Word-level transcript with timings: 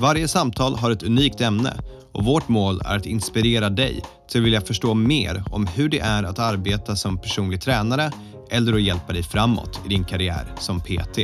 Varje 0.00 0.28
samtal 0.28 0.74
har 0.74 0.90
ett 0.90 1.02
unikt 1.02 1.40
ämne 1.40 1.72
och 2.12 2.24
vårt 2.24 2.48
mål 2.48 2.80
är 2.84 2.96
att 2.96 3.06
inspirera 3.06 3.68
dig 3.70 4.02
till 4.28 4.40
att 4.40 4.46
vilja 4.46 4.60
förstå 4.60 4.94
mer 4.94 5.42
om 5.50 5.66
hur 5.76 5.88
det 5.88 6.00
är 6.00 6.22
att 6.22 6.38
arbeta 6.38 6.94
som 6.94 7.18
personlig 7.18 7.60
tränare 7.60 8.10
eller 8.50 8.72
att 8.72 8.82
hjälpa 8.82 9.12
dig 9.12 9.22
framåt 9.22 9.80
i 9.86 9.88
din 9.88 10.04
karriär 10.04 10.44
som 10.56 10.80
PT. 10.80 11.16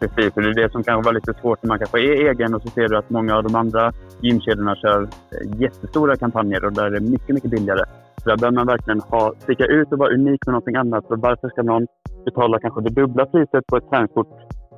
Precis, 0.00 0.32
och 0.36 0.42
det 0.42 0.48
är 0.48 0.54
det 0.54 0.72
som 0.72 0.84
kan 0.84 1.02
vara 1.02 1.12
lite 1.12 1.34
svårt 1.40 1.62
när 1.62 1.68
man 1.68 1.78
kanske 1.78 1.98
är 1.98 2.30
egen 2.30 2.54
och 2.54 2.62
så 2.62 2.68
ser 2.68 2.88
du 2.88 2.98
att 2.98 3.10
många 3.10 3.36
av 3.36 3.42
de 3.42 3.54
andra 3.54 3.92
gymkedjorna 4.22 4.76
kör 4.76 5.02
eh, 5.02 5.60
jättestora 5.60 6.16
kampanjer 6.16 6.64
och 6.64 6.72
där 6.72 6.84
är 6.84 6.90
det 6.90 7.00
mycket, 7.00 7.34
mycket 7.34 7.50
billigare. 7.50 7.84
Så 8.22 8.28
där 8.28 8.36
behöver 8.36 8.56
man 8.56 8.66
verkligen 8.66 9.00
ha, 9.00 9.34
sticka 9.38 9.64
ut 9.64 9.92
och 9.92 9.98
vara 9.98 10.14
unik 10.14 10.46
med 10.46 10.52
någonting 10.52 10.76
annat. 10.76 11.04
Så 11.08 11.16
varför 11.16 11.48
ska 11.48 11.62
någon 11.62 11.86
betala 12.24 12.58
kanske 12.60 12.80
det 12.80 12.90
dubbla 12.90 13.26
priset 13.26 13.66
på 13.66 13.76
ett 13.76 13.90
träningskort 13.90 14.28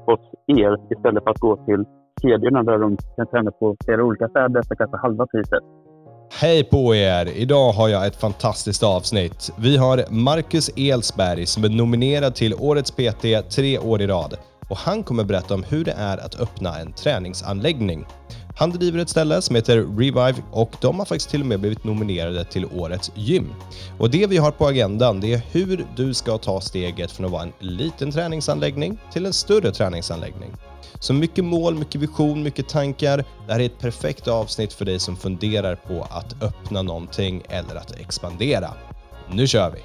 hos 0.07 0.21
er 0.47 0.77
istället 0.91 1.25
för 1.25 1.31
att 1.31 1.39
gå 1.39 1.57
till 1.57 1.85
kedjorna 2.23 2.63
där 2.63 2.79
de 2.79 2.97
kan 3.17 3.27
träna 3.27 3.51
på 3.51 3.77
flera 3.85 4.05
olika 4.05 4.29
städer 4.29 4.63
för 4.69 4.75
kanske 4.75 4.97
halva 4.97 5.27
priset? 5.27 5.65
Hej 6.41 6.65
på 6.65 6.95
er! 6.95 7.27
Idag 7.37 7.73
har 7.73 7.89
jag 7.89 8.07
ett 8.07 8.17
fantastiskt 8.17 8.83
avsnitt. 8.83 9.53
Vi 9.59 9.77
har 9.77 10.05
Marcus 10.11 10.71
Elsberg 10.77 11.47
som 11.47 11.65
är 11.65 11.69
nominerad 11.69 12.35
till 12.35 12.55
Årets 12.55 12.91
PT 12.91 13.25
tre 13.57 13.79
år 13.79 14.03
i 14.03 14.07
rad 14.07 14.37
och 14.71 14.77
han 14.77 15.03
kommer 15.03 15.25
berätta 15.25 15.55
om 15.55 15.65
hur 15.69 15.85
det 15.85 15.95
är 15.99 16.19
att 16.19 16.41
öppna 16.41 16.79
en 16.79 16.93
träningsanläggning. 16.93 18.07
Han 18.57 18.71
driver 18.71 18.99
ett 18.99 19.09
ställe 19.09 19.43
som 19.43 19.57
heter 19.57 19.77
Revive 19.77 20.35
och 20.53 20.71
de 20.81 20.99
har 20.99 21.07
faktiskt 21.07 21.31
till 21.31 21.41
och 21.41 21.47
med 21.47 21.61
blivit 21.61 21.85
nominerade 21.85 22.45
till 22.45 22.67
Årets 22.77 23.13
gym. 23.15 23.47
Och 23.99 24.11
det 24.11 24.27
vi 24.27 24.37
har 24.37 24.51
på 24.51 24.67
agendan 24.67 25.21
det 25.21 25.35
är 25.35 25.43
hur 25.53 25.85
du 25.97 26.15
ska 26.15 26.39
ta 26.39 26.61
steget 26.61 27.11
från 27.11 27.27
att 27.27 27.33
vara 27.33 27.43
en 27.43 27.53
liten 27.59 28.11
träningsanläggning 28.11 28.99
till 29.13 29.27
en 29.27 29.33
större 29.33 29.73
träningsanläggning. 29.73 30.51
Så 31.01 31.15
mycket 31.15 31.45
mål, 31.45 31.75
mycket 31.75 32.01
vision, 32.01 32.43
mycket 32.43 32.69
tankar. 32.69 33.17
Det 33.47 33.53
här 33.53 33.61
är 33.61 33.67
ett 33.67 33.79
perfekt 33.79 34.29
avsnitt 34.29 34.73
för 34.73 34.85
dig 34.85 34.99
som 34.99 35.17
funderar 35.17 35.75
på 35.75 36.03
att 36.03 36.43
öppna 36.43 36.83
någonting 36.83 37.43
eller 37.49 37.75
att 37.77 38.01
expandera. 38.01 38.69
Nu 39.33 39.47
kör 39.47 39.71
vi! 39.71 39.81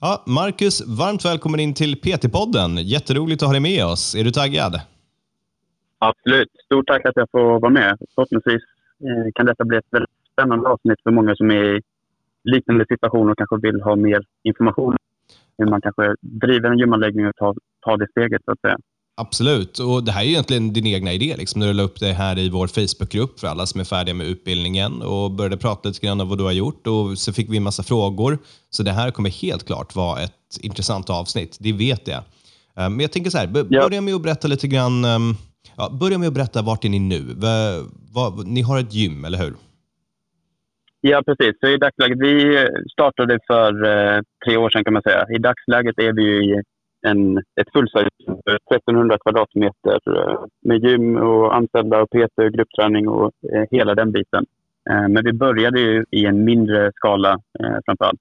Ja, 0.00 0.22
Marcus, 0.26 0.86
varmt 0.86 1.24
välkommen 1.24 1.60
in 1.60 1.74
till 1.74 1.94
PT-podden. 1.94 2.78
Jätteroligt 2.82 3.42
att 3.42 3.48
ha 3.48 3.52
dig 3.52 3.60
med 3.60 3.84
oss. 3.84 4.14
Är 4.14 4.24
du 4.24 4.30
taggad? 4.30 4.80
Absolut. 5.98 6.48
Stort 6.64 6.86
tack 6.86 7.06
att 7.06 7.16
jag 7.16 7.28
får 7.30 7.60
vara 7.60 7.70
med. 7.70 7.98
Förhoppningsvis 8.14 8.62
eh, 9.04 9.32
kan 9.34 9.46
detta 9.46 9.64
bli 9.64 9.78
ett 9.78 9.90
väldigt 9.90 10.10
spännande 10.32 10.68
avsnitt 10.68 11.02
för 11.02 11.10
många 11.10 11.36
som 11.36 11.50
är 11.50 11.76
i 11.76 11.80
liknande 12.44 12.86
situationer 12.88 13.30
och 13.30 13.38
kanske 13.38 13.56
vill 13.56 13.80
ha 13.82 13.96
mer 13.96 14.22
information 14.42 14.96
hur 15.62 15.70
man 15.70 15.80
kanske 15.80 16.14
driver 16.20 16.70
en 16.70 16.78
gymanläggning 16.78 17.26
och 17.26 17.36
tar, 17.36 17.54
tar 17.86 17.96
det 17.96 18.06
steget 18.10 18.42
så 18.44 18.52
att 18.52 18.60
säga. 18.60 18.76
Absolut, 19.16 19.78
och 19.78 20.04
det 20.04 20.12
här 20.12 20.22
är 20.22 20.26
egentligen 20.26 20.72
din 20.72 20.86
egna 20.86 21.12
idé. 21.12 21.34
Liksom, 21.38 21.60
när 21.60 21.66
du 21.66 21.72
la 21.72 21.82
upp 21.82 22.00
det 22.00 22.12
här 22.12 22.38
i 22.38 22.48
vår 22.48 22.66
Facebookgrupp 22.66 23.40
för 23.40 23.46
alla 23.46 23.66
som 23.66 23.80
är 23.80 23.84
färdiga 23.84 24.14
med 24.14 24.26
utbildningen 24.26 25.02
och 25.02 25.30
började 25.30 25.56
prata 25.56 25.88
lite 25.88 26.06
grann 26.06 26.20
om 26.20 26.28
vad 26.28 26.38
du 26.38 26.44
har 26.44 26.52
gjort 26.52 26.86
och 26.86 27.18
så 27.18 27.32
fick 27.32 27.50
vi 27.50 27.56
en 27.56 27.62
massa 27.62 27.82
frågor. 27.82 28.38
Så 28.70 28.82
det 28.82 28.92
här 28.92 29.10
kommer 29.10 29.30
helt 29.30 29.66
klart 29.66 29.96
vara 29.96 30.20
ett 30.20 30.32
intressant 30.60 31.10
avsnitt, 31.10 31.56
det 31.60 31.72
vet 31.72 32.08
jag. 32.08 32.18
Eh, 32.76 32.90
men 32.90 33.00
jag 33.00 33.12
tänker 33.12 33.30
så 33.30 33.38
här, 33.38 33.46
börja 33.46 34.00
med 34.00 34.14
att 34.14 34.22
berätta 34.22 34.48
lite 34.48 34.68
grann, 34.68 35.04
ehm, 35.04 35.34
ja, 35.76 35.90
börja 36.00 36.18
med 36.18 36.28
att 36.28 36.34
berätta 36.34 36.62
vart 36.62 36.84
är 36.84 36.88
ni 36.88 36.98
nu? 36.98 37.36
Ni 38.44 38.62
har 38.62 38.78
ett 38.78 38.94
gym, 38.94 39.24
eller 39.24 39.38
hur? 39.38 39.54
Ja, 41.04 41.22
precis. 41.26 41.60
Så 41.60 41.66
i 41.66 41.76
dagsläget, 41.76 42.18
vi 42.20 42.66
startade 42.92 43.38
för 43.46 43.84
eh, 43.84 44.20
tre 44.44 44.56
år 44.56 44.70
sedan 44.70 44.84
kan 44.84 44.92
man 44.92 45.02
säga. 45.02 45.26
I 45.30 45.38
dagsläget 45.38 45.98
är 45.98 46.12
vi 46.12 46.22
i 46.22 46.62
en, 47.06 47.38
ett 47.38 47.72
fullsize 47.72 48.08
1300 48.74 49.18
kvadratmeter 49.18 50.00
eh, 50.18 50.44
med 50.60 50.84
gym 50.84 51.16
och 51.16 51.56
anställda 51.56 52.02
och 52.02 52.10
PT, 52.10 52.36
gruppträning 52.52 53.08
och 53.08 53.32
eh, 53.52 53.64
hela 53.70 53.94
den 53.94 54.12
biten. 54.12 54.46
Eh, 54.90 55.08
men 55.08 55.24
vi 55.24 55.32
började 55.32 55.80
ju 55.80 56.04
i 56.10 56.26
en 56.26 56.44
mindre 56.44 56.92
skala 56.94 57.32
eh, 57.60 57.76
framför 57.84 58.04
allt. 58.04 58.20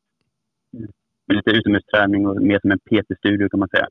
Med 1.27 1.35
lite 1.35 1.51
utomhusträning 1.51 2.27
och 2.27 2.41
mer 2.41 2.59
som 2.59 2.71
en 2.71 2.79
PT-studio 2.79 3.49
kan 3.49 3.59
man 3.59 3.69
säga. 3.69 3.87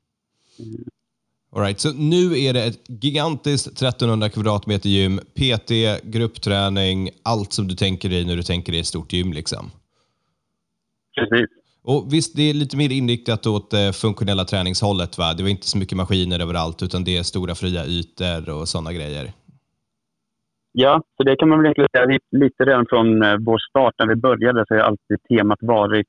All 1.53 1.63
right, 1.63 1.81
så 1.81 1.93
nu 1.93 2.39
är 2.39 2.53
det 2.53 2.65
ett 2.65 3.05
gigantiskt 3.05 3.67
1300 3.67 4.29
kvadratmeter 4.29 4.89
gym, 4.89 5.19
PT, 5.19 5.71
gruppträning, 6.03 7.11
allt 7.25 7.53
som 7.53 7.69
du 7.69 7.75
tänker 7.75 8.09
dig 8.09 8.27
när 8.27 8.37
du 8.37 8.43
tänker 8.43 8.73
dig 8.73 8.81
ett 8.81 8.87
stort 8.87 9.13
gym. 9.13 9.33
Liksom. 9.33 9.71
Precis. 11.15 11.47
Och 11.83 12.13
Visst, 12.13 12.37
det 12.37 12.43
är 12.51 12.55
lite 12.55 12.77
mer 12.77 12.93
inriktat 12.93 13.47
åt 13.47 13.71
det 13.71 13.97
funktionella 13.97 14.45
träningshållet. 14.45 15.19
Va? 15.19 15.35
Det 15.37 15.43
var 15.43 15.51
inte 15.51 15.67
så 15.67 15.79
mycket 15.79 15.97
maskiner 15.97 16.41
överallt, 16.41 16.83
utan 16.83 17.05
det 17.05 17.17
är 17.17 17.23
stora 17.23 17.55
fria 17.55 17.85
ytor 17.87 18.61
och 18.61 18.69
sådana 18.69 18.93
grejer. 18.93 19.33
Ja, 20.73 21.03
så 21.17 21.23
det 21.23 21.37
kan 21.37 21.49
man 21.49 21.59
väl 21.59 21.67
egentligen 21.67 21.89
säga 21.93 22.19
lite 22.31 22.65
redan 22.65 22.87
från 22.89 23.23
eh, 23.23 23.37
vår 23.41 23.59
start 23.59 23.95
när 23.99 24.07
vi 24.07 24.17
började 24.17 24.65
så 24.69 24.75
har 24.75 24.81
alltid 24.81 25.19
temat 25.29 25.59
varit 25.61 26.07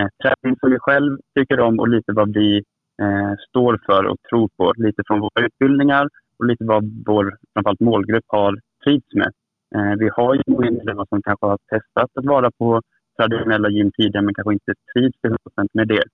eh, 0.00 0.06
träning 0.22 0.56
som 0.60 0.70
vi 0.70 0.78
själv 0.78 1.18
tycker 1.38 1.60
om 1.60 1.78
och 1.78 1.88
lite 1.88 2.12
vad 2.12 2.34
vi 2.34 2.62
eh, 3.00 3.32
står 3.48 3.80
för 3.86 4.06
och 4.06 4.16
tror 4.30 4.48
på. 4.56 4.72
Lite 4.76 5.02
från 5.06 5.20
våra 5.20 5.46
utbildningar 5.46 6.08
och 6.38 6.44
lite 6.44 6.64
vad 6.64 6.84
vår 7.06 7.36
framförallt 7.54 7.80
målgrupp 7.80 8.24
har 8.26 8.58
trivts 8.84 9.14
med. 9.14 9.32
Eh, 9.74 9.94
vi 9.98 10.08
har 10.16 10.34
ju 10.34 10.42
medlemmar 10.46 11.06
som 11.08 11.22
kanske 11.22 11.46
har 11.46 11.58
testat 11.70 12.10
att 12.14 12.24
vara 12.24 12.50
på 12.58 12.82
traditionella 13.18 13.68
gym 13.70 13.90
tidigare 13.96 14.24
men 14.24 14.34
kanske 14.34 14.52
inte 14.52 14.72
trivs 14.94 15.14
till 15.20 15.30
100% 15.30 15.68
med 15.72 15.88
det. 15.88 16.04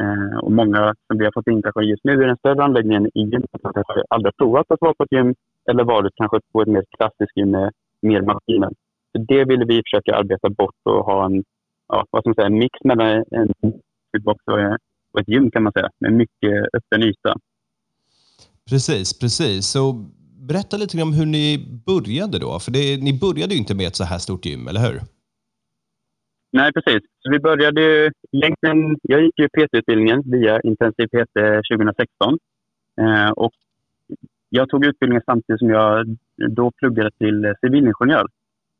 Eh, 0.00 0.38
och 0.38 0.52
många 0.52 0.94
som 1.06 1.18
vi 1.18 1.24
har 1.24 1.32
fått 1.32 1.48
in 1.48 1.62
kanske 1.62 1.82
just 1.82 2.04
nu 2.04 2.12
i 2.12 2.26
den 2.26 2.36
större 2.36 2.64
anläggningen 2.64 3.06
i 3.06 3.20
gymmet 3.20 3.62
har 3.62 3.72
kanske 3.72 4.02
aldrig 4.08 4.36
provat 4.36 4.70
att 4.70 4.80
vara 4.80 4.94
på 4.94 5.04
ett 5.04 5.12
gym 5.12 5.34
eller 5.70 5.84
varit 5.84 6.12
kanske 6.16 6.40
på 6.52 6.62
ett 6.62 6.68
mer 6.68 6.84
klassiskt 6.96 7.36
gym 7.36 7.50
med 7.50 7.72
mer 8.02 8.22
maskiner. 8.22 8.70
Så 9.12 9.18
det 9.28 9.44
vill 9.44 9.64
vi 9.64 9.82
försöka 9.86 10.16
arbeta 10.16 10.50
bort 10.50 10.80
och 10.84 11.04
ha 11.04 11.24
en, 11.24 11.44
ja, 11.88 12.04
vad 12.10 12.22
ska 12.22 12.28
man 12.28 12.34
säga, 12.34 12.46
en 12.46 12.58
mix 12.58 12.84
mellan 12.84 13.24
en 13.30 13.48
box 14.24 14.44
och 14.46 14.60
och 15.12 15.20
ett 15.20 15.28
gym 15.28 15.50
kan 15.50 15.62
man 15.62 15.72
säga, 15.72 15.90
med 15.98 16.12
mycket 16.12 16.52
öppen 16.72 17.02
yta. 17.02 17.36
Precis, 18.70 19.18
precis. 19.18 19.66
Så 19.66 19.92
berätta 20.48 20.76
lite 20.76 21.02
om 21.02 21.12
hur 21.12 21.26
ni 21.26 21.58
började 21.86 22.38
då. 22.38 22.58
För 22.58 22.72
det, 22.72 23.02
ni 23.02 23.18
började 23.20 23.54
ju 23.54 23.60
inte 23.60 23.74
med 23.74 23.86
ett 23.86 23.96
så 23.96 24.04
här 24.04 24.18
stort 24.18 24.46
gym, 24.46 24.68
eller 24.68 24.80
hur? 24.80 25.00
Nej, 26.52 26.72
precis. 26.72 27.02
Så 27.18 27.30
vi 27.30 27.38
började 27.38 28.10
egentligen, 28.32 28.96
jag 29.02 29.22
gick 29.22 29.38
ju 29.38 29.48
PT-utbildningen 29.48 30.22
via 30.24 30.60
Intensiv 30.60 31.06
PT 31.06 31.36
2016. 31.70 32.38
Eh, 33.00 33.30
och 33.30 33.52
jag 34.48 34.68
tog 34.68 34.84
utbildningen 34.84 35.22
samtidigt 35.26 35.58
som 35.58 35.70
jag 35.70 36.16
då 36.50 36.70
pluggade 36.70 37.10
till 37.10 37.54
civilingenjör. 37.60 38.26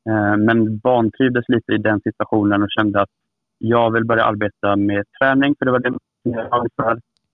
Eh, 0.09 0.37
men 0.37 0.79
vantrivdes 0.79 1.49
lite 1.49 1.73
i 1.73 1.79
den 1.79 2.01
situationen 2.01 2.63
och 2.63 2.71
kände 2.79 3.01
att 3.01 3.11
jag 3.59 3.91
vill 3.91 4.05
börja 4.05 4.25
arbeta 4.25 4.77
med 4.77 5.05
träning, 5.21 5.55
för 5.59 5.65
det 5.65 5.73
var 5.73 5.79
det 5.79 5.99
jag 6.23 6.67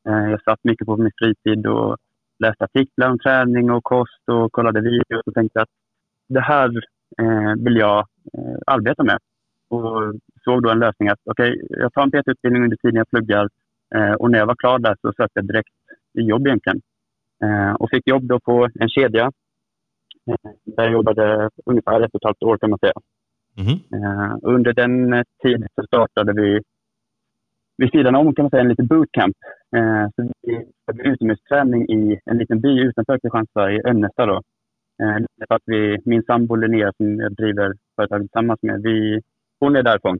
eh, 0.08 0.30
Jag 0.30 0.42
satt 0.42 0.64
mycket 0.64 0.86
på 0.86 0.96
min 0.96 1.12
fritid 1.18 1.66
och 1.66 1.96
läste 2.38 2.64
artiklar 2.64 3.10
om 3.10 3.18
träning 3.18 3.70
och 3.70 3.84
kost 3.84 4.22
och 4.26 4.52
kollade 4.52 4.80
videos 4.80 5.22
och 5.26 5.34
tänkte 5.34 5.62
att 5.62 5.68
det 6.28 6.40
här 6.40 6.68
eh, 7.18 7.54
vill 7.64 7.76
jag 7.76 7.98
eh, 8.38 8.58
arbeta 8.66 9.04
med. 9.04 9.18
Och 9.70 10.14
såg 10.44 10.62
då 10.62 10.70
en 10.70 10.78
lösning 10.78 11.08
att 11.08 11.20
okej, 11.24 11.52
okay, 11.52 11.78
jag 11.80 11.92
tar 11.92 12.02
en 12.02 12.10
PT-utbildning 12.10 12.62
under 12.62 12.76
tiden 12.76 12.96
jag 12.96 13.10
pluggar 13.10 13.48
och 14.18 14.30
när 14.30 14.38
jag 14.38 14.46
var 14.46 14.54
klar 14.54 14.78
där 14.78 14.96
så 15.00 15.12
sökte 15.12 15.38
jag 15.38 15.46
direkt 15.46 15.74
jobb 16.12 16.46
egentligen. 16.46 16.80
och 17.78 17.90
fick 17.90 18.06
jobb 18.06 18.22
då 18.22 18.40
på 18.40 18.68
en 18.80 18.88
kedja 18.88 19.32
där 20.64 20.84
jag 20.84 20.92
jobbade 20.92 21.50
ungefär 21.66 22.00
ett 22.00 22.14
och 22.14 22.20
ett 22.20 22.24
halvt 22.24 22.42
år 22.42 22.58
kan 22.58 22.70
man 22.70 22.78
säga. 22.78 22.92
Mm. 23.58 24.38
under 24.42 24.72
den 24.72 25.24
tiden 25.42 25.68
så 25.74 25.82
startade 25.82 26.32
vi 26.32 26.62
vid 27.78 27.90
sidan 27.90 28.14
om 28.14 28.34
kan 28.34 28.42
man 28.42 28.50
säga 28.50 28.62
en 28.62 28.68
liten 28.68 28.86
bootcamp. 28.86 29.36
Eh, 29.76 30.06
så 30.16 30.32
vi 30.42 30.66
hade 30.86 31.02
utomhusträning 31.02 31.82
i 31.88 32.20
en 32.24 32.38
liten 32.38 32.60
by 32.60 32.80
utanför 32.80 33.18
Kristianstad, 33.18 33.72
i 33.72 33.80
Önnesta. 33.84 34.26
Då. 34.26 34.42
Eh, 35.02 35.16
för 35.48 35.54
att 35.54 35.62
vi, 35.66 35.98
min 36.04 36.22
sambo 36.22 36.54
Linnea 36.54 36.92
som 36.96 37.20
jag 37.20 37.32
driver 37.34 37.72
företaget 37.96 38.24
tillsammans 38.24 38.62
med, 38.62 38.82
vi, 38.82 39.20
hon 39.60 39.76
är 39.76 39.82
därifrån. 39.82 40.18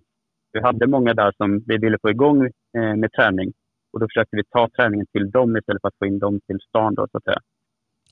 Vi 0.53 0.61
hade 0.61 0.87
många 0.87 1.15
där 1.15 1.33
som 1.37 1.63
vi 1.67 1.79
ville 1.79 1.99
få 2.03 2.11
igång 2.11 2.47
eh, 2.47 2.95
med 2.97 3.13
träning. 3.13 3.53
Och 3.93 4.01
då 4.01 4.07
försökte 4.09 4.37
vi 4.37 4.45
ta 4.45 4.69
träningen 4.77 5.07
till 5.13 5.31
dem 5.31 5.57
istället 5.57 5.83
för 5.83 5.89
att 5.89 5.99
få 5.99 6.07
in 6.07 6.19
dem 6.19 6.41
till 6.47 6.59
stan. 6.69 6.95
Då, 6.95 7.07
så 7.13 7.19
att 7.19 7.25
säga. 7.25 7.41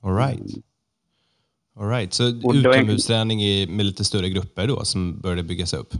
All 0.01 0.15
right. 0.15 0.51
All 1.75 1.89
right. 1.89 2.13
Så 2.13 2.23
utomhusträning 2.53 3.41
i, 3.41 3.67
med 3.69 3.85
lite 3.85 4.03
större 4.03 4.29
grupper 4.29 4.67
då 4.67 4.85
som 4.85 5.21
började 5.21 5.43
byggas 5.43 5.73
upp? 5.73 5.93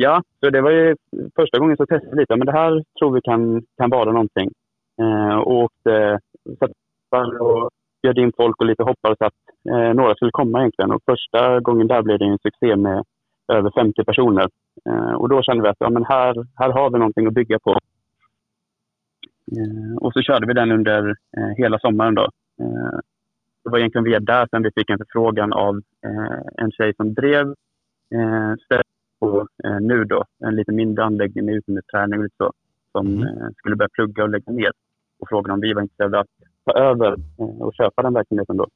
Ja, 0.00 0.22
så 0.40 0.50
det 0.50 0.60
var 0.60 0.70
ju 0.70 0.96
första 1.36 1.58
gången 1.58 1.76
så 1.76 1.86
testade 1.86 2.14
vi 2.14 2.20
lite. 2.20 2.36
Men 2.36 2.46
det 2.46 2.52
här 2.52 2.84
tror 2.98 3.14
vi 3.14 3.20
kan, 3.20 3.62
kan 3.76 3.90
vara 3.90 4.12
någonting. 4.12 4.50
Eh, 5.00 5.36
och 5.38 5.52
åkte, 5.52 6.20
och 7.40 7.70
bjöd 8.02 8.18
in 8.18 8.32
folk 8.36 8.60
och 8.60 8.66
lite 8.66 8.82
hoppades 8.82 9.20
att 9.20 9.40
eh, 9.70 9.94
några 9.94 10.14
skulle 10.14 10.30
komma 10.30 10.58
egentligen. 10.58 10.92
Och 10.92 11.02
första 11.06 11.60
gången 11.60 11.86
där 11.86 12.02
blev 12.02 12.18
det 12.18 12.24
en 12.24 12.38
succé 12.38 12.76
med 12.76 13.04
över 13.52 13.70
50 13.70 14.04
personer. 14.04 14.48
Eh, 14.86 15.12
och 15.12 15.28
då 15.28 15.42
kände 15.42 15.62
vi 15.62 15.68
att 15.68 15.76
ja, 15.80 15.90
men 15.90 16.04
här, 16.04 16.46
här 16.56 16.70
har 16.70 16.90
vi 16.90 16.98
någonting 16.98 17.26
att 17.26 17.34
bygga 17.34 17.58
på. 17.58 17.70
Eh, 19.56 19.96
och 19.96 20.12
så 20.12 20.22
körde 20.22 20.46
vi 20.46 20.52
den 20.52 20.72
under 20.72 21.08
eh, 21.08 21.48
hela 21.56 21.78
sommaren. 21.78 22.14
Då. 22.14 22.24
Eh, 22.60 22.98
det 23.64 23.70
var 23.70 23.78
egentligen 23.78 24.04
via 24.04 24.20
där 24.20 24.46
sen 24.50 24.62
vi 24.62 24.70
fick 24.70 24.90
en 24.90 24.98
förfrågan 24.98 25.52
av 25.52 25.76
eh, 26.06 26.64
en 26.64 26.70
tjej 26.70 26.94
som 26.96 27.14
drev 27.14 27.46
eh, 28.14 28.54
på 29.20 29.46
eh, 29.64 29.80
nu 29.80 30.04
då, 30.04 30.24
en 30.44 30.56
lite 30.56 30.72
mindre 30.72 31.04
anläggning 31.04 31.44
med 31.44 31.54
utomhusträning 31.54 32.18
och 32.18 32.24
lite 32.24 32.36
så, 32.38 32.52
som 32.92 33.06
mm. 33.06 33.52
skulle 33.56 33.76
börja 33.76 33.88
plugga 33.88 34.22
och 34.22 34.30
lägga 34.30 34.52
ner. 34.52 34.72
Och 35.20 35.28
frågade 35.28 35.54
om 35.54 35.60
vi 35.60 35.72
var 35.72 35.82
intresserade 35.82 36.20
att 36.20 36.26
ta 36.64 36.72
över 36.72 37.16
och 37.36 37.74
köpa 37.74 38.02
den 38.02 38.14
verksamheten 38.14 38.56
då. 38.56 38.66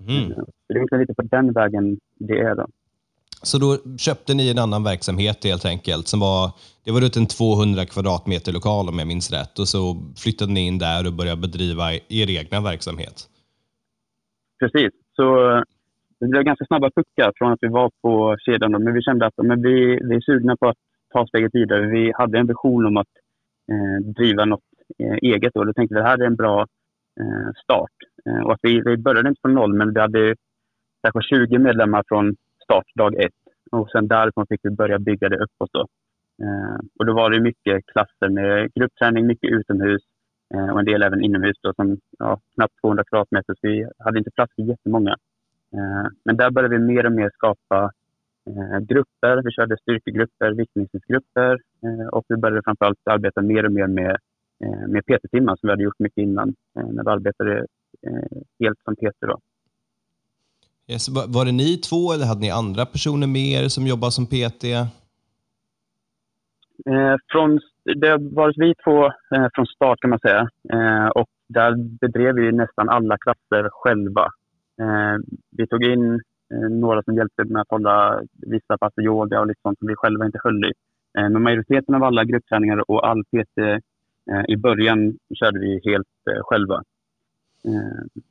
Mm. 0.00 0.34
Så 0.34 0.46
det 0.68 0.74
är 0.74 0.80
liksom 0.80 1.00
lite 1.00 1.14
på 1.14 1.22
den 1.22 1.52
vägen 1.52 1.98
det 2.18 2.40
är. 2.40 2.54
Då. 2.54 2.66
Så 3.42 3.58
då 3.58 3.98
köpte 3.98 4.34
ni 4.34 4.50
en 4.50 4.58
annan 4.58 4.84
verksamhet 4.84 5.44
helt 5.44 5.64
enkelt. 5.64 6.08
Som 6.08 6.20
var, 6.20 6.50
det 6.84 6.90
var 6.92 7.00
runt 7.00 7.16
en 7.16 7.26
200 7.26 7.86
kvadratmeter 7.86 8.52
lokal 8.52 8.88
om 8.88 8.98
jag 8.98 9.08
minns 9.08 9.32
rätt. 9.32 9.58
Och 9.58 9.68
så 9.68 9.96
flyttade 10.16 10.52
ni 10.52 10.66
in 10.66 10.78
där 10.78 11.06
och 11.06 11.12
började 11.12 11.40
bedriva 11.40 11.92
er 11.94 12.30
egna 12.30 12.60
verksamhet. 12.60 13.28
Precis. 14.60 14.90
Så 15.16 15.24
det 16.24 16.30
blev 16.30 16.42
ganska 16.42 16.64
snabba 16.64 16.90
puckar 16.90 17.32
från 17.36 17.52
att 17.52 17.58
vi 17.62 17.68
var 17.68 17.90
på 18.02 18.36
kedjan. 18.38 18.72
Då. 18.72 18.78
Men 18.78 18.94
vi 18.94 19.02
kände 19.02 19.26
att 19.26 19.36
men 19.36 19.62
vi, 19.62 19.98
vi 20.08 20.14
är 20.16 20.20
sugna 20.20 20.56
på 20.56 20.68
att 20.68 20.76
ta 21.12 21.26
steget 21.26 21.54
vidare. 21.54 21.86
Vi 21.86 22.12
hade 22.14 22.38
en 22.38 22.46
vision 22.46 22.86
om 22.86 22.96
att 22.96 23.12
eh, 23.72 24.06
driva 24.12 24.44
något 24.44 24.68
eh, 24.98 25.18
eget. 25.22 25.54
Då. 25.54 25.64
Då 25.64 25.72
tänkte 25.72 25.94
vi 25.94 26.00
att 26.00 26.04
det 26.04 26.10
här 26.10 26.22
är 26.22 26.26
en 26.26 26.36
bra 26.36 26.66
eh, 27.20 27.52
start. 27.62 27.96
Eh, 28.26 28.42
och 28.44 28.52
att 28.52 28.60
vi, 28.62 28.80
vi 28.80 28.96
började 28.96 29.28
inte 29.28 29.40
från 29.40 29.54
noll, 29.54 29.74
men 29.74 29.94
vi 29.94 30.00
hade 30.00 30.34
kanske 31.02 31.36
20 31.36 31.58
medlemmar 31.58 32.02
från 32.08 32.36
start 32.62 32.86
dag 32.94 33.14
ett. 33.24 33.40
Och 33.70 33.90
sen 33.90 34.08
därifrån 34.08 34.46
fick 34.46 34.60
vi 34.62 34.70
börja 34.70 34.98
bygga 34.98 35.28
det 35.28 35.36
uppåt. 35.36 35.70
Då. 35.72 35.86
Eh, 36.42 36.78
och 36.98 37.06
då 37.06 37.12
var 37.14 37.30
det 37.30 37.40
mycket 37.40 37.86
klasser 37.86 38.28
med 38.28 38.74
gruppträning, 38.74 39.26
mycket 39.26 39.50
utomhus 39.50 40.02
eh, 40.54 40.68
och 40.68 40.78
en 40.78 40.84
del 40.84 41.02
även 41.02 41.24
inomhus. 41.24 41.56
Då, 41.62 41.74
som, 41.74 41.98
ja, 42.18 42.40
knappt 42.54 42.74
200 42.80 43.04
kvadratmeter, 43.04 43.54
så 43.54 43.60
vi 43.62 43.88
hade 43.98 44.18
inte 44.18 44.30
plats 44.30 44.54
för 44.54 44.62
jättemånga. 44.62 45.16
Eh, 45.74 46.06
men 46.24 46.36
där 46.36 46.50
började 46.50 46.78
vi 46.78 46.84
mer 46.84 47.06
och 47.06 47.12
mer 47.12 47.30
skapa 47.34 47.90
eh, 48.50 48.78
grupper. 48.78 49.42
Vi 49.44 49.50
körde 49.50 49.76
styrkegrupper, 49.82 50.50
viktminskningsgrupper 50.50 51.52
eh, 51.82 52.06
och 52.06 52.24
vi 52.28 52.36
började 52.36 52.62
framförallt 52.64 53.08
arbeta 53.10 53.42
mer 53.42 53.64
och 53.64 53.72
mer 53.72 53.86
med, 53.86 54.16
med 54.88 55.06
PT-timmar 55.06 55.56
som 55.56 55.66
vi 55.66 55.70
hade 55.70 55.82
gjort 55.82 55.98
mycket 55.98 56.22
innan 56.22 56.54
när 56.74 57.04
vi 57.04 57.10
arbetade 57.10 57.66
helt 58.60 58.78
som 58.84 58.96
PT. 58.96 59.20
Då. 59.20 59.38
Yes, 60.88 61.08
var 61.08 61.44
det 61.44 61.52
ni 61.52 61.76
två 61.76 62.12
eller 62.12 62.26
hade 62.26 62.40
ni 62.40 62.50
andra 62.50 62.86
personer 62.86 63.26
med 63.26 63.42
er 63.42 63.68
som 63.68 63.86
jobbar 63.86 64.10
som 64.10 64.26
PT? 64.26 64.64
Från, 67.32 67.60
det 68.00 68.08
har 68.08 68.34
varit 68.34 68.58
vi 68.58 68.74
två 68.84 69.12
från 69.54 69.66
start 69.66 70.00
kan 70.00 70.10
man 70.10 70.18
säga. 70.18 70.48
Och 71.14 71.28
där 71.48 71.74
bedrev 71.76 72.34
vi 72.34 72.52
nästan 72.52 72.88
alla 72.88 73.18
klasser 73.18 73.68
själva. 73.72 74.30
Eh, 74.80 75.16
vi 75.50 75.66
tog 75.66 75.84
in 75.84 76.14
eh, 76.54 76.68
några 76.70 77.02
som 77.02 77.16
hjälpte 77.16 77.44
med 77.44 77.62
att 77.62 77.70
hålla 77.70 78.22
vissa 78.32 78.78
pass 78.78 78.92
yoga 78.98 79.40
och 79.40 79.46
lite 79.46 79.60
sånt 79.62 79.78
som 79.78 79.88
vi 79.88 79.94
själva 79.96 80.26
inte 80.26 80.40
höll 80.44 80.64
i. 80.64 80.72
Eh, 81.18 81.28
men 81.28 81.42
majoriteten 81.42 81.94
av 81.94 82.02
alla 82.02 82.24
gruppträningar 82.24 82.90
och 82.90 83.08
all 83.08 83.24
PT 83.24 83.58
eh, 83.58 84.44
i 84.48 84.56
början 84.56 85.18
körde 85.34 85.58
vi 85.58 85.80
helt 85.84 86.06
eh, 86.30 86.42
själva. 86.42 86.82
Eh. 87.64 88.22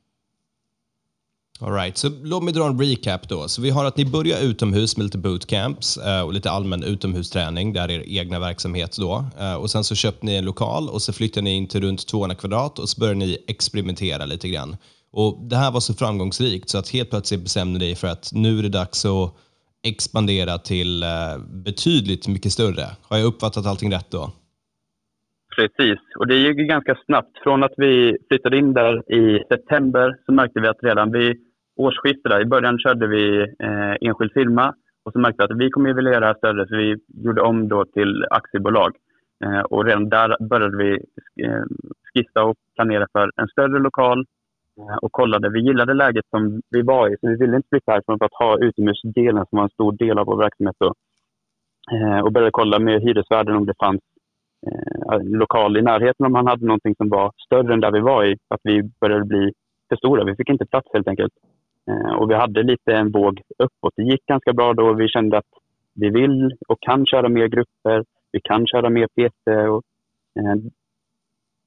All 1.60 1.72
right, 1.72 1.96
så 1.96 2.08
låt 2.22 2.42
mig 2.42 2.52
dra 2.52 2.66
en 2.66 2.80
recap 2.80 3.28
då. 3.28 3.48
Så 3.48 3.62
vi 3.62 3.70
har 3.70 3.84
att 3.84 3.96
ni 3.96 4.04
börjar 4.04 4.42
utomhus 4.42 4.96
med 4.96 5.04
lite 5.04 5.18
bootcamps 5.18 5.96
eh, 5.96 6.22
och 6.22 6.32
lite 6.32 6.50
allmän 6.50 6.82
utomhusträning, 6.82 7.72
där 7.72 7.88
är 7.88 7.90
er 7.90 8.20
egna 8.20 8.38
verksamhet 8.38 8.96
då. 8.98 9.24
Eh, 9.38 9.54
och 9.54 9.70
sen 9.70 9.84
så 9.84 9.94
köpte 9.94 10.26
ni 10.26 10.36
en 10.36 10.44
lokal 10.44 10.88
och 10.88 11.02
så 11.02 11.12
flyttade 11.12 11.44
ni 11.44 11.56
in 11.56 11.66
till 11.66 11.80
runt 11.80 12.06
200 12.06 12.36
kvadrat 12.36 12.78
och 12.78 12.88
så 12.88 13.00
började 13.00 13.18
ni 13.18 13.38
experimentera 13.46 14.26
lite 14.26 14.48
grann. 14.48 14.76
Och 15.16 15.32
det 15.50 15.56
här 15.56 15.72
var 15.72 15.80
så 15.80 15.94
framgångsrikt 15.94 16.68
så 16.68 16.78
att 16.78 16.88
helt 16.88 17.10
plötsligt 17.10 17.42
bestämde 17.42 17.78
dig 17.78 17.94
för 17.94 18.08
att 18.08 18.30
nu 18.32 18.58
är 18.58 18.62
det 18.62 18.68
dags 18.68 19.04
att 19.04 19.34
expandera 19.92 20.58
till 20.58 21.02
eh, 21.02 21.36
betydligt 21.66 22.28
mycket 22.28 22.52
större. 22.52 22.86
Har 23.08 23.16
jag 23.18 23.26
uppfattat 23.26 23.66
allting 23.66 23.92
rätt 23.92 24.10
då? 24.10 24.24
Precis, 25.56 26.00
och 26.18 26.26
det 26.26 26.36
gick 26.36 26.68
ganska 26.68 26.94
snabbt. 27.06 27.38
Från 27.42 27.64
att 27.64 27.74
vi 27.76 28.16
flyttade 28.28 28.58
in 28.58 28.72
där 28.72 29.12
i 29.12 29.44
september 29.48 30.16
så 30.26 30.32
märkte 30.32 30.60
vi 30.60 30.68
att 30.68 30.82
redan 30.82 31.12
vid 31.12 31.36
årsskiftet, 31.76 32.30
där, 32.30 32.40
i 32.40 32.46
början 32.46 32.78
körde 32.78 33.06
vi 33.06 33.40
eh, 33.40 33.94
enskild 34.00 34.32
firma 34.32 34.74
och 35.04 35.12
så 35.12 35.18
märkte 35.18 35.36
vi 35.38 35.52
att 35.52 35.60
vi 35.60 35.70
kommer 35.70 35.92
vilja 35.92 36.12
göra 36.12 36.20
det 36.20 36.26
här 36.26 36.34
större 36.34 36.68
så 36.68 36.76
vi 36.76 36.96
gjorde 37.24 37.40
om 37.40 37.68
då 37.68 37.84
till 37.84 38.24
aktiebolag. 38.30 38.92
Eh, 39.44 39.60
och 39.60 39.84
redan 39.84 40.08
där 40.08 40.36
började 40.48 40.76
vi 40.76 40.92
eh, 41.44 41.64
skissa 42.14 42.42
och 42.44 42.56
planera 42.76 43.06
för 43.12 43.30
en 43.36 43.48
större 43.48 43.78
lokal 43.78 44.24
Eh, 44.78 44.96
och 44.96 45.12
kollade. 45.12 45.50
Vi 45.50 45.60
gillade 45.60 45.94
läget 45.94 46.24
som 46.30 46.62
vi 46.70 46.82
var 46.82 47.08
i 47.08 47.16
så 47.20 47.28
vi 47.28 47.36
ville 47.36 47.56
inte 47.56 47.68
flytta 47.68 47.92
härifrån 47.92 48.18
för 48.18 48.26
att 48.26 48.34
ha 48.34 48.58
utomhusdelen 48.58 49.46
som 49.46 49.56
var 49.56 49.62
en 49.62 49.70
stor 49.70 49.92
del 49.92 50.18
av 50.18 50.26
vår 50.26 50.36
verksamhet. 50.36 50.76
Då. 50.78 50.94
Eh, 51.92 52.18
och 52.18 52.32
började 52.32 52.50
kolla 52.50 52.78
med 52.78 53.02
hyresvärden 53.02 53.56
om 53.56 53.66
det 53.66 53.74
fanns 53.78 54.00
eh, 54.66 55.22
lokal 55.22 55.76
i 55.76 55.82
närheten 55.82 56.26
om 56.26 56.34
han 56.34 56.46
hade 56.46 56.66
någonting 56.66 56.94
som 56.94 57.08
var 57.08 57.32
större 57.46 57.74
än 57.74 57.80
där 57.80 57.92
vi 57.92 58.00
var 58.00 58.24
i. 58.24 58.36
Att 58.48 58.60
vi 58.62 58.82
började 59.00 59.24
bli 59.24 59.52
för 59.88 59.96
stora. 59.96 60.24
Vi 60.24 60.36
fick 60.36 60.48
inte 60.48 60.66
plats 60.66 60.88
helt 60.92 61.08
enkelt. 61.08 61.32
Eh, 61.90 62.12
och 62.14 62.30
vi 62.30 62.34
hade 62.34 62.62
lite 62.62 62.94
en 62.94 63.10
våg 63.10 63.40
uppåt. 63.58 63.92
Det 63.96 64.02
gick 64.02 64.26
ganska 64.26 64.52
bra 64.52 64.74
då. 64.74 64.92
Vi 64.92 65.08
kände 65.08 65.38
att 65.38 65.52
vi 65.94 66.10
vill 66.10 66.56
och 66.68 66.80
kan 66.80 67.06
köra 67.06 67.28
mer 67.28 67.46
grupper. 67.46 68.04
Vi 68.32 68.40
kan 68.40 68.66
köra 68.66 68.90
mer 68.90 69.06
PT 69.06 69.46
och 69.46 69.82
eh, 70.40 70.56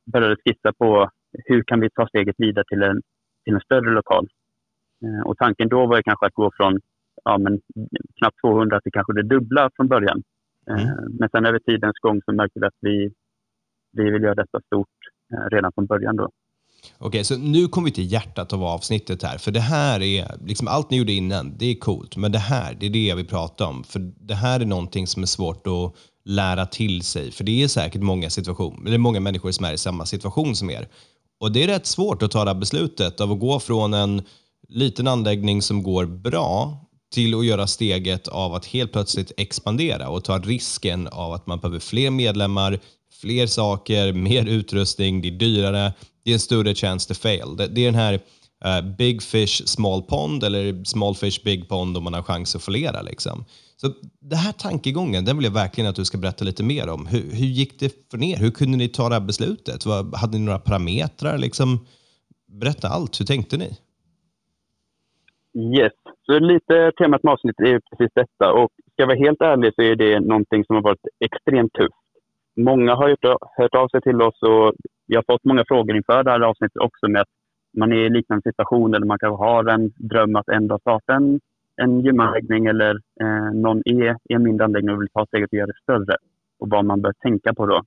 började 0.05 0.35
skissa 0.35 0.73
på 0.73 1.09
hur 1.45 1.63
kan 1.63 1.79
vi 1.79 1.89
ta 1.89 2.07
steget 2.07 2.35
vidare 2.37 2.65
till 2.67 2.83
en, 2.83 3.01
till 3.43 3.53
en 3.53 3.59
större 3.59 3.91
lokal. 3.91 4.27
Eh, 5.03 5.27
och 5.27 5.37
tanken 5.37 5.69
då 5.69 5.85
var 5.85 6.01
kanske 6.01 6.25
att 6.25 6.33
gå 6.33 6.51
från 6.57 6.79
ja, 7.23 7.37
men, 7.37 7.61
knappt 8.17 8.41
200 8.41 8.81
till 8.81 8.91
kanske 8.91 9.13
det 9.13 9.23
dubbla 9.23 9.69
från 9.75 9.87
början. 9.87 10.23
Mm. 10.69 10.81
Eh, 10.81 10.93
men 11.19 11.29
sen 11.29 11.45
över 11.45 11.59
tidens 11.59 11.99
gång 11.99 12.21
så 12.25 12.31
märkte 12.31 12.59
vi 12.59 12.65
att 12.65 12.77
vi, 12.81 13.11
vi 13.91 14.11
vill 14.11 14.23
göra 14.23 14.35
detta 14.35 14.61
stort 14.61 14.97
eh, 15.33 15.49
redan 15.51 15.71
från 15.75 15.85
början. 15.85 16.15
Då. 16.15 16.29
Okej, 16.97 17.23
så 17.23 17.37
nu 17.37 17.67
kommer 17.67 17.85
vi 17.85 17.91
till 17.91 18.11
hjärtat 18.11 18.53
av 18.53 18.63
avsnittet 18.63 19.23
här. 19.23 19.37
För 19.37 19.51
det 19.51 19.59
här 19.59 20.01
är, 20.01 20.25
liksom 20.45 20.67
allt 20.67 20.91
ni 20.91 20.97
gjorde 20.97 21.11
innan, 21.11 21.57
det 21.57 21.65
är 21.65 21.75
coolt. 21.75 22.17
Men 22.17 22.31
det 22.31 22.39
här, 22.39 22.77
det 22.79 22.85
är 22.85 22.89
det 22.89 23.07
jag 23.07 23.15
vill 23.15 23.27
prata 23.27 23.67
om. 23.67 23.83
För 23.83 23.99
det 23.99 24.33
här 24.33 24.59
är 24.59 24.65
någonting 24.65 25.07
som 25.07 25.23
är 25.23 25.27
svårt 25.27 25.67
att 25.67 25.95
lära 26.25 26.65
till 26.65 27.01
sig. 27.01 27.31
För 27.31 27.43
det 27.43 27.63
är 27.63 27.67
säkert 27.67 28.01
många 28.01 28.29
situationer, 28.29 28.87
eller 28.87 28.97
många 28.97 29.19
människor 29.19 29.51
som 29.51 29.65
är 29.65 29.73
i 29.73 29.77
samma 29.77 30.05
situation 30.05 30.55
som 30.55 30.69
er. 30.69 30.87
Och 31.39 31.51
det 31.51 31.63
är 31.63 31.67
rätt 31.67 31.85
svårt 31.85 32.23
att 32.23 32.31
ta 32.31 32.43
det 32.45 32.51
här 32.51 32.59
beslutet 32.59 33.21
av 33.21 33.31
att 33.31 33.39
gå 33.39 33.59
från 33.59 33.93
en 33.93 34.21
liten 34.69 35.07
anläggning 35.07 35.61
som 35.61 35.83
går 35.83 36.05
bra 36.05 36.83
till 37.13 37.35
att 37.35 37.45
göra 37.45 37.67
steget 37.67 38.27
av 38.27 38.53
att 38.53 38.65
helt 38.65 38.91
plötsligt 38.91 39.31
expandera 39.37 40.09
och 40.09 40.23
ta 40.23 40.39
risken 40.39 41.07
av 41.07 41.33
att 41.33 41.47
man 41.47 41.59
behöver 41.59 41.79
fler 41.79 42.09
medlemmar, 42.09 42.79
fler 43.21 43.47
saker, 43.47 44.13
mer 44.29 44.45
utrustning, 44.45 45.21
det 45.21 45.27
är 45.27 45.31
dyrare, 45.31 45.93
det 46.23 46.31
är 46.31 46.33
en 46.33 46.39
större 46.39 46.75
chance 46.75 47.07
to 47.07 47.19
fail. 47.19 47.55
Det, 47.57 47.67
det 47.67 47.81
är 47.81 47.85
den 47.85 47.95
här 47.95 48.13
uh, 48.65 48.95
big 48.97 49.23
fish 49.23 49.61
small 49.65 50.01
pond 50.01 50.43
eller 50.43 50.83
small 50.83 51.15
fish 51.15 51.43
big 51.43 51.69
pond 51.69 51.97
om 51.97 52.03
man 52.03 52.13
har 52.13 52.23
chans 52.23 52.55
att 52.55 52.63
fallera. 52.63 53.01
Liksom. 53.01 53.45
Så 53.81 53.87
den 54.19 54.39
här 54.45 54.51
tankegången, 54.51 55.25
den 55.25 55.37
vill 55.37 55.45
jag 55.45 55.53
verkligen 55.53 55.89
att 55.89 55.95
du 55.95 56.05
ska 56.05 56.17
berätta 56.17 56.45
lite 56.45 56.63
mer 56.63 56.89
om. 56.89 57.05
Hur, 57.05 57.21
hur 57.39 57.49
gick 57.59 57.79
det 57.79 57.89
för 58.11 58.23
er? 58.23 58.37
Hur 58.37 58.51
kunde 58.51 58.77
ni 58.77 58.87
ta 58.89 59.09
det 59.09 59.15
här 59.15 59.27
beslutet? 59.31 59.85
hade 60.21 60.37
ni 60.37 60.45
några 60.45 60.59
parametrar? 60.59 61.37
Liksom? 61.37 61.67
Berätta 62.61 62.87
allt, 62.87 63.19
hur 63.19 63.25
tänkte 63.25 63.57
ni? 63.57 63.69
Yes, 65.77 65.93
så 66.25 66.39
lite 66.39 66.91
temat 66.97 67.23
med 67.23 67.33
avsnittet 67.33 67.67
är 67.67 67.79
precis 67.89 68.13
detta. 68.13 68.53
Och 68.53 68.71
ska 68.91 69.03
jag 69.03 69.07
vara 69.07 69.17
helt 69.17 69.41
ärlig 69.41 69.73
så 69.75 69.81
är 69.81 69.95
det 69.95 70.19
någonting 70.19 70.65
som 70.65 70.75
har 70.75 70.83
varit 70.83 71.07
extremt 71.19 71.73
tufft. 71.73 72.03
Många 72.55 72.95
har 72.95 73.09
hört 73.57 73.75
av 73.75 73.87
sig 73.87 74.01
till 74.01 74.21
oss 74.21 74.41
och 74.41 74.73
jag 75.05 75.17
har 75.17 75.33
fått 75.33 75.45
många 75.45 75.63
frågor 75.67 75.95
inför 75.95 76.23
det 76.23 76.31
här 76.31 76.39
avsnittet 76.39 76.81
också 76.81 77.07
med 77.07 77.21
att 77.21 77.33
man 77.77 77.91
är 77.91 78.05
i 78.05 78.09
liknande 78.09 78.41
situation 78.41 78.93
eller 78.93 79.05
man 79.05 79.19
kanske 79.19 79.43
har 79.43 79.65
en 79.65 79.89
dröm 79.89 80.35
att 80.35 80.49
ändra 80.49 80.79
starta 80.79 81.13
en, 81.13 81.39
en 81.81 81.99
gymanläggning 81.99 82.65
eller 82.65 82.95
eh, 83.21 83.51
någon 83.53 83.81
är 83.85 84.17
i 84.29 84.33
en 84.33 84.43
mindre 84.43 84.65
anläggning 84.65 84.95
och 84.95 85.01
vill 85.01 85.09
ta 85.09 85.25
steget 85.25 85.51
och 85.51 85.57
göra 85.57 85.67
det 85.67 85.81
större. 85.83 86.17
Och 86.59 86.69
vad 86.69 86.85
man 86.85 87.01
bör 87.01 87.13
tänka 87.13 87.53
på 87.53 87.65
då. 87.65 87.81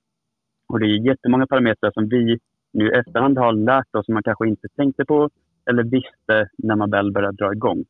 Och 0.67 0.79
det 0.79 0.85
är 0.85 1.07
jättemånga 1.07 1.47
parametrar 1.47 1.91
som 1.91 2.07
vi 2.09 2.39
nu 2.73 2.87
i 2.87 2.91
efterhand 2.91 3.37
har 3.37 3.53
lärt 3.53 3.95
oss 3.95 4.05
som 4.05 4.13
man 4.13 4.23
kanske 4.23 4.47
inte 4.47 4.67
tänkte 4.75 5.05
på 5.05 5.29
eller 5.69 5.83
visste 5.83 6.49
när 6.57 6.75
man 6.75 6.89
väl 6.89 7.11
började 7.11 7.37
dra 7.37 7.51
igång. 7.51 7.85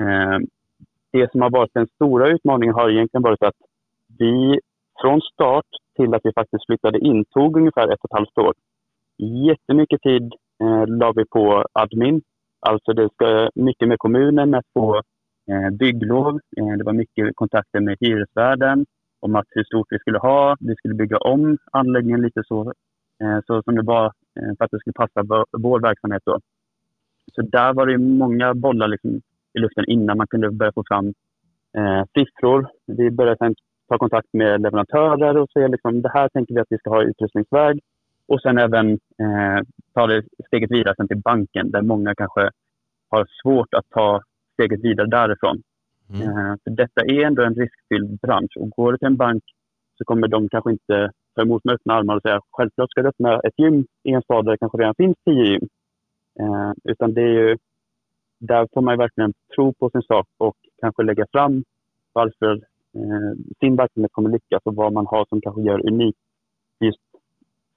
Eh, 0.00 0.38
det 1.12 1.30
som 1.32 1.42
har 1.42 1.50
varit 1.50 1.74
den 1.74 1.86
stora 1.86 2.28
utmaningen 2.28 2.74
har 2.74 2.90
egentligen 2.90 3.22
varit 3.22 3.42
att 3.42 3.56
vi 4.18 4.60
från 5.00 5.20
start 5.20 5.66
till 5.96 6.14
att 6.14 6.20
vi 6.24 6.32
faktiskt 6.32 6.66
flyttade 6.66 6.98
in 6.98 7.24
tog 7.24 7.56
ungefär 7.56 7.88
ett 7.88 8.00
och 8.00 8.10
ett 8.10 8.18
halvt 8.18 8.38
år. 8.38 8.54
Jättemycket 9.48 10.02
tid 10.02 10.32
eh, 10.62 10.86
la 10.86 11.12
vi 11.12 11.24
på 11.24 11.64
admin. 11.72 12.22
Alltså 12.60 12.92
det 12.92 13.08
ska 13.12 13.50
mycket 13.54 13.88
med 13.88 13.98
kommunen 13.98 14.54
att 14.54 14.66
få 14.74 15.02
Eh, 15.48 15.70
bygglov. 15.70 16.40
Eh, 16.56 16.72
det 16.78 16.84
var 16.84 16.92
mycket 16.92 17.36
kontakter 17.36 17.80
med 17.80 17.96
hyresvärden 18.00 18.86
om 19.20 19.36
att 19.36 19.46
hur 19.50 19.64
stort 19.64 19.86
vi 19.90 19.98
skulle 19.98 20.18
ha. 20.18 20.56
Vi 20.60 20.74
skulle 20.76 20.94
bygga 20.94 21.18
om 21.18 21.58
anläggningen 21.72 22.22
lite 22.22 22.42
så, 22.44 22.72
eh, 23.22 23.38
så 23.46 23.62
som 23.62 23.74
det 23.74 23.82
var 23.82 24.06
eh, 24.06 24.56
för 24.58 24.64
att 24.64 24.70
det 24.70 24.78
skulle 24.78 24.94
passa 24.94 25.46
vår 25.58 25.80
verksamhet. 25.80 26.22
Då. 26.24 26.38
Så 27.34 27.42
där 27.42 27.72
var 27.72 27.86
det 27.86 27.98
många 27.98 28.54
bollar 28.54 28.88
liksom 28.88 29.20
i 29.54 29.58
luften 29.58 29.84
innan 29.88 30.16
man 30.16 30.26
kunde 30.26 30.50
börja 30.50 30.72
få 30.72 30.84
fram 30.88 31.14
eh, 31.76 32.04
siffror. 32.14 32.68
Vi 32.86 33.10
började 33.10 33.36
sen 33.36 33.54
ta 33.88 33.98
kontakt 33.98 34.28
med 34.32 34.60
leverantörer 34.60 35.36
och 35.36 35.50
säga 35.50 35.68
liksom, 35.68 36.02
det 36.02 36.10
här 36.14 36.28
tänker 36.28 36.54
vi 36.54 36.60
att 36.60 36.70
vi 36.70 36.78
ska 36.78 36.90
ha 36.90 37.02
utrustningsväg. 37.02 37.80
Och 38.28 38.42
sen 38.42 38.58
även 38.58 38.90
eh, 38.92 39.60
ta 39.94 40.06
det 40.06 40.22
steget 40.46 40.70
vidare 40.70 40.94
sen 40.96 41.08
till 41.08 41.22
banken 41.24 41.70
där 41.70 41.82
många 41.82 42.14
kanske 42.14 42.50
har 43.10 43.26
svårt 43.42 43.74
att 43.74 43.90
ta 43.90 44.22
steget 44.60 44.84
vidare 44.84 45.06
därifrån. 45.06 45.62
Mm. 46.10 46.22
Eh, 46.22 46.54
för 46.64 46.70
detta 46.70 47.00
är 47.00 47.26
ändå 47.26 47.42
en 47.42 47.54
riskfylld 47.54 48.20
bransch 48.20 48.56
och 48.56 48.70
går 48.70 48.92
du 48.92 48.98
till 48.98 49.06
en 49.06 49.16
bank 49.16 49.42
så 49.98 50.04
kommer 50.04 50.28
de 50.28 50.48
kanske 50.48 50.70
inte 50.70 51.10
ta 51.34 51.42
emot 51.42 51.64
med 51.64 51.74
öppna 51.74 51.94
armar 51.94 52.16
och 52.16 52.22
säga 52.22 52.40
självklart 52.50 52.90
ska 52.90 53.02
du 53.02 53.08
öppna 53.08 53.40
ett 53.40 53.58
gym 53.58 53.86
i 54.02 54.10
en 54.12 54.22
stad 54.22 54.44
där 54.44 54.52
det 54.52 54.58
kanske 54.58 54.78
redan 54.78 54.94
finns 54.94 55.16
tio 55.24 55.44
gym. 55.44 55.68
Eh, 56.40 56.72
utan 56.84 57.14
det 57.14 57.22
är 57.22 57.34
ju, 57.40 57.56
där 58.38 58.68
får 58.74 58.82
man 58.82 58.98
verkligen 58.98 59.32
tro 59.54 59.72
på 59.72 59.90
sin 59.90 60.02
sak 60.02 60.26
och 60.38 60.56
kanske 60.80 61.02
lägga 61.02 61.26
fram 61.32 61.64
varför 62.12 62.52
eh, 62.94 63.32
sin 63.60 63.76
verksamhet 63.76 64.12
kommer 64.12 64.30
lyckas 64.30 64.62
och 64.64 64.74
vad 64.74 64.92
man 64.92 65.06
har 65.06 65.24
som 65.28 65.40
kanske 65.40 65.62
gör 65.62 65.86
unikt 65.92 66.18
just 66.80 66.98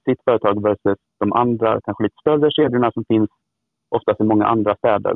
sitt 0.04 0.24
företag 0.24 0.62
versus 0.62 0.98
de 1.18 1.32
andra, 1.32 1.80
kanske 1.84 2.04
lite 2.04 2.20
större 2.20 2.50
kedjorna 2.50 2.92
som 2.92 3.04
finns 3.04 3.30
oftast 3.88 4.20
i 4.20 4.24
många 4.24 4.46
andra 4.46 4.76
städer. 4.76 5.14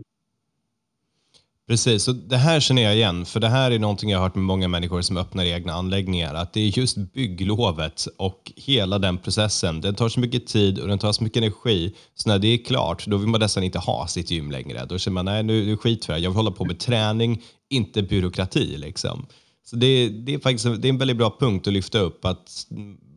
Precis, 1.69 2.09
och 2.09 2.15
det 2.15 2.37
här 2.37 2.61
känner 2.61 2.83
jag 2.83 2.95
igen, 2.95 3.25
för 3.25 3.41
det 3.41 3.49
här 3.49 3.71
är 3.71 3.79
någonting 3.79 4.11
jag 4.11 4.19
har 4.19 4.25
hört 4.25 4.35
med 4.35 4.45
många 4.45 4.69
människor 4.69 5.03
som 5.03 5.17
öppnar 5.17 5.45
egna 5.45 5.73
anläggningar, 5.73 6.35
att 6.35 6.53
det 6.53 6.61
är 6.61 6.79
just 6.79 6.97
bygglovet 6.97 8.09
och 8.17 8.53
hela 8.57 8.99
den 8.99 9.19
processen, 9.19 9.81
den 9.81 9.95
tar 9.95 10.09
så 10.09 10.21
mycket 10.21 10.47
tid 10.47 10.79
och 10.79 10.89
den 10.89 10.99
tar 10.99 11.13
så 11.13 11.25
mycket 11.25 11.37
energi, 11.43 11.95
så 12.15 12.29
när 12.29 12.39
det 12.39 12.49
är 12.49 12.65
klart, 12.65 13.07
då 13.07 13.17
vill 13.17 13.29
man 13.29 13.41
nästan 13.41 13.63
inte 13.63 13.79
ha 13.79 14.07
sitt 14.07 14.31
gym 14.31 14.51
längre. 14.51 14.85
Då 14.85 14.99
känner 14.99 15.15
man, 15.15 15.25
nej 15.25 15.43
nu, 15.43 15.67
nu 15.67 15.77
skit 15.77 16.05
för 16.05 16.13
det. 16.13 16.19
jag 16.19 16.31
vill 16.31 16.37
hålla 16.37 16.51
på 16.51 16.65
med 16.65 16.79
träning, 16.79 17.43
inte 17.71 18.03
byråkrati. 18.03 18.77
Liksom. 18.77 19.27
Så 19.65 19.77
det, 19.77 20.09
det, 20.09 20.35
är 20.35 20.39
faktiskt 20.39 20.83
det 20.83 20.89
är 20.89 20.91
en 20.91 20.99
väldigt 20.99 21.17
bra 21.17 21.37
punkt 21.41 21.67
att 21.67 21.73
lyfta 21.73 21.99
upp, 21.99 22.25
att 22.25 22.67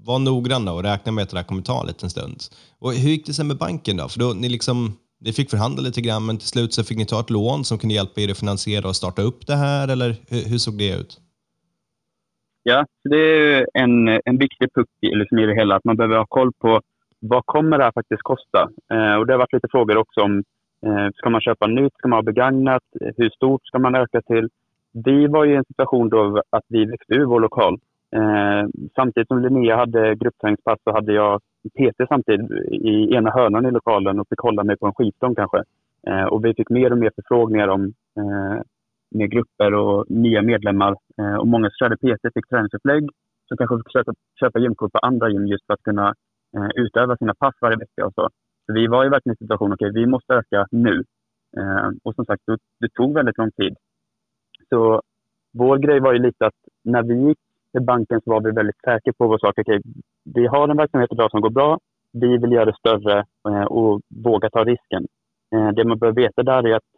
vara 0.03 0.17
noggranna 0.17 0.73
och 0.73 0.83
räkna 0.83 1.11
med 1.11 1.23
att 1.23 1.29
det 1.29 1.37
här 1.37 1.43
kommer 1.43 1.61
ta 1.61 1.81
en 1.81 1.87
liten 1.87 2.09
stund. 2.09 2.43
Och 2.79 2.93
hur 2.93 3.09
gick 3.09 3.25
det 3.25 3.33
sen 3.33 3.47
med 3.47 3.57
banken 3.57 3.97
då? 3.97 4.09
För 4.09 4.19
då 4.19 4.33
ni 4.33 4.49
liksom 4.49 4.97
ni 5.25 5.31
fick 5.33 5.49
förhandla 5.49 5.81
lite 5.81 6.01
grann, 6.01 6.25
men 6.25 6.37
till 6.37 6.47
slut 6.47 6.73
så 6.73 6.83
fick 6.83 6.97
ni 6.97 7.05
ta 7.05 7.19
ett 7.19 7.29
lån 7.29 7.63
som 7.63 7.77
kunde 7.77 7.95
hjälpa 7.95 8.21
er 8.21 8.31
att 8.31 8.39
finansiera 8.39 8.87
och 8.87 8.95
starta 8.95 9.21
upp 9.21 9.47
det 9.47 9.55
här, 9.55 9.87
eller 9.87 10.09
hur, 10.29 10.49
hur 10.51 10.57
såg 10.57 10.77
det 10.77 10.99
ut? 10.99 11.11
Ja, 12.63 12.85
det 13.03 13.17
är 13.17 13.67
en, 13.73 14.07
en 14.25 14.37
viktig 14.37 14.73
puck 14.73 14.89
liksom 15.01 15.39
i 15.39 15.45
det 15.45 15.55
hela, 15.55 15.75
att 15.75 15.83
man 15.83 15.97
behöver 15.97 16.17
ha 16.17 16.25
koll 16.25 16.51
på 16.53 16.81
vad 17.19 17.45
kommer 17.45 17.77
det 17.77 17.83
här 17.83 17.91
faktiskt 17.91 18.21
kosta? 18.21 18.69
Eh, 18.93 19.15
och 19.15 19.27
det 19.27 19.33
har 19.33 19.37
varit 19.37 19.53
lite 19.53 19.67
frågor 19.71 19.97
också 19.97 20.21
om, 20.21 20.43
eh, 20.85 21.07
ska 21.15 21.29
man 21.29 21.41
köpa 21.41 21.67
nytt, 21.67 21.93
ska 21.97 22.07
man 22.07 22.17
ha 22.17 22.23
begagnat, 22.23 22.83
hur 23.17 23.29
stort 23.29 23.67
ska 23.67 23.79
man 23.79 23.95
öka 23.95 24.21
till? 24.21 24.49
Vi 24.93 25.27
var 25.27 25.45
i 25.45 25.55
en 25.55 25.65
situation 25.65 26.09
då 26.09 26.41
att 26.49 26.65
vi 26.67 26.85
växte 26.85 27.13
ur 27.13 27.25
vår 27.25 27.39
lokal. 27.39 27.79
Eh, 28.15 28.69
samtidigt 28.95 29.27
som 29.27 29.41
Linnea 29.41 29.75
hade 29.75 30.15
gruppträningspass 30.15 30.79
så 30.83 30.91
hade 30.91 31.13
jag 31.13 31.41
PT 31.77 32.07
samtidigt 32.07 32.51
i 32.71 33.15
ena 33.15 33.31
hörnan 33.31 33.65
i 33.65 33.71
lokalen 33.71 34.19
och 34.19 34.27
fick 34.29 34.39
hålla 34.39 34.63
mig 34.63 34.77
på 34.77 34.87
en 34.87 34.93
skivstång 34.93 35.35
kanske. 35.35 35.63
Eh, 36.07 36.23
och 36.23 36.45
vi 36.45 36.53
fick 36.53 36.69
mer 36.69 36.91
och 36.91 36.97
mer 36.97 37.11
förfrågningar 37.15 37.67
om 37.67 37.93
eh, 38.17 38.61
med 39.11 39.31
grupper 39.31 39.73
och 39.73 40.05
nya 40.09 40.41
medlemmar. 40.41 40.95
Eh, 41.19 41.35
och 41.35 41.47
många 41.47 41.69
som 41.69 41.75
körde 41.79 41.97
PT 41.97 42.33
fick 42.33 42.49
träningsupplägg 42.49 43.09
som 43.47 43.57
kanske 43.57 43.77
fick 43.77 43.93
köpa, 43.93 44.13
köpa 44.39 44.59
gymkort 44.59 44.91
på 44.91 44.99
andra 44.99 45.29
gym 45.29 45.47
just 45.47 45.65
för 45.65 45.73
att 45.73 45.83
kunna 45.83 46.13
eh, 46.57 46.69
utöva 46.75 47.17
sina 47.17 47.33
pass 47.33 47.55
varje 47.61 47.77
vecka 47.77 48.05
och 48.05 48.13
så. 48.13 48.29
Så 48.65 48.73
vi 48.73 48.87
var 48.87 49.05
i 49.05 49.09
verkligen 49.09 49.33
i 49.33 49.37
situation, 49.37 49.73
okej 49.73 49.89
okay, 49.89 50.01
vi 50.01 50.07
måste 50.07 50.33
öka 50.33 50.67
nu. 50.71 51.03
Eh, 51.57 51.89
och 52.03 52.15
som 52.15 52.25
sagt, 52.25 52.43
det, 52.47 52.57
det 52.79 52.89
tog 52.93 53.13
väldigt 53.13 53.37
lång 53.37 53.51
tid. 53.51 53.75
Så 54.69 55.01
vår 55.53 55.77
grej 55.77 55.99
var 55.99 56.13
ju 56.13 56.19
lite 56.19 56.45
att 56.45 56.59
när 56.83 57.03
vi 57.03 57.27
gick 57.27 57.39
banken 57.79 58.21
så 58.21 58.31
var 58.31 58.41
vi 58.41 58.51
väldigt 58.51 58.81
säkra 58.85 59.13
på 59.13 59.27
vår 59.27 59.37
sak. 59.37 59.59
Okay, 59.59 59.81
vi 60.23 60.47
har 60.47 60.69
en 60.69 60.77
verksamhet 60.77 61.11
idag 61.11 61.31
som 61.31 61.41
går 61.41 61.49
bra. 61.49 61.79
Vi 62.13 62.37
vill 62.37 62.51
göra 62.51 62.65
det 62.65 62.77
större 62.77 63.25
eh, 63.49 63.63
och 63.63 64.01
våga 64.09 64.49
ta 64.49 64.63
risken. 64.63 65.07
Eh, 65.55 65.69
det 65.69 65.83
man 65.85 65.99
behöver 65.99 66.21
veta 66.21 66.43
där 66.43 66.67
är 66.67 66.75
att 66.75 66.91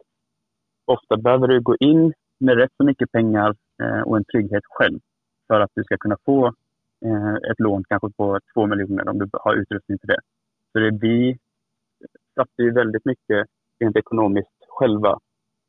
ofta 0.84 1.16
behöver 1.16 1.48
du 1.48 1.60
gå 1.60 1.76
in 1.80 2.12
med 2.40 2.58
rätt 2.58 2.72
så 2.76 2.84
mycket 2.84 3.12
pengar 3.12 3.54
eh, 3.82 4.00
och 4.00 4.16
en 4.16 4.24
trygghet 4.24 4.64
själv 4.68 4.98
för 5.48 5.60
att 5.60 5.70
du 5.74 5.84
ska 5.84 5.96
kunna 5.96 6.16
få 6.24 6.52
ett 7.50 7.60
lån 7.60 7.84
kanske 7.88 8.10
på 8.16 8.38
två 8.54 8.66
miljoner 8.66 9.08
om 9.08 9.18
du 9.18 9.28
har 9.32 9.54
utrustning 9.54 9.98
till 9.98 10.08
det. 10.08 10.20
Så 10.72 10.78
det, 10.78 10.90
vi 10.90 11.38
satte 12.34 12.62
ju 12.62 12.70
väldigt 12.70 13.04
mycket 13.04 13.46
rent 13.80 13.96
ekonomiskt 13.96 14.64
själva 14.68 15.18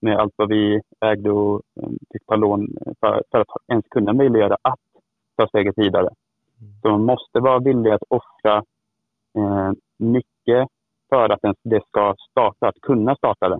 med 0.01 0.17
allt 0.17 0.33
vad 0.35 0.49
vi 0.49 0.81
ägde 1.05 1.31
och 1.31 1.61
fick 2.13 2.25
ta 2.25 2.35
lån 2.35 2.67
för, 2.99 3.23
för 3.31 3.39
att 3.39 3.47
ens 3.67 3.85
kunna 3.89 4.13
möjliggöra 4.13 4.57
att 4.61 4.79
ta 5.37 5.47
steget 5.47 5.77
vidare. 5.77 6.09
Mm. 6.61 6.73
Så 6.81 6.89
man 6.89 7.05
måste 7.05 7.39
vara 7.39 7.59
villig 7.59 7.91
att 7.91 8.03
offra 8.09 8.55
eh, 9.37 9.71
mycket 9.97 10.67
för 11.09 11.29
att 11.29 11.55
det 11.63 11.81
ska 11.87 12.15
starta, 12.31 12.67
att 12.67 12.81
kunna 12.81 13.15
starta 13.15 13.49
det. 13.49 13.59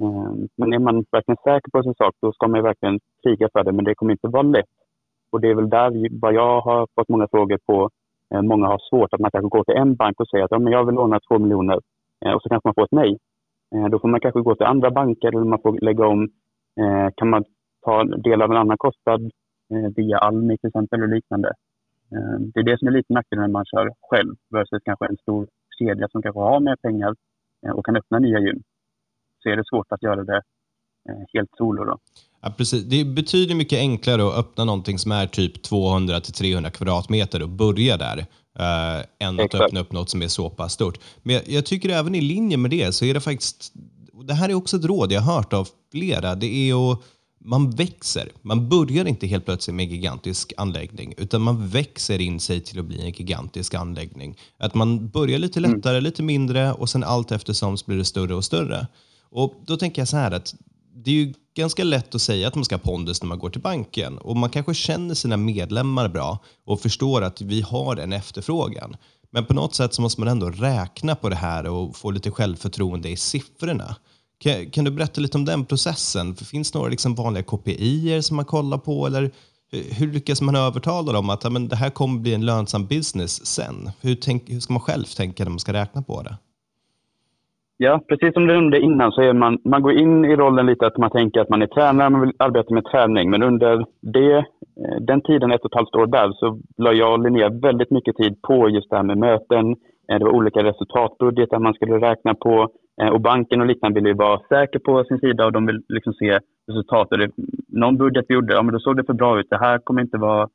Eh, 0.00 0.32
men 0.56 0.72
är 0.72 0.78
man 0.78 1.04
verkligen 1.10 1.36
säker 1.44 1.70
på 1.70 1.82
sin 1.82 1.94
sak, 1.94 2.14
då 2.20 2.32
ska 2.32 2.48
man 2.48 2.62
verkligen 2.62 3.00
kriga 3.22 3.48
för 3.52 3.64
det, 3.64 3.72
men 3.72 3.84
det 3.84 3.94
kommer 3.94 4.12
inte 4.12 4.28
vara 4.28 4.42
lätt. 4.42 4.74
Och 5.30 5.40
det 5.40 5.48
är 5.48 5.54
väl 5.54 5.70
där 5.70 6.20
vad 6.20 6.34
jag 6.34 6.60
har 6.60 6.86
fått 6.94 7.08
många 7.08 7.28
frågor 7.28 7.58
på. 7.66 7.90
Eh, 8.34 8.42
många 8.42 8.66
har 8.66 8.80
svårt 8.90 9.14
att 9.14 9.20
man 9.20 9.30
kanske 9.30 9.48
går 9.48 9.64
till 9.64 9.74
en 9.74 9.94
bank 9.94 10.20
och 10.20 10.28
säger 10.28 10.44
att 10.44 10.50
ja, 10.50 10.58
men 10.58 10.72
jag 10.72 10.84
vill 10.84 10.94
låna 10.94 11.20
två 11.28 11.38
miljoner 11.38 11.80
eh, 12.24 12.32
och 12.32 12.42
så 12.42 12.48
kanske 12.48 12.68
man 12.68 12.74
får 12.74 12.84
ett 12.84 12.92
nej. 12.92 13.18
Eh, 13.74 13.86
då 13.88 13.98
får 13.98 14.08
man 14.08 14.20
kanske 14.20 14.40
gå 14.40 14.54
till 14.54 14.66
andra 14.66 14.90
banker 14.90 15.28
eller 15.28 15.44
man 15.44 15.62
får 15.62 15.78
lägga 15.80 16.06
om. 16.06 16.22
Eh, 16.80 17.08
kan 17.16 17.30
man 17.30 17.44
ta 17.84 18.04
del 18.04 18.42
av 18.42 18.50
en 18.50 18.56
annan 18.56 18.78
kostnad 18.78 19.30
via 19.96 20.18
Almi 20.18 20.58
till 20.58 20.68
exempel 20.68 21.02
och 21.02 21.08
liknande. 21.08 21.48
Eh, 22.12 22.38
det 22.54 22.60
är 22.60 22.64
det 22.64 22.78
som 22.78 22.88
är 22.88 22.92
lite 22.92 23.12
nackdelen 23.12 23.42
när 23.42 23.52
man 23.58 23.64
kör 23.64 23.90
själv 24.10 24.34
versus 24.50 24.82
kanske 24.84 25.06
en 25.06 25.16
stor 25.16 25.48
kedja 25.78 26.08
som 26.08 26.22
kanske 26.22 26.40
har 26.40 26.60
mer 26.60 26.76
pengar 26.76 27.14
eh, 27.66 27.72
och 27.72 27.86
kan 27.86 27.96
öppna 27.96 28.18
nya 28.18 28.38
gym. 28.38 28.62
Så 29.42 29.48
är 29.48 29.56
det 29.56 29.64
svårt 29.70 29.92
att 29.92 30.02
göra 30.02 30.24
det 30.24 30.42
helt 31.32 31.50
solo. 31.56 31.84
Då. 31.84 31.98
Ja, 32.42 32.54
precis. 32.56 32.84
Det 32.84 33.04
betyder 33.04 33.54
mycket 33.54 33.78
enklare 33.78 34.28
att 34.28 34.38
öppna 34.38 34.64
någonting 34.64 34.98
som 34.98 35.12
är 35.12 35.26
typ 35.26 35.62
200 35.62 36.20
300 36.20 36.70
kvadratmeter 36.70 37.42
och 37.42 37.48
börja 37.48 37.96
där 37.96 38.18
eh, 38.58 39.26
än 39.28 39.40
att 39.40 39.54
öppna 39.54 39.80
upp 39.80 39.92
något 39.92 40.10
som 40.10 40.22
är 40.22 40.28
så 40.28 40.50
pass 40.50 40.72
stort. 40.72 40.98
Men 41.22 41.34
jag, 41.34 41.48
jag, 41.48 41.66
tycker 41.66 41.88
även 41.88 42.14
i 42.14 42.20
linje 42.20 42.56
med 42.56 42.70
det 42.70 42.92
så 42.92 43.04
är 43.04 43.14
det 43.14 43.20
faktiskt, 43.20 43.72
det 44.24 44.34
här 44.34 44.48
är 44.48 44.54
också 44.54 44.76
ett 44.76 44.84
råd 44.84 45.12
jag 45.12 45.20
har 45.20 45.34
hört 45.34 45.52
av 45.52 45.68
flera, 45.92 46.34
det 46.34 46.46
är 46.46 46.92
att 46.92 47.02
man 47.44 47.70
växer. 47.70 48.28
Man 48.42 48.68
börjar 48.68 49.04
inte 49.04 49.26
helt 49.26 49.44
plötsligt 49.44 49.74
med 49.74 49.84
en 49.84 49.90
gigantisk 49.90 50.52
anläggning, 50.56 51.14
utan 51.16 51.42
man 51.42 51.68
växer 51.68 52.20
in 52.20 52.40
sig 52.40 52.60
till 52.60 52.78
att 52.78 52.84
bli 52.84 53.00
en 53.00 53.12
gigantisk 53.12 53.74
anläggning. 53.74 54.36
Att 54.58 54.74
man 54.74 55.08
börjar 55.08 55.38
lite 55.38 55.60
mm. 55.60 55.70
lättare, 55.70 55.94
mm. 55.94 56.04
lite 56.04 56.22
mindre 56.22 56.72
och 56.72 56.88
sen 56.88 57.04
allt 57.04 57.32
eftersom 57.32 57.78
så 57.78 57.86
blir 57.86 57.96
det 57.96 58.04
större 58.04 58.34
och 58.34 58.44
större. 58.44 58.86
Och 59.30 59.54
Då 59.66 59.76
tänker 59.76 60.02
jag 60.02 60.08
så 60.08 60.16
här 60.16 60.30
att 60.30 60.54
det 60.94 61.10
är 61.10 61.14
ju 61.14 61.34
ganska 61.56 61.84
lätt 61.84 62.14
att 62.14 62.22
säga 62.22 62.48
att 62.48 62.54
man 62.54 62.64
ska 62.64 62.74
ha 62.74 62.80
pondus 62.80 63.22
när 63.22 63.28
man 63.28 63.38
går 63.38 63.50
till 63.50 63.60
banken 63.60 64.18
och 64.18 64.36
man 64.36 64.50
kanske 64.50 64.74
känner 64.74 65.14
sina 65.14 65.36
medlemmar 65.36 66.08
bra 66.08 66.38
och 66.64 66.80
förstår 66.80 67.22
att 67.22 67.40
vi 67.40 67.60
har 67.60 67.96
en 67.96 68.12
efterfrågan. 68.12 68.96
Men 69.30 69.44
på 69.44 69.54
något 69.54 69.74
sätt 69.74 69.94
så 69.94 70.02
måste 70.02 70.20
man 70.20 70.28
ändå 70.28 70.50
räkna 70.50 71.14
på 71.14 71.28
det 71.28 71.36
här 71.36 71.66
och 71.66 71.96
få 71.96 72.10
lite 72.10 72.30
självförtroende 72.30 73.08
i 73.08 73.16
siffrorna. 73.16 73.96
Kan, 74.38 74.70
kan, 74.70 74.84
du 74.84 74.90
berätta 74.90 75.20
lite 75.20 75.38
om 75.38 75.44
den 75.44 75.64
processen? 75.64 76.34
Finns 76.34 76.72
det 76.72 76.78
några 76.78 76.90
liksom 76.90 77.14
vanliga 77.14 77.42
KPI 77.42 78.22
som 78.22 78.36
man 78.36 78.44
kollar 78.44 78.78
på? 78.78 79.06
Eller 79.06 79.30
hur 79.98 80.12
lyckas 80.12 80.42
man 80.42 80.56
övertala 80.56 81.12
dem 81.12 81.30
att 81.30 81.52
men, 81.52 81.68
det 81.68 81.76
här 81.76 81.90
kommer 81.90 82.20
bli 82.20 82.34
en 82.34 82.46
lönsam 82.46 82.86
business 82.86 83.46
sen? 83.46 83.90
Hur, 84.02 84.14
tänk, 84.14 84.50
hur 84.50 84.60
ska 84.60 84.72
man 84.72 84.80
själv 84.80 85.04
tänka 85.04 85.44
när 85.44 85.50
man 85.50 85.58
ska 85.58 85.72
räkna 85.72 86.02
på 86.02 86.22
det? 86.22 86.36
Ja, 87.76 88.00
precis 88.08 88.34
som 88.34 88.46
du 88.46 88.54
nämnde 88.54 88.80
innan 88.80 89.12
så 89.12 89.22
är 89.22 89.32
man, 89.32 89.58
man 89.64 89.82
går 89.82 89.92
in 89.92 90.24
i 90.24 90.36
rollen 90.36 90.66
lite 90.66 90.86
att 90.86 90.96
man 90.96 91.10
tänker 91.10 91.40
att 91.40 91.48
man 91.48 91.62
är 91.62 91.66
tränare, 91.66 92.10
man 92.10 92.20
vill 92.20 92.32
arbeta 92.38 92.74
med 92.74 92.84
träning. 92.84 93.30
Men 93.30 93.42
under 93.42 93.86
det, 94.00 94.36
eh, 94.36 95.00
den 95.00 95.20
tiden, 95.20 95.52
ett 95.52 95.60
och 95.60 95.70
ett 95.70 95.74
halvt 95.74 95.94
år 95.94 96.06
där, 96.06 96.32
så 96.32 96.60
la 96.76 96.92
jag 96.92 97.12
och 97.12 97.18
Linnea 97.18 97.48
väldigt 97.48 97.90
mycket 97.90 98.16
tid 98.16 98.42
på 98.42 98.68
just 98.68 98.90
det 98.90 98.96
här 98.96 99.02
med 99.02 99.18
möten, 99.18 99.76
Eh, 100.08 100.18
det 100.18 100.24
var 100.24 100.32
olika 100.32 100.64
resultatbudgetar 100.64 101.58
man 101.58 101.74
skulle 101.74 101.98
räkna 102.10 102.34
på 102.34 102.68
eh, 103.02 103.08
och 103.08 103.20
banken 103.20 103.60
och 103.60 103.66
liknande 103.66 103.94
ville 103.94 104.08
ju 104.08 104.14
vara 104.14 104.40
säker 104.48 104.78
på 104.78 105.04
sin 105.04 105.18
sida 105.18 105.46
och 105.46 105.52
de 105.52 105.66
vill 105.66 105.82
liksom 105.88 106.12
se 106.12 106.38
resultatet. 106.68 107.30
Någon 107.68 107.96
budget 107.96 108.24
vi 108.28 108.34
gjorde, 108.34 108.54
ja 108.54 108.62
men 108.62 108.72
då 108.72 108.78
såg 108.80 108.96
det 108.96 109.04
för 109.04 109.12
bra 109.12 109.40
ut. 109.40 109.50
Det 109.50 109.58
här 109.58 109.78
kommer 109.78 110.02
inte 110.02 110.18
vara, 110.18 110.48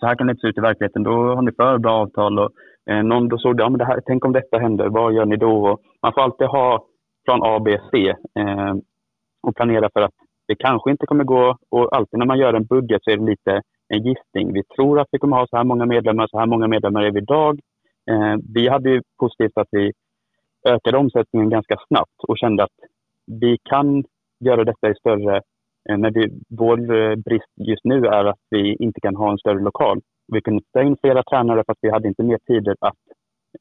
så 0.00 0.06
här 0.06 0.14
kan 0.14 0.26
det 0.26 0.30
inte 0.30 0.40
se 0.40 0.48
ut 0.48 0.58
i 0.58 0.60
verkligheten. 0.60 1.02
Då 1.02 1.10
har 1.10 1.42
ni 1.42 1.52
för 1.52 1.78
bra 1.78 1.92
avtal. 1.92 2.38
Och, 2.38 2.50
eh, 2.90 3.02
någon 3.02 3.28
då 3.28 3.38
såg 3.38 3.56
det, 3.56 3.62
ja 3.62 3.68
men 3.68 3.78
det 3.78 3.84
här, 3.84 4.00
tänk 4.06 4.24
om 4.24 4.32
detta 4.32 4.58
händer, 4.58 4.88
vad 4.88 5.14
gör 5.14 5.26
ni 5.26 5.36
då? 5.36 5.68
Och 5.68 5.80
man 6.02 6.12
får 6.12 6.22
alltid 6.22 6.46
ha 6.46 6.84
plan 7.24 7.40
A, 7.42 7.60
B, 7.64 7.78
C 7.90 8.08
eh, 8.40 8.74
och 9.42 9.56
planera 9.56 9.90
för 9.92 10.00
att 10.00 10.14
det 10.48 10.54
kanske 10.54 10.90
inte 10.90 11.06
kommer 11.06 11.24
gå. 11.24 11.56
Och 11.70 11.96
alltid 11.96 12.18
när 12.18 12.26
man 12.26 12.38
gör 12.38 12.54
en 12.54 12.64
budget 12.64 13.04
så 13.04 13.10
är 13.10 13.16
det 13.16 13.24
lite 13.24 13.62
en 13.88 14.02
gissning. 14.02 14.52
Vi 14.52 14.62
tror 14.76 15.00
att 15.00 15.08
vi 15.10 15.18
kommer 15.18 15.36
ha 15.36 15.46
så 15.46 15.56
här 15.56 15.64
många 15.64 15.86
medlemmar, 15.86 16.26
så 16.26 16.38
här 16.38 16.46
många 16.46 16.68
medlemmar 16.68 17.02
är 17.02 17.10
vi 17.10 17.18
idag. 17.18 17.60
Eh, 18.08 18.36
vi 18.54 18.68
hade 18.68 18.90
ju 18.90 19.02
positivt 19.18 19.58
att 19.58 19.68
vi 19.70 19.92
ökade 20.68 20.98
omsättningen 20.98 21.50
ganska 21.50 21.76
snabbt 21.88 22.24
och 22.28 22.38
kände 22.38 22.62
att 22.62 22.78
vi 23.40 23.58
kan 23.62 24.04
göra 24.40 24.64
detta 24.64 24.90
i 24.90 24.94
större... 24.94 25.36
Eh, 25.90 25.98
men 25.98 26.12
vi, 26.12 26.40
vår 26.48 26.94
eh, 26.94 27.16
brist 27.16 27.52
just 27.56 27.84
nu 27.84 28.06
är 28.06 28.24
att 28.24 28.40
vi 28.50 28.76
inte 28.80 29.00
kan 29.00 29.16
ha 29.16 29.30
en 29.30 29.38
större 29.38 29.60
lokal. 29.60 30.00
Vi 30.32 30.40
kunde 30.40 30.62
ta 30.72 30.82
in 30.82 30.96
flera 31.00 31.22
tränare 31.22 31.64
för 31.64 31.72
att 31.72 31.78
vi 31.82 31.90
hade 31.90 32.08
inte 32.08 32.22
mer 32.22 32.38
tid 32.46 32.68
att 32.68 32.98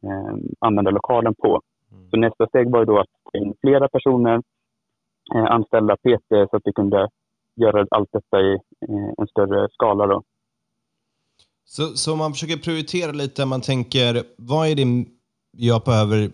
eh, 0.04 0.36
använda 0.60 0.92
lokalen 0.92 1.36
på. 1.36 1.62
Mm. 1.92 2.10
Så 2.10 2.18
nästa 2.18 2.48
steg 2.48 2.72
var 2.72 2.86
då 2.86 3.00
att 3.00 3.14
ta 3.32 3.40
in 3.40 3.54
flera 3.62 3.90
personer, 3.90 4.42
eh, 5.36 5.46
anställa 5.46 5.96
PT 5.96 6.50
så 6.50 6.58
att 6.58 6.62
vi 6.66 6.74
kunde 6.74 7.08
göra 7.56 7.86
allt 7.90 8.10
detta 8.12 8.42
i 8.42 8.54
eh, 8.90 9.10
en 9.18 9.28
större 9.28 9.68
skala. 9.72 10.08
Då. 10.08 10.24
Så, 11.70 11.98
så 11.98 12.16
man 12.16 12.34
försöker 12.34 12.58
prioritera 12.58 13.12
lite, 13.12 13.46
man 13.46 13.62
tänker 13.62 14.24
vad 14.38 14.68
är 14.68 14.76
det 14.76 15.06
jag 15.58 15.84
behöver 15.84 16.32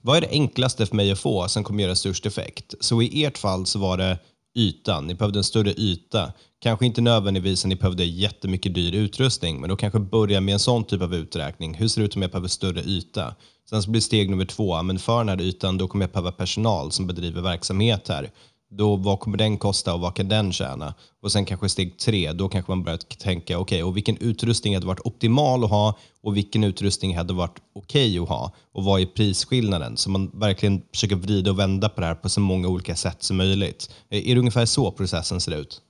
vad 0.00 0.16
är 0.16 0.20
det 0.20 0.30
enklaste 0.30 0.86
för 0.86 0.96
mig 0.96 1.12
att 1.12 1.18
få 1.18 1.48
som 1.48 1.64
kommer 1.64 1.82
göra 1.82 1.94
störst 1.94 2.26
effekt? 2.26 2.74
Så 2.80 3.02
i 3.02 3.24
ert 3.24 3.38
fall 3.38 3.66
så 3.66 3.78
var 3.78 3.96
det 3.96 4.18
ytan. 4.54 5.06
Ni 5.06 5.14
behövde 5.14 5.38
en 5.38 5.44
större 5.44 5.72
yta. 5.72 6.32
Kanske 6.58 6.86
inte 6.86 7.00
nödvändigtvis 7.00 7.64
att 7.64 7.68
ni 7.68 7.76
behövde 7.76 8.04
jättemycket 8.04 8.74
dyr 8.74 8.94
utrustning, 8.94 9.60
men 9.60 9.70
då 9.70 9.76
kanske 9.76 9.98
börja 9.98 10.40
med 10.40 10.52
en 10.52 10.58
sån 10.58 10.84
typ 10.84 11.02
av 11.02 11.14
uträkning. 11.14 11.74
Hur 11.74 11.88
ser 11.88 12.00
det 12.00 12.04
ut 12.04 12.16
om 12.16 12.22
jag 12.22 12.30
behöver 12.30 12.48
större 12.48 12.82
yta? 12.82 13.34
Sen 13.70 13.82
så 13.82 13.90
blir 13.90 14.00
steg 14.00 14.30
nummer 14.30 14.44
två, 14.44 14.82
men 14.82 14.98
för 14.98 15.18
den 15.18 15.28
här 15.28 15.40
ytan 15.40 15.78
då 15.78 15.88
kommer 15.88 16.04
jag 16.04 16.12
behöva 16.12 16.32
personal 16.32 16.92
som 16.92 17.06
bedriver 17.06 17.42
verksamhet 17.42 18.08
här 18.08 18.30
då 18.78 18.96
vad 18.96 19.20
kommer 19.20 19.38
den 19.38 19.58
kosta 19.58 19.94
och 19.94 20.00
vad 20.00 20.14
kan 20.14 20.28
den 20.28 20.52
tjäna? 20.52 20.94
Och 21.22 21.32
sen 21.32 21.44
kanske 21.44 21.68
steg 21.68 21.98
tre, 21.98 22.32
då 22.32 22.48
kanske 22.48 22.72
man 22.72 22.82
börjar 22.82 22.98
tänka, 22.98 23.58
okej, 23.58 23.60
okay, 23.60 23.82
och 23.82 23.96
vilken 23.96 24.16
utrustning 24.20 24.74
hade 24.74 24.86
varit 24.86 25.06
optimal 25.06 25.64
att 25.64 25.70
ha 25.70 25.94
och 26.22 26.36
vilken 26.36 26.64
utrustning 26.64 27.16
hade 27.16 27.34
varit 27.34 27.58
okej 27.74 28.20
okay 28.20 28.22
att 28.22 28.28
ha 28.28 28.52
och 28.74 28.84
vad 28.84 29.00
är 29.00 29.06
prisskillnaden? 29.06 29.96
Så 29.96 30.10
man 30.10 30.30
verkligen 30.34 30.82
försöker 30.92 31.16
vrida 31.16 31.50
och 31.50 31.58
vända 31.58 31.88
på 31.88 32.00
det 32.00 32.06
här 32.06 32.14
på 32.14 32.28
så 32.28 32.40
många 32.40 32.68
olika 32.68 32.94
sätt 32.94 33.22
som 33.22 33.36
möjligt. 33.36 33.80
Eh, 34.10 34.30
är 34.30 34.34
det 34.34 34.40
ungefär 34.40 34.64
så 34.64 34.90
processen 34.90 35.40
ser 35.40 35.60
ut? 35.60 35.82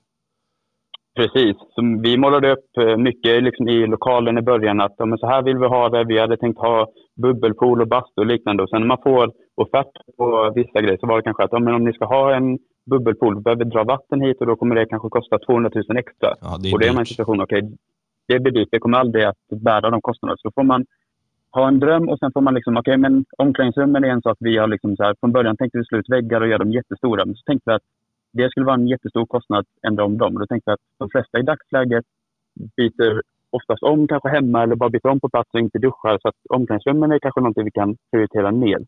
Precis. 1.16 1.56
Så 1.74 1.80
vi 2.02 2.16
målade 2.16 2.52
upp 2.52 2.76
eh, 2.80 2.96
mycket 2.96 3.42
liksom 3.42 3.68
i 3.68 3.86
lokalen 3.86 4.38
i 4.38 4.42
början 4.42 4.80
att 4.80 4.94
ja, 4.98 5.06
men 5.06 5.18
så 5.18 5.26
här 5.26 5.42
vill 5.42 5.58
vi 5.58 5.66
ha 5.66 5.88
det. 5.88 6.04
Vi 6.04 6.18
hade 6.18 6.36
tänkt 6.36 6.58
ha 6.58 6.86
bubbelpool 7.22 7.80
och 7.80 7.88
bastu 7.88 8.20
och 8.20 8.26
liknande. 8.26 8.62
Och 8.62 8.68
sen 8.68 8.80
när 8.80 8.88
man 8.88 9.02
får 9.02 9.32
offert 9.56 9.92
på 10.18 10.52
vissa 10.54 10.80
grejer 10.80 10.98
så 11.00 11.06
var 11.06 11.16
det 11.16 11.22
kanske 11.22 11.44
att 11.44 11.52
ja, 11.52 11.58
men 11.58 11.74
om 11.74 11.84
ni 11.84 11.92
ska 11.92 12.04
ha 12.04 12.34
en 12.34 12.58
bubbelpool. 12.84 13.34
Vi 13.34 13.42
behöver 13.42 13.64
dra 13.64 13.84
vatten 13.84 14.20
hit 14.20 14.40
och 14.40 14.46
då 14.46 14.56
kommer 14.56 14.74
det 14.74 14.86
kanske 14.86 15.08
kosta 15.08 15.38
200 15.38 15.70
000 15.74 15.96
extra. 15.96 16.34
Ja, 16.40 16.58
det 16.62 16.72
och 16.72 16.78
det 16.78 16.86
är 16.86 16.98
en 16.98 17.06
situation, 17.06 17.40
okej, 17.40 17.62
okay, 17.62 17.76
det 18.26 18.40
blir 18.40 18.52
dyrt. 18.52 18.68
Det 18.70 18.78
kommer 18.78 18.98
aldrig 18.98 19.24
att 19.24 19.48
bära 19.48 19.90
de 19.90 20.00
kostnaderna. 20.00 20.36
Så 20.36 20.50
får 20.54 20.62
man 20.62 20.86
ha 21.52 21.68
en 21.68 21.78
dröm 21.78 22.08
och 22.08 22.18
sen 22.18 22.32
får 22.32 22.40
man 22.40 22.54
liksom, 22.54 22.76
okej, 22.76 22.92
okay, 22.92 22.96
men 22.96 23.24
omklädningsrummen 23.38 24.04
är 24.04 24.08
en 24.08 24.22
sak 24.22 24.36
vi 24.40 24.58
har 24.58 24.66
liksom 24.66 24.96
så 24.96 25.02
här, 25.02 25.14
från 25.20 25.32
början 25.32 25.56
tänkte 25.56 25.78
vi 25.78 25.84
slå 25.84 25.98
ut 25.98 26.08
väggar 26.08 26.40
och 26.40 26.48
göra 26.48 26.58
dem 26.58 26.72
jättestora. 26.72 27.24
Men 27.24 27.34
så 27.34 27.42
tänkte 27.42 27.70
vi 27.70 27.74
att 27.74 27.82
det 28.32 28.50
skulle 28.50 28.66
vara 28.66 28.74
en 28.74 28.88
jättestor 28.88 29.26
kostnad 29.26 29.58
att 29.58 29.86
ändra 29.86 30.04
om 30.04 30.18
dem. 30.18 30.34
Då 30.34 30.46
tänkte 30.46 30.70
vi 30.70 30.72
att 30.72 30.80
de 30.98 31.10
flesta 31.10 31.38
i 31.38 31.42
dagsläget 31.42 32.04
byter 32.76 33.22
oftast 33.50 33.82
om 33.82 34.08
kanske 34.08 34.28
hemma 34.28 34.62
eller 34.62 34.76
bara 34.76 34.90
byter 34.90 35.06
om 35.06 35.20
på 35.20 35.28
plats 35.28 35.50
och 35.52 35.60
inte 35.60 35.78
duschar. 35.78 36.18
Så 36.22 36.28
att 36.28 36.34
omklädningsrummen 36.48 37.12
är 37.12 37.18
kanske 37.18 37.40
någonting 37.40 37.64
vi 37.64 37.70
kan 37.70 37.96
prioritera 38.10 38.50
ner. 38.50 38.78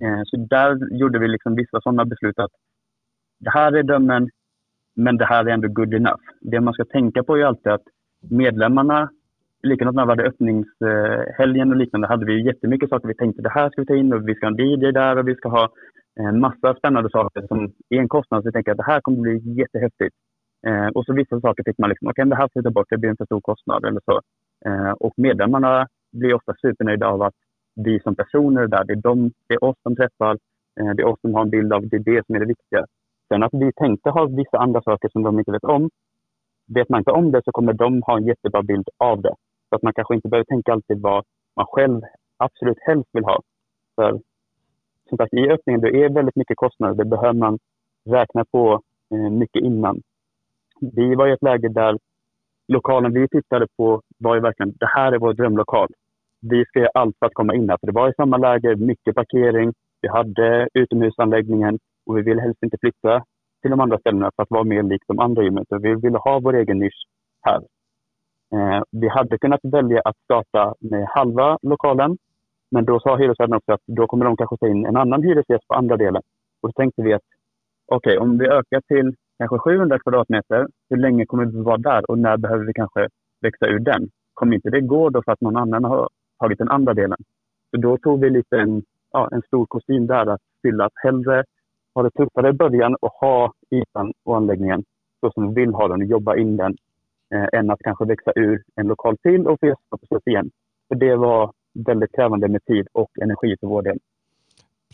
Mm. 0.00 0.14
Eh, 0.14 0.22
så 0.26 0.36
där 0.36 0.98
gjorde 0.98 1.18
vi 1.18 1.28
liksom 1.28 1.54
vissa 1.54 1.80
sådana 1.80 2.04
beslut 2.04 2.38
att 2.38 2.50
det 3.38 3.50
här 3.50 3.72
är 3.72 3.82
drömmen, 3.82 4.30
men 4.96 5.16
det 5.16 5.24
här 5.24 5.44
är 5.44 5.50
ändå 5.50 5.68
good 5.68 5.94
enough. 5.94 6.22
Det 6.40 6.60
man 6.60 6.74
ska 6.74 6.84
tänka 6.84 7.22
på 7.22 7.36
är 7.36 7.44
alltid 7.44 7.72
att 7.72 7.84
medlemmarna, 8.30 9.10
likadant 9.62 9.96
när 9.96 10.04
vi 10.04 10.10
hade 10.10 10.28
öppningshelgen 10.28 11.70
och 11.70 11.76
liknande, 11.76 12.06
hade 12.06 12.26
vi 12.26 12.46
jättemycket 12.46 12.88
saker 12.88 13.08
vi 13.08 13.14
tänkte 13.14 13.42
det 13.42 13.50
här 13.50 13.70
ska 13.70 13.80
vi 13.80 13.86
ta 13.86 13.96
in 13.96 14.12
och 14.12 14.28
vi 14.28 14.34
ska 14.34 14.46
ha 14.46 14.50
en 14.50 14.60
DJ 14.60 14.92
där 14.92 15.18
och 15.18 15.28
vi 15.28 15.34
ska 15.34 15.48
ha 15.48 15.68
en 16.20 16.40
massa 16.40 16.74
spännande 16.74 17.10
saker 17.10 17.46
som 17.46 17.72
är 17.88 17.98
en 17.98 18.08
kostnad. 18.08 18.42
Så 18.42 18.48
vi 18.48 18.52
tänker 18.52 18.70
att 18.70 18.76
det 18.76 18.92
här 18.92 19.00
kommer 19.00 19.18
bli 19.18 19.54
jättehäftigt. 19.60 20.16
Eh, 20.66 20.86
och 20.86 21.04
så 21.04 21.12
vissa 21.12 21.40
saker 21.40 21.62
fick 21.64 21.78
man 21.78 21.90
liksom, 21.90 22.08
okej 22.08 22.22
okay, 22.22 22.30
det 22.30 22.36
här 22.36 22.48
får 22.52 22.60
vi 22.60 22.64
ta 22.64 22.70
bort, 22.70 22.86
det 22.90 22.98
blir 22.98 23.10
en 23.10 23.16
för 23.16 23.24
stor 23.24 23.40
kostnad 23.40 23.84
eller 23.84 24.00
så. 24.04 24.20
Eh, 24.66 24.90
och 24.90 25.14
medlemmarna 25.16 25.86
blir 26.12 26.34
ofta 26.34 26.54
supernöjda 26.60 27.06
av 27.06 27.22
att 27.22 27.34
vi 27.74 28.00
som 28.00 28.14
personer 28.14 28.62
är 28.62 28.66
där, 28.66 28.84
det 28.84 28.92
är, 28.92 28.96
de, 28.96 29.30
det 29.48 29.54
är 29.54 29.64
oss 29.64 29.76
som 29.82 29.96
träffar, 29.96 30.38
eh, 30.80 30.90
det 30.94 31.02
är 31.02 31.06
oss 31.06 31.20
som 31.20 31.34
har 31.34 31.42
en 31.42 31.50
bild 31.50 31.72
av, 31.72 31.88
det 31.88 31.96
är 31.96 32.00
det 32.00 32.26
som 32.26 32.34
är 32.34 32.40
det 32.40 32.46
viktiga. 32.46 32.86
Sen 33.28 33.42
att 33.42 33.54
vi 33.54 33.72
tänkte 33.72 34.10
ha 34.10 34.24
vissa 34.26 34.58
andra 34.58 34.82
saker 34.82 35.08
som 35.08 35.22
de 35.22 35.38
inte 35.38 35.52
vet 35.52 35.64
om. 35.64 35.90
Vet 36.74 36.88
man 36.88 37.00
inte 37.00 37.10
om 37.10 37.32
det 37.32 37.42
så 37.44 37.52
kommer 37.52 37.72
de 37.72 38.02
ha 38.02 38.16
en 38.16 38.26
jättebra 38.26 38.62
bild 38.62 38.88
av 38.98 39.22
det. 39.22 39.34
Så 39.68 39.76
att 39.76 39.82
man 39.82 39.92
kanske 39.92 40.14
inte 40.14 40.28
behöver 40.28 40.44
tänka 40.44 40.72
alltid 40.72 41.00
vad 41.00 41.24
man 41.56 41.66
själv 41.66 42.00
absolut 42.36 42.78
helst 42.80 43.08
vill 43.12 43.24
ha. 43.24 43.40
För 43.94 44.20
som 45.08 45.18
sagt, 45.18 45.34
i 45.34 45.50
öppningen 45.50 45.80
det 45.80 46.04
är 46.04 46.08
väldigt 46.08 46.36
mycket 46.36 46.56
kostnader. 46.56 46.94
Det 46.94 47.04
behöver 47.04 47.38
man 47.38 47.58
räkna 48.04 48.44
på 48.44 48.80
eh, 49.10 49.30
mycket 49.30 49.62
innan. 49.62 50.00
Vi 50.80 51.14
var 51.14 51.26
i 51.26 51.32
ett 51.32 51.42
läge 51.42 51.68
där 51.68 51.98
lokalen 52.68 53.12
vi 53.12 53.28
tittade 53.28 53.66
på 53.76 54.02
var 54.18 54.34
ju 54.34 54.40
verkligen, 54.40 54.74
det 54.80 54.86
här 54.86 55.12
är 55.12 55.18
vår 55.18 55.34
drömlokal. 55.34 55.88
Vi 56.40 56.64
ska 56.64 56.78
göra 56.78 56.90
allt 56.94 57.16
för 57.18 57.26
att 57.26 57.34
komma 57.34 57.54
in 57.54 57.70
här. 57.70 57.76
För 57.80 57.86
det 57.86 57.92
var 57.92 58.08
i 58.08 58.14
samma 58.16 58.36
läge, 58.36 58.76
mycket 58.76 59.14
parkering. 59.14 59.72
Vi 60.00 60.08
hade 60.08 60.68
utomhusanläggningen 60.74 61.78
och 62.06 62.16
vi 62.18 62.22
ville 62.22 62.42
helst 62.42 62.62
inte 62.62 62.78
flytta 62.80 63.24
till 63.62 63.70
de 63.70 63.80
andra 63.80 63.98
ställena 63.98 64.30
för 64.36 64.42
att 64.42 64.50
vara 64.50 64.64
mer 64.64 64.82
likt 64.82 65.04
de 65.08 65.18
andra 65.18 65.42
gymmen. 65.42 65.64
Vi 65.68 65.94
ville 65.94 66.18
ha 66.18 66.40
vår 66.40 66.54
egen 66.54 66.78
nisch 66.78 67.06
här. 67.42 67.60
Eh, 68.54 68.82
vi 68.90 69.08
hade 69.08 69.38
kunnat 69.38 69.60
välja 69.62 70.00
att 70.04 70.16
starta 70.24 70.74
med 70.80 71.06
halva 71.08 71.58
lokalen. 71.62 72.16
Men 72.70 72.84
då 72.84 73.00
sa 73.00 73.16
hyresvärden 73.16 73.56
också 73.56 73.72
att 73.72 73.80
då 73.86 74.06
kommer 74.06 74.24
de 74.24 74.36
kanske 74.36 74.56
ta 74.56 74.68
in 74.68 74.86
en 74.86 74.96
annan 74.96 75.22
hyresgäst 75.22 75.68
på 75.68 75.74
andra 75.74 75.96
delen. 75.96 76.22
Och 76.62 76.68
då 76.68 76.72
tänkte 76.72 77.02
vi 77.02 77.12
att 77.12 77.22
okej, 77.92 78.18
okay, 78.18 78.28
om 78.28 78.38
vi 78.38 78.46
ökar 78.46 78.80
till 78.80 79.14
kanske 79.38 79.58
700 79.58 79.98
kvadratmeter, 79.98 80.66
hur 80.90 80.96
länge 80.96 81.26
kommer 81.26 81.44
vi 81.44 81.62
vara 81.62 81.76
där 81.76 82.10
och 82.10 82.18
när 82.18 82.36
behöver 82.36 82.64
vi 82.64 82.72
kanske 82.72 83.08
växa 83.40 83.66
ur 83.66 83.78
den? 83.78 84.08
Kommer 84.34 84.54
inte 84.54 84.70
det 84.70 84.80
gå 84.80 85.10
då 85.10 85.22
för 85.22 85.32
att 85.32 85.40
någon 85.40 85.56
annan 85.56 85.84
har 85.84 86.08
tagit 86.38 86.58
den 86.58 86.68
andra 86.68 86.94
delen? 86.94 87.18
Så 87.70 87.76
då 87.80 87.98
tog 87.98 88.20
vi 88.20 88.30
lite 88.30 88.56
en, 88.56 88.82
ja, 89.12 89.28
en 89.32 89.42
stor 89.42 89.66
kostym 89.66 90.06
där 90.06 90.26
att 90.26 90.40
fylla 90.62 90.84
att 90.84 90.92
hellre 91.02 91.44
ha 91.96 92.02
det 92.02 92.10
tuffare 92.10 92.48
i 92.48 92.52
början 92.52 92.96
och 93.00 93.12
ha 93.12 93.52
ytan 93.70 94.12
och 94.24 94.36
anläggningen 94.36 94.84
så 95.20 95.30
som 95.30 95.54
vi 95.54 95.60
vill 95.60 95.74
ha 95.74 95.88
den 95.88 96.02
och 96.02 96.08
jobba 96.08 96.36
in 96.36 96.56
den 96.56 96.76
eh, 97.34 97.58
än 97.58 97.70
att 97.70 97.78
kanske 97.84 98.04
växa 98.04 98.32
ur 98.36 98.62
en 98.74 98.86
lokal 98.86 99.16
till 99.22 99.46
och 99.46 99.60
få 99.60 99.66
göra 99.66 100.20
igen. 100.26 100.50
För 100.88 100.94
det 100.94 101.16
var 101.16 101.52
väldigt 101.74 102.12
krävande 102.12 102.48
med 102.48 102.64
tid 102.64 102.86
och 102.92 103.10
energi 103.22 103.56
för 103.60 103.66
vår 103.66 103.82
del. 103.82 103.98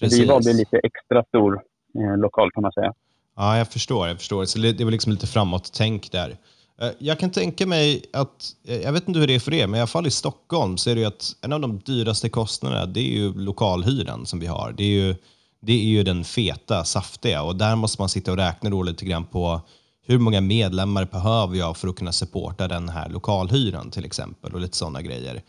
Precis. 0.00 0.20
Vi 0.20 0.26
valde 0.26 0.52
lite 0.52 0.78
extra 0.78 1.24
stor 1.24 1.62
eh, 1.94 2.16
lokal 2.16 2.50
kan 2.50 2.62
man 2.62 2.72
säga. 2.72 2.92
Ja, 3.36 3.58
jag 3.58 3.68
förstår. 3.68 4.08
Jag 4.08 4.18
förstår. 4.18 4.44
Så 4.44 4.58
det 4.58 4.84
var 4.84 4.90
liksom 4.90 5.12
lite 5.12 5.26
framåt-tänk 5.26 6.12
där. 6.12 6.36
Eh, 6.80 6.90
jag 6.98 7.18
kan 7.18 7.30
tänka 7.30 7.66
mig 7.66 8.04
att, 8.12 8.54
eh, 8.68 8.80
jag 8.80 8.92
vet 8.92 9.08
inte 9.08 9.20
hur 9.20 9.26
det 9.26 9.34
är 9.34 9.40
för 9.40 9.54
er, 9.54 9.66
men 9.66 9.74
i 9.74 9.80
alla 9.80 9.86
fall 9.86 10.06
i 10.06 10.10
Stockholm 10.10 10.76
så 10.76 10.90
är 10.90 10.94
det 10.94 11.00
ju 11.00 11.06
att 11.06 11.24
en 11.42 11.52
av 11.52 11.60
de 11.60 11.78
dyraste 11.78 12.28
kostnaderna 12.28 12.86
det 12.86 13.00
är 13.00 13.12
ju 13.18 13.34
lokalhyran 13.34 14.26
som 14.26 14.40
vi 14.40 14.46
har. 14.46 14.74
Det 14.76 14.82
är 14.82 15.06
ju 15.06 15.14
det 15.62 15.72
är 15.72 15.86
ju 15.86 16.02
den 16.02 16.24
feta, 16.24 16.84
saftiga 16.84 17.42
och 17.42 17.56
där 17.56 17.76
måste 17.76 18.02
man 18.02 18.08
sitta 18.08 18.32
och 18.32 18.38
räkna 18.38 18.70
då 18.70 18.82
lite 18.82 19.04
grann 19.04 19.24
på 19.24 19.60
hur 20.06 20.18
många 20.18 20.40
medlemmar 20.40 21.04
behöver 21.04 21.56
jag 21.56 21.76
för 21.76 21.88
att 21.88 21.96
kunna 21.96 22.12
supporta 22.12 22.68
den 22.68 22.88
här 22.88 23.08
lokalhyran 23.08 23.90
till 23.90 24.04
exempel 24.04 24.54
och 24.54 24.60
lite 24.60 24.76
sådana 24.76 25.02
grejer. 25.02 25.42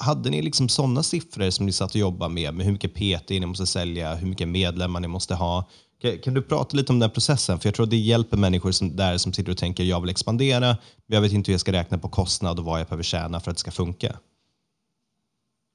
hade 0.00 0.30
ni 0.30 0.42
liksom 0.42 0.68
sådana 0.68 1.02
siffror 1.02 1.50
som 1.50 1.66
ni 1.66 1.72
satt 1.72 1.90
och 1.90 1.96
jobbade 1.96 2.34
med, 2.34 2.54
med 2.54 2.66
hur 2.66 2.72
mycket 2.72 2.94
PT 2.94 3.30
ni 3.30 3.46
måste 3.46 3.66
sälja, 3.66 4.14
hur 4.14 4.26
mycket 4.26 4.48
medlemmar 4.48 5.00
ni 5.00 5.08
måste 5.08 5.34
ha? 5.34 5.68
Kan, 6.22 6.34
du 6.34 6.42
prata 6.42 6.76
lite 6.76 6.92
om 6.92 6.98
den 6.98 7.10
processen? 7.10 7.58
För 7.58 7.68
jag 7.68 7.74
tror 7.74 7.84
att 7.84 7.90
det 7.90 7.96
hjälper 7.96 8.36
människor 8.36 8.70
som, 8.70 8.96
där 8.96 9.16
som 9.16 9.32
sitter 9.32 9.52
och 9.52 9.58
tänker 9.58 9.84
jag 9.84 10.00
vill 10.00 10.10
expandera, 10.10 10.66
men 11.06 11.14
jag 11.14 11.20
vet 11.20 11.32
inte 11.32 11.50
hur 11.50 11.54
jag 11.54 11.60
ska 11.60 11.72
räkna 11.72 11.98
på 11.98 12.08
kostnad 12.08 12.58
och 12.58 12.64
vad 12.64 12.80
jag 12.80 12.86
behöver 12.86 13.02
tjäna 13.02 13.40
för 13.40 13.50
att 13.50 13.56
det 13.56 13.60
ska 13.60 13.70
funka. 13.70 14.12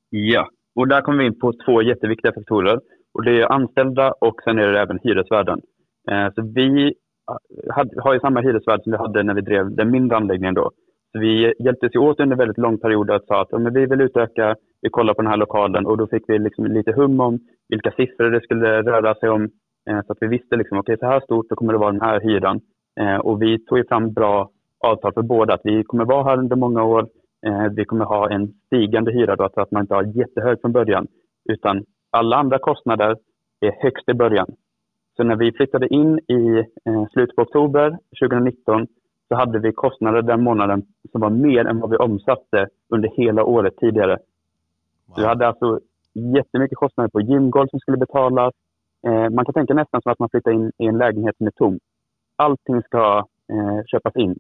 Ja, 0.09 0.49
och 0.75 0.87
där 0.87 1.01
kommer 1.01 1.17
vi 1.17 1.25
in 1.25 1.39
på 1.39 1.53
två 1.65 1.81
jätteviktiga 1.81 2.33
faktorer. 2.33 2.79
Och 3.17 3.23
det 3.23 3.41
är 3.41 3.51
anställda 3.51 4.13
och 4.21 4.41
sen 4.43 4.59
är 4.59 4.71
det 4.71 4.79
även 4.79 4.99
hyresvärden. 5.03 5.61
Eh, 6.11 6.33
så 6.35 6.41
vi 6.55 6.93
ah, 7.25 7.83
har 8.03 8.13
ju 8.13 8.19
samma 8.19 8.41
hyresvärd 8.41 8.83
som 8.83 8.91
vi 8.91 8.97
hade 8.97 9.23
när 9.23 9.33
vi 9.33 9.41
drev 9.41 9.75
den 9.75 9.91
mindre 9.91 10.17
anläggningen 10.17 10.53
då. 10.53 10.71
Så 11.11 11.19
vi 11.19 11.53
hjälptes 11.59 11.95
åt 11.95 12.19
under 12.19 12.33
en 12.33 12.37
väldigt 12.37 12.57
lång 12.57 12.77
period 12.77 13.09
och 13.11 13.21
sa 13.27 13.41
att 13.41 13.47
ja, 13.51 13.57
men 13.59 13.73
vi 13.73 13.85
vill 13.85 14.01
utöka, 14.01 14.55
vi 14.81 14.89
kollar 14.89 15.13
på 15.13 15.21
den 15.21 15.31
här 15.31 15.37
lokalen 15.37 15.85
och 15.85 15.97
då 15.97 16.07
fick 16.07 16.23
vi 16.27 16.39
liksom 16.39 16.65
lite 16.65 16.91
hum 16.91 17.19
om 17.19 17.39
vilka 17.69 17.91
siffror 17.91 18.31
det 18.31 18.41
skulle 18.41 18.81
röra 18.81 19.15
sig 19.15 19.29
om. 19.29 19.43
Eh, 19.89 20.01
så 20.05 20.11
att 20.11 20.17
vi 20.21 20.27
visste 20.27 20.55
liksom, 20.55 20.77
okej 20.77 20.93
okay, 20.93 21.07
så 21.07 21.13
här 21.13 21.19
stort, 21.19 21.49
då 21.49 21.55
kommer 21.55 21.73
det 21.73 21.79
vara 21.79 21.91
den 21.91 22.01
här 22.01 22.19
hyran. 22.19 22.61
Eh, 22.99 23.17
och 23.17 23.41
vi 23.41 23.65
tog 23.65 23.87
fram 23.87 24.13
bra 24.13 24.49
avtal 24.85 25.13
för 25.13 25.21
båda, 25.21 25.53
att 25.53 25.61
vi 25.63 25.83
kommer 25.83 26.05
vara 26.05 26.23
här 26.23 26.37
under 26.37 26.55
många 26.55 26.83
år. 26.83 27.07
Eh, 27.45 27.67
vi 27.75 27.85
kommer 27.85 28.05
ha 28.05 28.29
en 28.29 28.47
stigande 28.65 29.11
hyra 29.11 29.35
då, 29.35 29.49
så 29.53 29.61
att 29.61 29.71
man 29.71 29.81
inte 29.81 29.95
har 29.95 30.03
jättehög 30.03 30.61
från 30.61 30.71
början, 30.71 31.07
utan 31.49 31.83
alla 32.11 32.35
andra 32.35 32.59
kostnader 32.59 33.17
är 33.59 33.71
högst 33.83 34.09
i 34.09 34.13
början. 34.13 34.47
Så 35.17 35.23
när 35.23 35.35
vi 35.35 35.51
flyttade 35.51 35.93
in 35.93 36.19
i 36.19 36.57
eh, 36.85 37.05
slutet 37.11 37.35
på 37.35 37.41
oktober 37.41 37.97
2019 38.19 38.87
så 39.27 39.35
hade 39.35 39.59
vi 39.59 39.73
kostnader 39.73 40.21
den 40.21 40.43
månaden 40.43 40.85
som 41.11 41.21
var 41.21 41.29
mer 41.29 41.65
än 41.65 41.79
vad 41.79 41.89
vi 41.89 41.97
omsatte 41.97 42.67
under 42.89 43.09
hela 43.09 43.43
året 43.43 43.77
tidigare. 43.77 44.17
Wow. 45.07 45.15
Vi 45.17 45.25
hade 45.25 45.47
alltså 45.47 45.79
jättemycket 46.13 46.77
kostnader 46.77 47.09
på 47.09 47.21
gymgolv 47.21 47.67
som 47.67 47.79
skulle 47.79 47.97
betalas. 47.97 48.53
Eh, 49.07 49.29
man 49.29 49.45
kan 49.45 49.53
tänka 49.53 49.73
nästan 49.73 50.01
som 50.01 50.11
att 50.11 50.19
man 50.19 50.29
flyttar 50.29 50.51
in 50.51 50.71
i 50.77 50.85
en 50.85 50.97
lägenhet 50.97 51.37
som 51.37 51.47
är 51.47 51.51
tom. 51.51 51.79
Allting 52.35 52.81
ska 52.81 53.25
eh, 53.53 53.83
köpas 53.85 54.15
in. 54.15 54.35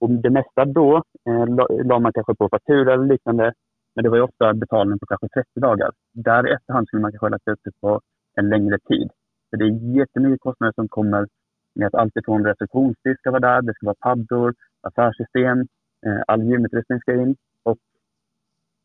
Och 0.00 0.10
det 0.10 0.30
mesta 0.30 0.64
då 0.64 1.02
eh, 1.28 1.46
la, 1.56 1.66
la 1.84 1.98
man 1.98 2.12
kanske 2.12 2.34
på 2.34 2.48
faktura 2.48 2.94
eller 2.94 3.06
liknande. 3.06 3.52
Men 3.94 4.02
det 4.02 4.10
var 4.10 4.16
ju 4.16 4.22
ofta 4.22 4.54
betalning 4.54 4.98
på 4.98 5.06
kanske 5.06 5.28
30 5.28 5.60
dagar. 5.60 5.90
Där 6.24 6.48
i 6.48 6.52
efterhand 6.52 6.86
skulle 6.86 7.02
man 7.02 7.12
kanske 7.12 7.24
ha 7.24 7.36
lagt 7.36 7.48
upp 7.48 7.60
det 7.64 7.80
på 7.80 8.00
en 8.34 8.48
längre 8.48 8.78
tid. 8.78 9.10
Så 9.50 9.56
det 9.56 9.64
är 9.64 9.96
jättemycket 9.98 10.40
kostnader 10.40 10.72
som 10.72 10.88
kommer 10.88 11.26
med 11.74 11.86
att 11.86 11.94
allt 11.94 12.16
ifrån 12.16 12.44
receptionsdisk 12.44 13.20
ska 13.20 13.30
vara 13.30 13.40
där, 13.40 13.62
det 13.62 13.74
ska 13.74 13.86
vara 13.86 13.96
paddor, 14.00 14.54
affärssystem, 14.80 15.58
eh, 16.06 16.20
all 16.26 16.42
gymutrustning 16.42 17.00
ska 17.00 17.12
in. 17.14 17.36
Och 17.62 17.78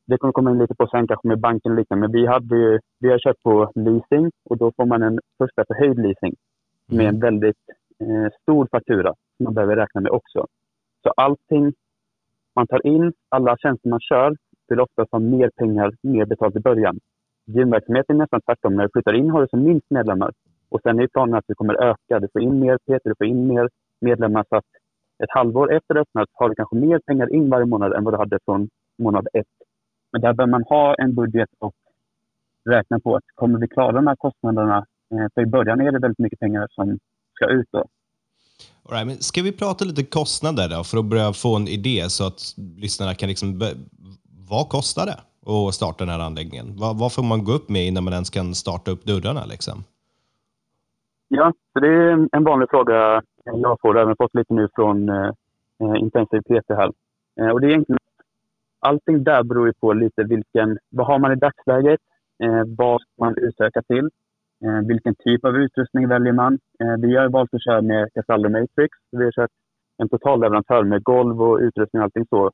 det 0.06 0.18
kommer 0.18 0.32
komma 0.32 0.52
in 0.52 0.58
lite 0.58 0.76
på 0.76 0.88
sen 0.88 1.08
kanske 1.08 1.28
med 1.28 1.40
banken 1.40 1.72
och 1.72 1.78
liknande, 1.78 2.08
men 2.08 2.12
vi, 2.12 2.28
hade 2.28 2.80
vi 3.00 3.10
har 3.10 3.20
köpt 3.20 3.44
på 3.44 3.72
leasing 3.76 4.32
och 4.50 4.58
då 4.58 4.72
får 4.76 4.86
man 4.86 5.04
en 5.04 5.20
första 5.38 5.66
förhöjd 5.68 5.98
leasing 6.00 6.36
med 6.86 7.06
en 7.06 7.16
mm. 7.16 7.20
väldigt 7.20 7.64
eh, 8.00 8.28
stor 8.42 8.68
faktura 8.72 9.14
som 9.38 9.44
man 9.44 9.54
behöver 9.54 9.76
räkna 9.76 10.02
med 10.02 10.12
också. 10.12 10.48
Så 11.04 11.10
allting 11.18 11.74
man 12.56 12.68
tar 12.68 12.88
in, 12.88 13.14
alla 13.30 13.58
tjänster 13.58 13.90
man 13.90 14.00
kör, 14.00 14.36
vill 14.68 14.80
oftast 14.80 15.12
ha 15.12 15.20
mer 15.20 15.50
pengar, 15.50 15.94
mer 16.02 16.26
betalt 16.26 16.56
i 16.56 16.60
början. 16.60 17.00
Gymverksamheten 17.46 18.16
är 18.16 18.20
nästan 18.20 18.42
tvärtom. 18.42 18.76
När 18.76 18.84
du 18.84 18.90
flyttar 18.94 19.14
in 19.14 19.30
har 19.30 19.42
du 19.42 19.48
som 19.48 19.64
minst 19.64 19.90
medlemmar. 19.90 20.32
Och 20.70 20.82
sen 20.84 21.00
är 21.00 21.08
planen 21.08 21.36
att 21.36 21.46
du 21.48 21.56
kommer 21.56 21.84
öka. 21.84 22.20
Du 22.20 22.28
får 22.34 22.42
in 22.42 22.60
mer 22.60 22.78
peter 22.78 23.10
du 23.10 23.16
får 23.18 23.28
in 23.28 23.48
mer 23.48 23.70
medlemmar. 24.02 24.46
Så 24.50 24.56
att 24.56 24.66
ett 25.24 25.30
halvår 25.30 25.74
efter 25.74 25.98
öppnat 25.98 26.30
har 26.34 26.50
du 26.50 26.56
kanske 26.56 26.76
mer 26.76 27.00
pengar 27.00 27.34
in 27.34 27.50
varje 27.50 27.66
månad 27.66 27.94
än 27.94 28.04
vad 28.04 28.14
du 28.14 28.18
hade 28.18 28.40
från 28.46 28.70
månad 28.98 29.28
ett. 29.34 29.48
Men 30.12 30.22
där 30.22 30.34
bör 30.34 30.46
man 30.46 30.64
ha 30.64 30.96
en 30.96 31.16
budget 31.16 31.50
och 31.60 31.76
räkna 32.66 33.00
på 33.00 33.16
att 33.16 33.24
kommer 33.36 33.60
vi 33.60 33.68
klara 33.68 33.92
de 33.92 34.08
här 34.08 34.16
kostnaderna? 34.16 34.86
Eh, 35.12 35.28
för 35.34 35.42
i 35.42 35.46
början 35.46 35.82
är 35.82 35.92
det 35.92 36.00
väldigt 36.00 36.20
mycket 36.20 36.40
pengar 36.40 36.68
som 36.72 37.00
ska 37.34 37.50
ut. 37.50 37.68
Då. 37.72 37.78
All 38.86 38.96
right, 38.96 39.08
men 39.08 39.16
ska 39.16 39.42
vi 39.42 39.52
prata 39.52 39.86
lite 39.86 40.04
kostnader 40.04 40.70
då, 40.70 40.84
för 40.84 40.98
att 40.98 41.06
börja 41.06 41.34
få 41.34 41.56
en 41.56 41.68
idé 41.68 42.10
så 42.10 42.28
att 42.28 42.42
lyssnarna 42.78 43.14
kan 43.16 43.30
liksom... 43.30 43.62
Vad 44.50 44.70
kostar 44.70 45.06
det 45.06 45.20
att 45.46 45.74
starta 45.74 46.06
den 46.06 46.14
här 46.14 46.26
anläggningen? 46.26 46.68
Vad, 46.78 47.00
vad 47.00 47.14
får 47.14 47.24
man 47.24 47.44
gå 47.44 47.52
upp 47.52 47.70
med 47.70 47.88
innan 47.88 48.04
man 48.04 48.14
ens 48.14 48.30
kan 48.30 48.56
starta 48.56 48.92
upp 48.92 49.04
dörrarna? 49.06 49.46
Liksom? 49.46 49.84
Ja, 51.28 51.54
så 51.74 51.80
det 51.80 51.88
är 51.88 52.28
en 52.32 52.44
vanlig 52.44 52.70
fråga 52.70 53.22
jag 53.44 53.78
får, 53.82 54.00
även 54.00 54.16
fått 54.16 54.36
lite 54.36 54.54
nu 54.54 54.68
från 54.76 55.10
eh, 55.10 55.32
eh 55.82 55.96
Intensiv 56.00 56.42
PT 56.42 56.70
här. 56.70 56.92
Eh, 57.40 57.50
och 57.50 57.62
det 57.62 57.68
är 57.68 57.70
egentligen, 57.70 58.00
allting 58.80 59.24
där 59.24 59.44
beror 59.44 59.68
ju 59.68 59.74
på 59.74 59.94
lite 59.94 60.24
vilken, 60.24 60.78
vad 60.90 61.08
har 61.08 61.20
man 61.20 61.32
i 61.32 61.36
dagsläget? 61.36 62.00
Eh, 62.44 62.64
vad 62.78 63.02
ska 63.02 63.10
man 63.20 63.38
utöka 63.38 63.82
till? 63.82 64.10
Eh, 64.66 64.88
vilken 64.88 65.16
typ 65.16 65.46
av 65.46 65.58
utrustning 65.58 66.08
väljer 66.08 66.34
man? 66.34 66.60
Eh, 66.80 66.96
vi 67.00 67.16
har 67.16 67.30
valt 67.30 67.54
att 67.54 67.64
köra 67.64 67.82
med 67.82 68.14
Casaldo 68.14 68.50
Matrix. 68.50 68.98
Vi 69.12 69.24
har 69.24 69.32
kört 69.32 69.52
en 69.98 70.10
totalleverantör 70.10 70.84
med 70.84 71.04
golv 71.04 71.42
och 71.42 71.58
utrustning 71.58 72.00
och 72.00 72.04
allting 72.04 72.26
så. 72.30 72.52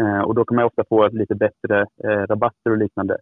Eh, 0.00 0.20
och 0.20 0.34
då 0.34 0.44
kan 0.44 0.56
man 0.56 0.64
ofta 0.64 0.84
få 0.88 1.08
lite 1.08 1.34
bättre 1.34 1.86
rabatter 2.28 2.70
och 2.70 2.78
liknande. 2.78 3.16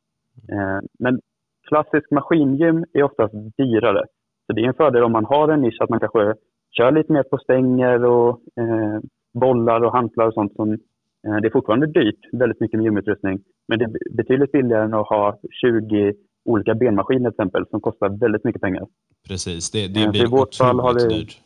men 0.98 1.20
klassisk 1.68 2.10
maskingym 2.10 2.84
är 2.92 3.02
oftast 3.02 3.34
dyrare. 3.56 4.04
Så 4.46 4.52
det 4.52 4.60
är 4.60 4.68
en 4.68 4.74
fördel 4.74 5.02
om 5.02 5.12
man 5.12 5.24
har 5.24 5.48
en 5.48 5.60
nisch 5.60 5.80
att 5.80 5.90
man 5.90 6.00
kanske 6.00 6.34
kör 6.76 6.92
lite 6.92 7.12
mer 7.12 7.22
på 7.22 7.38
stänger 7.38 8.04
och 8.04 8.40
eh, 8.56 9.00
bollar 9.34 9.80
och 9.80 9.92
hantlar 9.92 10.26
och 10.26 10.34
sånt. 10.34 10.54
Som, 10.54 10.72
eh, 10.72 11.36
det 11.40 11.48
är 11.48 11.50
fortfarande 11.50 11.86
dyrt, 11.86 12.20
väldigt 12.32 12.60
mycket 12.60 12.76
med 12.78 12.84
gymutrustning. 12.84 13.40
Men 13.68 13.78
det 13.78 13.84
är 13.84 14.16
betydligt 14.16 14.52
billigare 14.52 14.84
än 14.84 14.94
att 14.94 15.08
ha 15.08 15.38
20 15.60 16.14
olika 16.44 16.74
benmaskiner 16.74 17.30
till 17.30 17.40
exempel 17.40 17.66
som 17.70 17.80
kostar 17.80 18.08
väldigt 18.08 18.44
mycket 18.44 18.62
pengar. 18.62 18.86
Precis, 19.28 19.70
det, 19.70 19.94
det 19.94 20.02
eh, 20.02 20.10
blir 20.10 20.34
otroligt 20.34 21.08
det, 21.08 21.14
dyrt. 21.14 21.40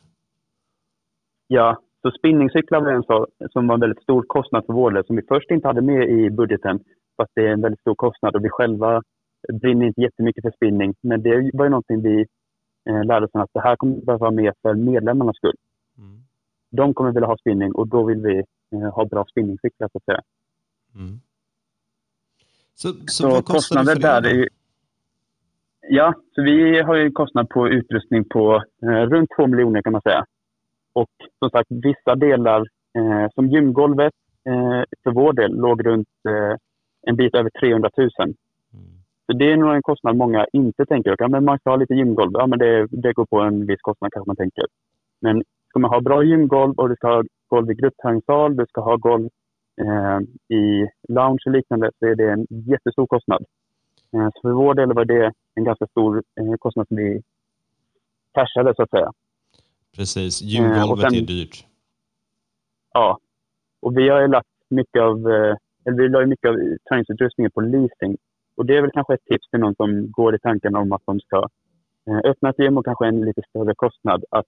Ja, 1.47 1.81
så 2.05 2.11
spinningcyklar 2.11 2.81
var 2.81 2.93
en 2.93 3.03
sak 3.03 3.29
som 3.53 3.67
var 3.67 3.75
en 3.75 3.81
väldigt 3.81 4.03
stor 4.03 4.23
kostnad 4.23 4.67
för 4.67 4.73
vår 4.73 4.91
del 4.91 5.07
som 5.07 5.17
vi 5.17 5.23
först 5.29 5.51
inte 5.51 5.69
hade 5.69 5.83
med 5.83 6.11
i 6.11 6.31
budgeten. 6.31 6.81
Fast 7.17 7.33
det 7.35 7.47
är 7.47 7.53
en 7.53 7.61
väldigt 7.61 7.81
stor 7.81 7.95
kostnad 7.95 8.37
och 8.37 8.45
vi 8.45 8.49
själva 8.49 9.03
brinner 9.53 9.87
inte 9.87 10.01
jättemycket 10.01 10.43
för 10.43 10.51
spinning. 10.51 10.95
Men 11.01 11.23
det 11.23 11.51
var 11.55 11.65
ju 11.65 11.71
någonting 11.71 12.03
vi 12.03 12.27
eh, 12.89 13.05
lärde 13.05 13.27
oss 13.27 13.31
att 13.33 13.51
det 13.53 13.61
här 13.61 13.77
kommer 13.77 13.97
behöva 13.97 14.19
vara 14.19 14.31
med 14.31 14.53
för 14.63 14.75
medlemmarnas 14.75 15.37
skull. 15.37 15.57
Mm. 15.99 16.23
De 16.71 16.95
kommer 16.95 17.13
vilja 17.13 17.27
ha 17.27 17.37
spinning 17.37 17.73
och 17.73 17.89
då 17.89 18.05
vill 18.05 18.21
vi 18.21 18.39
eh, 18.73 18.95
ha 18.95 19.05
bra 19.05 19.25
spinningcyklar 19.31 19.89
så 19.93 19.99
att 19.99 20.05
säga. 20.05 20.21
Mm. 20.95 21.21
Så, 22.75 22.89
så, 22.89 23.05
så 23.07 23.29
vad 23.29 23.87
för 23.87 24.01
där 24.01 24.27
är, 24.27 24.49
Ja, 25.89 26.15
så 26.35 26.43
vi 26.43 26.81
har 26.81 26.95
ju 26.95 27.11
kostnad 27.11 27.49
på 27.49 27.69
utrustning 27.69 28.25
på 28.25 28.65
eh, 28.83 28.89
runt 28.89 29.31
2 29.37 29.47
miljoner 29.47 29.83
kan 29.83 29.93
man 29.93 30.03
säga. 30.03 30.25
Och 30.95 31.11
som 31.39 31.51
sagt, 31.51 31.67
vissa 31.71 32.15
delar, 32.15 32.61
eh, 32.99 33.27
som 33.35 33.49
gymgolvet 33.49 34.13
eh, 34.49 34.83
för 35.03 35.11
vår 35.11 35.33
del, 35.33 35.57
låg 35.57 35.87
runt 35.87 36.09
eh, 36.29 36.57
en 37.07 37.17
bit 37.17 37.35
över 37.35 37.51
300 37.61 37.91
000. 37.97 38.11
Mm. 38.19 38.35
Så 39.27 39.33
det 39.39 39.53
är 39.53 39.57
nog 39.57 39.75
en 39.75 39.83
kostnad 39.83 40.17
många 40.17 40.47
inte 40.53 40.87
tänker. 40.87 41.13
Okay, 41.13 41.29
men 41.29 41.45
man 41.45 41.59
ska 41.59 41.71
ha 41.71 41.77
lite 41.77 41.95
gymgolv. 41.95 42.31
Ja, 42.35 42.47
men 42.47 42.59
det, 42.59 42.87
det 42.91 43.13
går 43.13 43.27
på 43.27 43.41
en 43.41 43.67
viss 43.67 43.81
kostnad 43.81 44.13
kanske 44.13 44.29
man 44.29 44.37
tänker. 44.37 44.65
Men 45.21 45.43
ska 45.69 45.79
man 45.79 45.91
ha 45.91 46.01
bra 46.01 46.23
gymgolv 46.23 46.75
och 46.77 46.89
du 46.89 46.97
ska 46.97 47.09
ha 47.09 47.23
golv 47.49 47.71
i 47.71 47.75
gruppträningssal, 47.75 48.57
du 48.57 48.67
ska 48.67 48.81
ha 48.81 48.97
golv 48.97 49.29
eh, 49.81 50.19
i 50.59 50.89
lounge 51.09 51.43
och 51.47 51.53
liknande, 51.53 51.91
så 51.99 52.07
är 52.07 52.15
det 52.15 52.33
en 52.33 52.47
jättestor 52.49 53.07
kostnad. 53.07 53.45
Eh, 54.15 54.29
så 54.35 54.41
för 54.43 54.53
vår 54.53 54.75
del 54.75 54.93
var 54.93 55.05
det 55.05 55.33
en 55.55 55.65
ganska 55.65 55.87
stor 55.87 56.23
eh, 56.41 56.57
kostnad 56.59 56.89
som 56.89 56.97
vi 56.97 57.23
cashade 58.35 58.75
så 58.77 58.83
att 58.83 58.91
säga. 58.91 59.13
Precis, 59.97 60.43
gymgolvet 60.43 61.13
är 61.13 61.27
dyrt. 61.27 61.67
Ja, 62.93 63.19
och 63.83 63.99
vi 63.99 64.09
har 64.09 64.21
ju 64.21 64.29
lagt 64.29 64.49
mycket 64.71 65.03
av, 65.03 65.27
eller 65.85 65.97
vi 65.97 66.09
la 66.09 66.27
mycket 66.27 66.49
av 66.49 66.57
träningsutrustningen 66.89 67.51
på 67.51 67.61
leasing. 67.61 68.17
Och 68.57 68.67
det 68.67 68.77
är 68.77 68.83
väl 68.83 68.91
kanske 68.91 69.15
ett 69.15 69.25
tips 69.25 69.51
till 69.51 69.61
någon 69.61 69.75
som 69.75 70.11
går 70.11 70.35
i 70.35 70.39
tanken 70.39 70.77
om 70.77 70.93
att 70.93 71.03
de 71.05 71.21
ska 71.21 71.49
öppna 72.25 72.51
ett 72.51 72.59
gym 72.59 72.79
och 72.79 72.85
kanske 72.85 73.07
en 73.07 73.21
lite 73.21 73.43
större 73.49 73.75
kostnad. 73.75 74.25
Att 74.31 74.47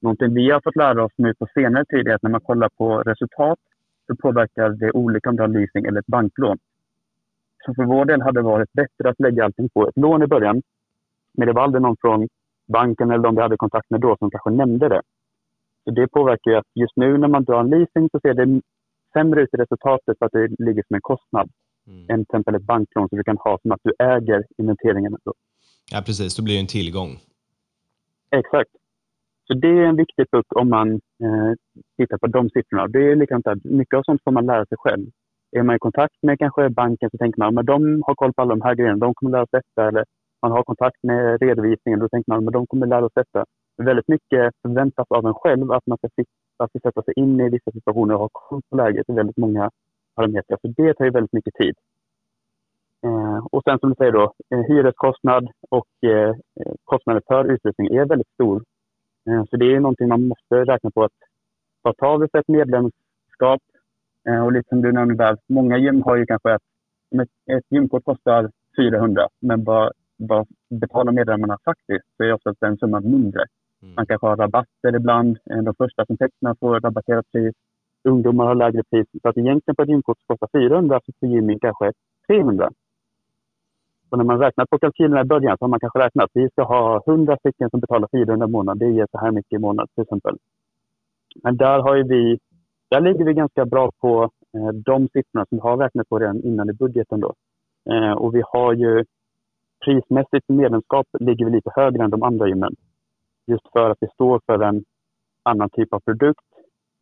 någonting 0.00 0.34
vi 0.34 0.50
har 0.50 0.60
fått 0.64 0.76
lära 0.76 1.04
oss 1.04 1.12
nu 1.16 1.34
på 1.34 1.46
senare 1.54 1.84
tid 1.84 2.08
är 2.08 2.14
att 2.14 2.22
när 2.22 2.30
man 2.30 2.40
kollar 2.40 2.68
på 2.68 3.02
resultat 3.02 3.58
så 4.06 4.16
påverkar 4.16 4.68
det 4.68 4.92
olika 4.92 5.30
om 5.30 5.36
du 5.36 5.42
har 5.42 5.48
leasing 5.48 5.84
eller 5.84 6.00
ett 6.00 6.06
banklån. 6.06 6.58
Så 7.66 7.74
för 7.74 7.84
vår 7.84 8.04
del 8.04 8.22
hade 8.22 8.38
det 8.38 8.44
varit 8.44 8.72
bättre 8.72 9.10
att 9.10 9.20
lägga 9.20 9.44
allting 9.44 9.68
på 9.68 9.88
ett 9.88 9.96
lån 9.96 10.22
i 10.22 10.26
början. 10.26 10.62
Men 11.34 11.46
det 11.46 11.52
var 11.52 11.62
aldrig 11.62 11.82
någon 11.82 11.96
från 12.00 12.28
banken 12.66 13.10
eller 13.10 13.22
de 13.22 13.34
vi 13.34 13.42
hade 13.42 13.56
kontakt 13.56 13.90
med 13.90 14.00
då 14.00 14.16
som 14.16 14.30
kanske 14.30 14.50
nämnde 14.50 14.88
det. 14.88 15.02
Så 15.84 15.90
det 15.90 16.08
påverkar 16.08 16.50
ju 16.50 16.56
att 16.56 16.70
just 16.74 16.96
nu 16.96 17.18
när 17.18 17.28
man 17.28 17.44
drar 17.44 17.60
en 17.60 17.70
leasing 17.70 18.08
så 18.12 18.20
ser 18.20 18.34
det 18.34 18.60
sämre 19.12 19.42
ut 19.42 19.54
i 19.54 19.56
resultatet 19.56 20.18
för 20.18 20.26
att 20.26 20.32
det 20.32 20.48
ligger 20.58 20.82
som 20.86 20.94
en 20.94 21.00
kostnad. 21.00 21.50
Mm. 21.86 22.00
Än 22.00 22.06
till 22.06 22.22
exempel 22.22 22.54
ett 22.54 22.62
banklån 22.62 23.08
som 23.08 23.18
du 23.18 23.24
kan 23.24 23.36
ha 23.36 23.58
som 23.62 23.72
att 23.72 23.80
du 23.82 23.92
äger 23.98 24.44
inventeringen. 24.58 25.16
Ja, 25.92 26.02
precis. 26.06 26.36
Då 26.36 26.44
blir 26.44 26.54
det 26.54 26.60
en 26.60 26.66
tillgång. 26.66 27.10
Exakt. 28.30 28.70
Så 29.46 29.54
det 29.54 29.68
är 29.68 29.86
en 29.86 29.96
viktig 29.96 30.30
punkt 30.30 30.52
om 30.54 30.68
man 30.70 30.92
eh, 30.94 31.52
tittar 31.96 32.18
på 32.18 32.26
de 32.26 32.50
siffrorna. 32.50 32.88
Det 32.88 33.10
är 33.10 33.16
likadant 33.16 33.44
där. 33.44 33.58
Mycket 33.64 33.98
av 33.98 34.02
sånt 34.02 34.22
får 34.24 34.30
man 34.30 34.46
lära 34.46 34.66
sig 34.66 34.78
själv 34.78 35.06
är 35.54 35.62
man 35.62 35.76
i 35.76 35.78
kontakt 35.78 36.14
med 36.22 36.38
kanske 36.38 36.70
banken 36.70 37.10
så 37.10 37.18
tänker 37.18 37.38
man 37.38 37.58
att 37.58 37.66
de 37.66 38.02
har 38.06 38.14
koll 38.14 38.32
på 38.32 38.42
alla 38.42 38.54
de 38.54 38.62
här 38.62 38.74
grejerna, 38.74 38.96
de 38.96 39.14
kommer 39.14 39.32
lära 39.32 39.42
oss 39.42 39.50
detta. 39.52 39.88
Eller 39.88 40.04
man 40.44 40.52
har 40.52 40.62
kontakt 40.62 41.02
med 41.02 41.42
redovisningen, 41.42 42.00
då 42.00 42.08
tänker 42.08 42.32
man 42.32 42.48
att 42.48 42.52
de 42.52 42.66
kommer 42.66 42.86
lära 42.86 43.06
oss 43.06 43.12
detta. 43.14 43.44
Väldigt 43.76 44.08
mycket 44.08 44.52
förväntas 44.62 45.06
av 45.08 45.26
en 45.26 45.34
själv 45.34 45.72
att 45.72 45.86
man 45.86 45.98
ska, 45.98 46.08
att 46.56 46.82
sätta 46.82 47.02
sig 47.02 47.14
in 47.16 47.40
i 47.40 47.48
vissa 47.48 47.70
situationer 47.70 48.14
och 48.14 48.20
ha 48.20 48.28
koll 48.32 48.60
på 48.70 48.76
läget 48.76 49.08
i 49.08 49.12
väldigt 49.12 49.36
många 49.36 49.70
parametrar. 50.14 50.58
Så 50.62 50.68
det 50.68 50.94
tar 50.94 51.04
ju 51.04 51.10
väldigt 51.10 51.32
mycket 51.32 51.54
tid. 51.54 51.74
Eh, 53.04 53.46
och 53.52 53.62
sen 53.64 53.78
som 53.78 53.90
du 53.90 53.94
säger 53.98 54.12
då, 54.12 54.32
eh, 54.50 54.60
hyreskostnad 54.60 55.48
och 55.70 56.08
eh, 56.10 56.36
kostnader 56.84 57.22
för 57.26 57.44
utrustning 57.44 57.86
är 57.86 58.04
väldigt 58.04 58.34
stor. 58.34 58.62
Eh, 59.28 59.44
så 59.44 59.56
det 59.56 59.74
är 59.74 59.80
någonting 59.80 60.08
man 60.08 60.28
måste 60.28 60.54
räkna 60.64 60.90
på 60.90 61.04
att 61.04 61.18
vad 61.82 61.96
tar 61.96 62.18
vi 62.18 62.28
för 62.28 62.38
ett 62.38 62.48
medlemskap 62.48 63.62
Eh, 64.28 64.44
och 64.44 64.52
lite 64.52 64.68
som 64.68 64.82
du 64.82 64.92
nämnde 64.92 65.14
där, 65.14 65.36
många 65.46 65.78
gym 65.78 66.02
har 66.02 66.16
ju 66.16 66.26
kanske 66.26 66.54
ett, 66.54 66.62
ett, 67.22 67.56
ett 67.56 67.64
gymkort 67.70 68.04
kostar 68.04 68.50
400 68.76 69.28
men 69.40 69.64
vad, 69.64 69.92
vad 70.16 70.46
betalar 70.70 71.12
medlemmarna 71.12 71.58
faktiskt 71.64 72.06
så 72.16 72.24
är 72.24 72.32
oftast 72.32 72.60
den 72.60 72.76
summan 72.76 73.10
mindre. 73.10 73.44
Mm. 73.82 73.94
Man 73.94 74.06
kanske 74.06 74.26
har 74.26 74.36
rabatter 74.36 74.96
ibland. 74.96 75.38
De 75.44 75.74
första 75.74 76.06
som 76.06 76.16
tecknar 76.16 76.54
får 76.60 76.80
rabatterat 76.80 77.32
pris. 77.32 77.54
Ungdomar 78.08 78.46
har 78.46 78.54
lägre 78.54 78.82
pris. 78.90 79.06
Så 79.22 79.28
att 79.28 79.36
egentligen 79.36 79.76
på 79.76 79.82
ett 79.82 79.88
gymkort 79.88 80.18
som 80.18 80.36
kostar 80.36 80.58
400 80.58 81.00
så 81.06 81.12
får 81.20 81.28
gymmen 81.28 81.58
kanske 81.60 81.92
300. 82.26 82.70
Och 84.10 84.18
när 84.18 84.24
man 84.24 84.38
räknar 84.38 84.66
på 84.66 84.78
kalkylerna 84.78 85.20
i 85.20 85.24
början 85.24 85.58
så 85.58 85.64
har 85.64 85.68
man 85.68 85.80
kanske 85.80 85.98
räknat 85.98 86.24
att 86.24 86.30
vi 86.34 86.48
ska 86.48 86.62
ha 86.62 87.02
100 87.06 87.36
stycken 87.36 87.70
som 87.70 87.80
betalar 87.80 88.08
400 88.12 88.46
i 88.46 88.50
månaden. 88.50 88.78
Det 88.78 88.94
ger 88.96 89.06
så 89.10 89.18
här 89.18 89.30
mycket 89.30 89.52
i 89.52 89.58
månaden 89.58 89.88
till 89.94 90.02
exempel. 90.02 90.36
Men 91.42 91.56
där 91.56 91.78
har 91.78 91.96
vi, 91.96 92.38
där 92.90 93.00
ligger 93.00 93.24
vi 93.24 93.34
ganska 93.34 93.64
bra 93.64 93.90
på 94.00 94.30
eh, 94.56 94.68
de 94.68 95.08
siffrorna 95.08 95.46
som 95.46 95.58
vi 95.58 95.60
har 95.60 95.76
räknat 95.76 96.08
på 96.08 96.18
redan 96.18 96.42
innan 96.44 96.70
i 96.70 96.72
budgeten. 96.72 97.20
Då. 97.20 97.34
Eh, 97.90 98.12
och 98.12 98.34
vi 98.34 98.42
har 98.52 98.72
ju 98.72 99.04
prismässigt 99.84 100.46
för 100.46 100.54
medlemskap 100.54 101.06
ligger 101.20 101.44
vi 101.44 101.50
lite 101.50 101.70
högre 101.74 102.04
än 102.04 102.10
de 102.10 102.22
andra 102.22 102.48
gymmen. 102.48 102.74
Just 103.46 103.72
för 103.72 103.90
att 103.90 103.98
vi 104.00 104.08
står 104.08 104.40
för 104.46 104.62
en 104.62 104.84
annan 105.42 105.70
typ 105.70 105.92
av 105.92 106.00
produkt 106.00 106.44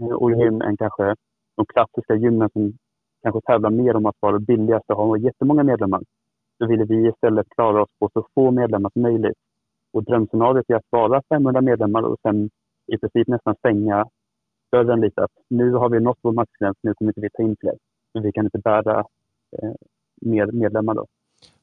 eh, 0.00 0.16
och 0.16 0.30
gym 0.30 0.60
än 0.62 0.76
kanske 0.76 1.14
de 1.56 1.66
klassiska 1.66 2.14
gymmen 2.14 2.50
som 2.52 2.72
kanske 3.22 3.40
tävlar 3.40 3.70
mer 3.70 3.96
om 3.96 4.06
att 4.06 4.16
vara 4.20 4.38
billigast 4.38 4.90
och 4.90 4.96
ha 4.96 5.16
jättemånga 5.16 5.62
medlemmar. 5.62 6.02
Så 6.58 6.66
ville 6.66 6.84
vi 6.84 7.08
istället 7.08 7.46
klara 7.48 7.82
oss 7.82 7.90
på 7.98 8.10
så 8.12 8.26
få 8.34 8.50
medlemmar 8.50 8.90
som 8.92 9.02
möjligt. 9.02 9.38
Och 9.92 10.04
drömscenariot 10.04 10.70
är 10.70 10.74
att 10.74 10.90
vara 10.90 11.22
500 11.28 11.60
medlemmar 11.60 12.02
och 12.02 12.16
sen 12.22 12.50
i 12.86 12.98
princip 12.98 13.28
nästan 13.28 13.54
stänga 13.54 14.06
dörren 14.72 15.00
lite. 15.00 15.24
Att 15.24 15.36
nu 15.50 15.72
har 15.72 15.88
vi 15.88 16.00
nått 16.00 16.18
vår 16.22 16.32
maxgräns, 16.32 16.76
nu 16.82 16.94
kommer 16.94 17.10
inte 17.10 17.20
vi 17.20 17.30
ta 17.30 17.42
in 17.42 17.56
fler. 17.60 17.74
Men 18.14 18.22
vi 18.22 18.32
kan 18.32 18.44
inte 18.44 18.58
bära 18.58 18.98
eh, 19.58 19.72
mer 20.20 20.46
medlemmar 20.46 20.94
då. 20.94 21.06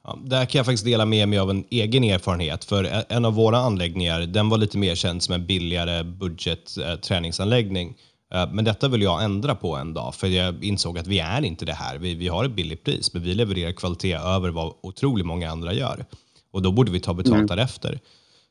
Ja, 0.04 0.20
där 0.24 0.46
kan 0.46 0.60
jag 0.60 0.66
faktiskt 0.66 0.86
dela 0.86 1.06
med 1.06 1.30
mig 1.30 1.40
av 1.40 1.50
en 1.50 1.64
egen 1.70 2.04
erfarenhet. 2.04 2.66
För 2.66 3.04
en 3.10 3.26
av 3.26 3.34
våra 3.34 3.58
anläggningar, 3.58 4.22
den 4.22 4.50
var 4.50 4.58
lite 4.58 4.78
mer 4.78 4.96
känd 4.96 5.24
som 5.24 5.36
en 5.36 5.46
billigare 5.46 6.04
budgetträningsanläggning. 6.04 7.96
Eh, 8.34 8.52
men 8.52 8.66
detta 8.66 8.88
vill 8.88 9.02
jag 9.02 9.24
ändra 9.24 9.56
på 9.56 9.76
en 9.76 9.94
dag, 9.94 10.16
för 10.16 10.28
jag 10.28 10.64
insåg 10.64 11.00
att 11.00 11.08
vi 11.08 11.20
är 11.20 11.46
inte 11.46 11.66
det 11.66 11.74
här. 11.74 11.98
Vi, 11.98 12.14
vi 12.14 12.28
har 12.28 12.46
ett 12.46 12.56
billigt 12.56 12.84
pris, 12.84 13.14
men 13.14 13.24
vi 13.24 13.34
levererar 13.34 13.72
kvalitet 13.72 14.14
över 14.14 14.50
vad 14.50 14.74
otroligt 14.82 15.26
många 15.26 15.52
andra 15.52 15.74
gör. 15.74 16.06
Och 16.52 16.62
då 16.62 16.72
borde 16.72 16.92
vi 16.92 17.00
ta 17.00 17.14
betalt 17.14 17.36
mm. 17.36 17.48
därefter. 17.48 18.00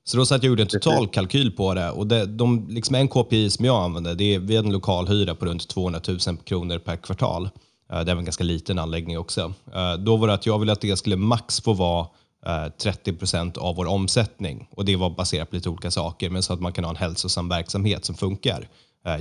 Så 0.05 0.17
då 0.17 0.27
satt 0.27 0.43
jag 0.43 0.51
och 0.51 0.53
gjorde 0.53 0.63
en 0.63 0.69
total 0.69 1.09
kalkyl 1.09 1.51
på 1.51 1.75
det. 1.75 1.91
Och 1.91 2.07
det, 2.07 2.27
de, 2.27 2.67
liksom 2.71 2.95
en 2.95 3.09
KPI 3.09 3.51
som 3.51 3.65
jag 3.65 3.85
använde, 3.85 4.15
det 4.15 4.35
är, 4.35 4.39
vi 4.39 4.57
hade 4.57 4.69
en 4.69 4.73
lokalhyra 4.73 5.35
på 5.35 5.45
runt 5.45 5.69
200 5.69 6.01
000 6.09 6.19
kronor 6.45 6.79
per 6.79 6.97
kvartal. 6.97 7.49
Eh, 7.93 8.01
det 8.01 8.13
är 8.13 8.17
en 8.17 8.25
ganska 8.25 8.45
liten 8.45 8.79
anläggning 8.79 9.19
också. 9.19 9.53
Eh, 9.75 9.95
då 9.95 10.17
var 10.17 10.29
det 10.29 10.35
att 10.35 10.47
jag 10.47 10.59
ville 10.59 10.73
att 10.73 10.81
det 10.81 10.97
skulle 10.97 11.17
max 11.17 11.61
få 11.61 11.73
vara 11.73 12.07
eh, 12.47 12.73
30 12.83 13.13
procent 13.13 13.57
av 13.57 13.77
vår 13.77 13.87
omsättning. 13.87 14.69
Och 14.71 14.85
Det 14.85 14.97
var 14.97 15.11
baserat 15.11 15.51
på 15.51 15.57
lite 15.57 15.69
olika 15.69 15.91
saker, 15.91 16.31
men 16.31 16.43
så 16.43 16.53
att 16.53 16.61
man 16.61 16.73
kan 16.73 16.85
ha 16.85 16.91
en 16.91 16.97
hälsosam 16.97 17.49
verksamhet 17.49 18.05
som 18.05 18.15
funkar. 18.15 18.69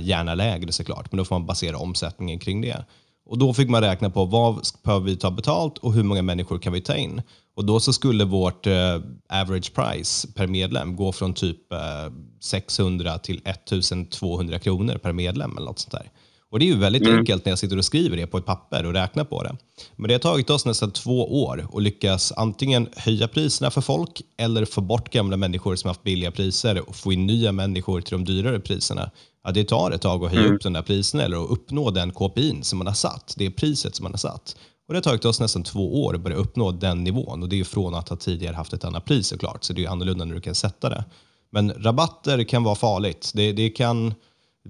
Gärna 0.00 0.34
lägre 0.34 0.72
såklart, 0.72 1.12
men 1.12 1.18
då 1.18 1.24
får 1.24 1.34
man 1.34 1.46
basera 1.46 1.78
omsättningen 1.78 2.38
kring 2.38 2.60
det. 2.60 2.84
Och 3.28 3.38
Då 3.38 3.54
fick 3.54 3.68
man 3.68 3.82
räkna 3.82 4.10
på 4.10 4.24
vad 4.24 4.66
behöver 4.82 5.06
vi 5.06 5.16
ta 5.16 5.30
betalt 5.30 5.78
och 5.78 5.92
hur 5.92 6.02
många 6.02 6.22
människor 6.22 6.58
kan 6.58 6.72
vi 6.72 6.80
ta 6.80 6.96
in? 6.96 7.22
Och 7.56 7.64
Då 7.64 7.80
så 7.80 7.92
skulle 7.92 8.24
vårt 8.24 8.66
eh, 8.66 9.00
average 9.28 9.74
price 9.74 10.28
per 10.34 10.46
medlem 10.46 10.96
gå 10.96 11.12
från 11.12 11.34
typ 11.34 11.72
eh, 11.72 12.12
600 12.40 13.18
till 13.18 13.40
1200 13.44 14.58
kronor 14.58 14.98
per 14.98 15.12
medlem 15.12 15.56
eller 15.56 15.66
något 15.66 15.78
sånt 15.78 15.92
där. 15.92 16.10
Och 16.50 16.58
Det 16.58 16.64
är 16.64 16.66
ju 16.66 16.76
väldigt 16.76 17.02
mm. 17.02 17.18
enkelt 17.18 17.44
när 17.44 17.52
jag 17.52 17.58
sitter 17.58 17.76
och 17.76 17.84
skriver 17.84 18.16
det 18.16 18.26
på 18.26 18.38
ett 18.38 18.46
papper 18.46 18.86
och 18.86 18.92
räknar 18.92 19.24
på 19.24 19.42
det. 19.42 19.56
Men 19.96 20.08
det 20.08 20.14
har 20.14 20.18
tagit 20.18 20.50
oss 20.50 20.66
nästan 20.66 20.90
två 20.90 21.42
år 21.44 21.68
att 21.74 21.82
lyckas 21.82 22.32
antingen 22.36 22.88
höja 22.96 23.28
priserna 23.28 23.70
för 23.70 23.80
folk 23.80 24.22
eller 24.36 24.64
få 24.64 24.80
bort 24.80 25.10
gamla 25.10 25.36
människor 25.36 25.76
som 25.76 25.88
haft 25.88 26.02
billiga 26.02 26.30
priser 26.30 26.88
och 26.88 26.96
få 26.96 27.12
in 27.12 27.26
nya 27.26 27.52
människor 27.52 28.00
till 28.00 28.12
de 28.12 28.24
dyrare 28.24 28.60
priserna. 28.60 29.10
Ja, 29.44 29.50
det 29.50 29.64
tar 29.64 29.90
ett 29.90 30.02
tag 30.02 30.24
att 30.24 30.30
höja 30.30 30.42
mm. 30.42 30.54
upp 30.54 30.62
den 30.62 30.72
där 30.72 30.82
priserna 30.82 31.22
eller 31.22 31.44
att 31.44 31.50
uppnå 31.50 31.90
den 31.90 32.12
KPI 32.12 32.58
som 32.62 32.78
man 32.78 32.86
har 32.86 32.94
satt, 32.94 33.34
det 33.36 33.50
priset 33.50 33.96
som 33.96 34.02
man 34.02 34.12
har 34.12 34.18
satt. 34.18 34.56
Och 34.88 34.94
det 34.94 34.96
har 34.96 35.02
tagit 35.02 35.24
oss 35.24 35.40
nästan 35.40 35.62
två 35.62 36.04
år 36.04 36.14
att 36.14 36.20
börja 36.20 36.36
uppnå 36.36 36.72
den 36.72 37.04
nivån 37.04 37.42
och 37.42 37.48
det 37.48 37.60
är 37.60 37.64
från 37.64 37.94
att 37.94 38.08
ha 38.08 38.16
tidigare 38.16 38.54
haft 38.54 38.72
ett 38.72 38.84
annat 38.84 39.04
pris 39.04 39.26
såklart, 39.26 39.64
så 39.64 39.72
det 39.72 39.84
är 39.84 39.88
annorlunda 39.88 40.24
när 40.24 40.34
du 40.34 40.40
kan 40.40 40.54
sätta 40.54 40.88
det. 40.88 41.04
Men 41.50 41.72
rabatter 41.72 42.44
kan 42.44 42.64
vara 42.64 42.74
farligt. 42.74 43.32
Det, 43.34 43.52
det 43.52 43.70
kan 43.70 44.14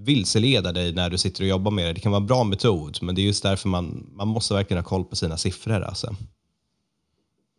vilseleda 0.07 0.71
dig 0.71 0.93
när 0.95 1.09
du 1.09 1.17
sitter 1.17 1.43
och 1.43 1.49
jobbar 1.49 1.71
med 1.71 1.85
det. 1.85 1.93
Det 1.93 1.99
kan 1.99 2.11
vara 2.11 2.21
en 2.21 2.27
bra 2.27 2.43
metod, 2.43 2.93
men 3.01 3.15
det 3.15 3.21
är 3.21 3.25
just 3.25 3.43
därför 3.43 3.69
man, 3.69 3.85
man 4.19 4.27
måste 4.27 4.53
verkligen 4.53 4.83
ha 4.83 4.89
koll 4.89 5.05
på 5.05 5.15
sina 5.15 5.37
siffror. 5.37 5.81
Alltså. 5.81 6.07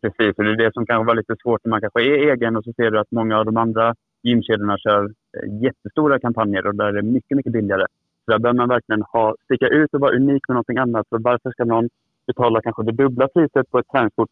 Precis, 0.02 0.38
och 0.38 0.44
det 0.44 0.50
är 0.50 0.56
det 0.56 0.72
som 0.72 0.86
kan 0.86 1.06
vara 1.06 1.14
lite 1.20 1.36
svårt 1.42 1.60
när 1.64 1.70
man 1.70 1.80
kanske 1.80 2.00
är 2.02 2.32
egen 2.32 2.56
och 2.56 2.64
så 2.64 2.72
ser 2.72 2.90
du 2.90 2.98
att 3.00 3.10
många 3.10 3.38
av 3.38 3.44
de 3.44 3.56
andra 3.56 3.94
gymkedjorna 4.22 4.78
kör 4.78 5.04
eh, 5.04 5.62
jättestora 5.62 6.20
kampanjer 6.20 6.66
och 6.66 6.74
där 6.74 6.84
är 6.84 6.92
det 6.92 7.02
mycket, 7.02 7.36
mycket 7.36 7.52
billigare. 7.52 7.86
Så 8.24 8.30
där 8.30 8.38
behöver 8.38 8.56
man 8.56 8.68
verkligen 8.68 9.02
ha, 9.02 9.34
sticka 9.44 9.68
ut 9.68 9.94
och 9.94 10.00
vara 10.00 10.16
unik 10.16 10.48
med 10.48 10.54
någonting 10.54 10.78
annat. 10.78 11.06
För 11.08 11.18
varför 11.18 11.50
ska 11.50 11.64
någon 11.64 11.88
betala 12.26 12.62
kanske 12.62 12.82
det 12.82 12.92
dubbla 12.92 13.28
priset 13.28 13.70
på 13.70 13.78
ett 13.78 13.88
träningskort 13.92 14.30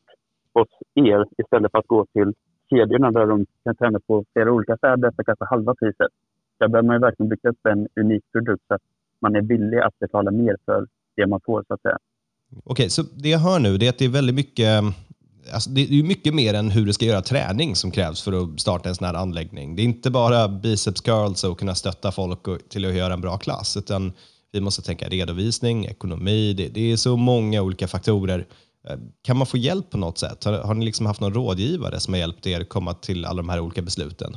hos 0.55 0.69
er 0.95 1.25
istället 1.39 1.71
för 1.71 1.79
att 1.79 1.87
gå 1.87 2.07
till 2.13 2.33
kedjorna 2.71 3.11
där 3.11 3.27
de 3.27 3.47
kan 3.65 3.77
träna 3.77 4.01
på 4.07 4.25
flera 4.33 4.53
olika 4.53 4.77
städer 4.77 5.13
för 5.17 5.25
kanske 5.25 5.45
halva 5.45 5.75
priset? 5.75 6.13
Där 6.59 6.69
behöver 6.69 6.87
man 6.87 7.01
verkligen 7.01 7.29
bygga 7.29 7.51
upp 7.51 7.67
en 7.67 7.89
unik 8.01 8.23
produkt 8.33 8.65
så 8.69 8.75
att 8.75 8.83
man 9.21 9.37
är 9.37 9.43
villig 9.43 9.79
att 9.79 9.99
betala 9.99 10.31
mer 10.31 10.57
för 10.65 10.87
det 11.17 11.27
man 11.27 11.41
får 11.47 11.65
så 11.69 11.75
att 11.75 11.83
säga. 11.83 11.99
Okej, 12.65 12.91
så 12.91 13.03
det 13.03 13.29
jag 13.29 13.39
hör 13.39 13.59
nu 13.59 13.75
är 13.75 13.89
att 13.89 13.99
det 13.99 14.05
är 14.05 14.09
väldigt 14.09 14.35
mycket 14.35 14.83
Alltså 15.53 15.71
det 15.71 15.81
är 15.81 16.03
mycket 16.03 16.35
mer 16.35 16.55
än 16.55 16.71
hur 16.71 16.87
du 16.87 16.93
ska 16.93 17.05
göra 17.05 17.23
träning 17.23 17.77
som 17.77 17.91
krävs 17.91 18.23
för 18.23 18.33
att 18.33 18.61
starta 18.61 18.89
en 18.89 18.95
sån 18.95 19.07
här 19.07 19.15
anläggning. 19.15 19.77
Det 19.77 19.83
är 19.83 19.85
inte 19.85 20.11
bara 20.11 20.49
biceps 20.49 21.01
curls 21.01 21.45
och 21.45 21.59
kunna 21.59 21.75
stötta 21.75 22.13
folk 22.13 22.69
till 22.69 22.85
att 22.85 22.95
göra 22.95 23.13
en 23.13 23.21
bra 23.21 23.39
klass, 23.39 23.77
utan 23.77 24.13
vi 24.53 24.61
måste 24.61 24.83
tänka 24.83 25.09
redovisning, 25.09 25.87
ekonomi, 25.87 26.53
det, 26.53 26.69
det 26.69 26.93
är 26.93 26.97
så 26.97 27.17
många 27.17 27.63
olika 27.63 27.89
faktorer. 27.89 28.47
Eh, 28.89 28.97
kan 29.23 29.37
man 29.37 29.47
få 29.47 29.57
hjälp 29.57 29.91
på 29.91 29.99
något 29.99 30.19
sätt? 30.19 30.45
Har, 30.45 30.53
har 30.53 30.75
ni 30.75 30.85
liksom 30.85 31.07
haft 31.07 31.21
någon 31.21 31.35
rådgivare 31.35 32.01
som 32.01 32.15
har 32.15 32.19
hjälpt 32.19 32.47
er 32.47 32.65
komma 32.65 32.95
till 32.95 33.25
alla 33.25 33.43
de 33.43 33.49
här 33.49 33.61
olika 33.61 33.83
besluten? 33.83 34.37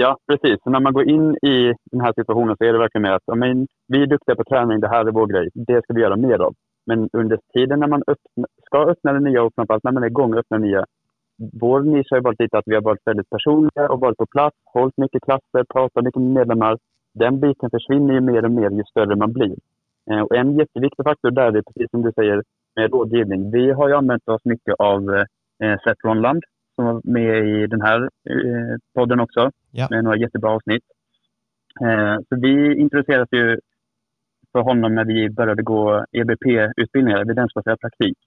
Ja, 0.00 0.18
precis. 0.26 0.62
Så 0.62 0.70
när 0.70 0.80
man 0.80 0.92
går 0.92 1.08
in 1.08 1.34
i 1.34 1.74
den 1.92 2.00
här 2.00 2.12
situationen 2.12 2.56
så 2.56 2.64
är 2.64 2.72
det 2.72 2.78
verkligen 2.78 3.02
mer 3.02 3.12
att 3.12 3.38
men, 3.38 3.66
vi 3.88 4.02
är 4.02 4.06
duktiga 4.06 4.36
på 4.36 4.44
träning, 4.44 4.80
det 4.80 4.88
här 4.88 5.04
är 5.06 5.12
vår 5.12 5.26
grej, 5.26 5.48
det 5.54 5.82
ska 5.82 5.94
vi 5.94 6.00
göra 6.00 6.16
mer 6.16 6.38
av. 6.38 6.54
Men 6.86 7.08
under 7.12 7.38
tiden 7.54 7.80
när 7.80 7.88
man 7.88 8.02
öppna, 8.06 8.46
ska 8.66 8.78
öppna 8.78 9.12
det 9.12 9.20
nya 9.20 9.42
och 9.42 9.52
framförallt 9.54 9.84
när 9.84 9.92
man 9.92 10.02
är 10.02 10.06
igång 10.06 10.32
och 10.32 10.38
öppnar 10.38 10.58
nya. 10.58 10.84
Vår 11.60 11.80
nisch 11.80 12.06
har 12.10 12.20
varit 12.20 12.40
lite 12.40 12.58
att 12.58 12.66
vi 12.66 12.74
har 12.74 12.82
varit 12.82 13.06
väldigt 13.06 13.30
personliga 13.30 13.88
och 13.88 14.00
varit 14.00 14.16
på 14.16 14.26
plats, 14.26 14.56
hållit 14.64 14.96
mycket 14.96 15.22
klasser, 15.22 15.64
pratat 15.74 16.04
mycket 16.04 16.22
med 16.22 16.32
medlemmar. 16.32 16.78
Den 17.14 17.40
biten 17.40 17.70
försvinner 17.70 18.14
ju 18.14 18.20
mer 18.20 18.44
och 18.44 18.52
mer 18.52 18.70
ju 18.70 18.84
större 18.84 19.16
man 19.16 19.32
blir. 19.32 19.56
Eh, 20.10 20.20
och 20.20 20.36
en 20.36 20.58
jätteviktig 20.58 21.04
faktor 21.04 21.30
där 21.30 21.56
är 21.56 21.62
precis 21.62 21.90
som 21.90 22.02
du 22.02 22.12
säger 22.12 22.42
med 22.76 22.92
rådgivning. 22.92 23.50
Vi 23.50 23.70
har 23.70 23.88
ju 23.88 23.94
använt 23.94 24.28
oss 24.28 24.44
mycket 24.44 24.74
av 24.78 25.00
eh, 25.62 25.76
Seth 25.84 26.06
Ronland 26.06 26.42
som 26.78 26.84
var 26.84 27.00
med 27.04 27.48
i 27.48 27.66
den 27.66 27.80
här 27.80 28.02
eh, 28.02 28.76
podden 28.94 29.20
också 29.20 29.50
ja. 29.70 29.86
med 29.90 30.04
några 30.04 30.16
jättebra 30.16 30.50
avsnitt. 30.50 30.84
Eh, 31.84 32.16
så 32.28 32.40
vi 32.40 32.76
introducerades 32.80 33.28
ju 33.32 33.58
för 34.52 34.60
honom 34.60 34.94
när 34.94 35.04
vi 35.04 35.30
började 35.30 35.62
gå 35.62 36.04
EBP-utbildningar, 36.12 37.20
evidensbaserad 37.20 37.80
praktik, 37.80 38.18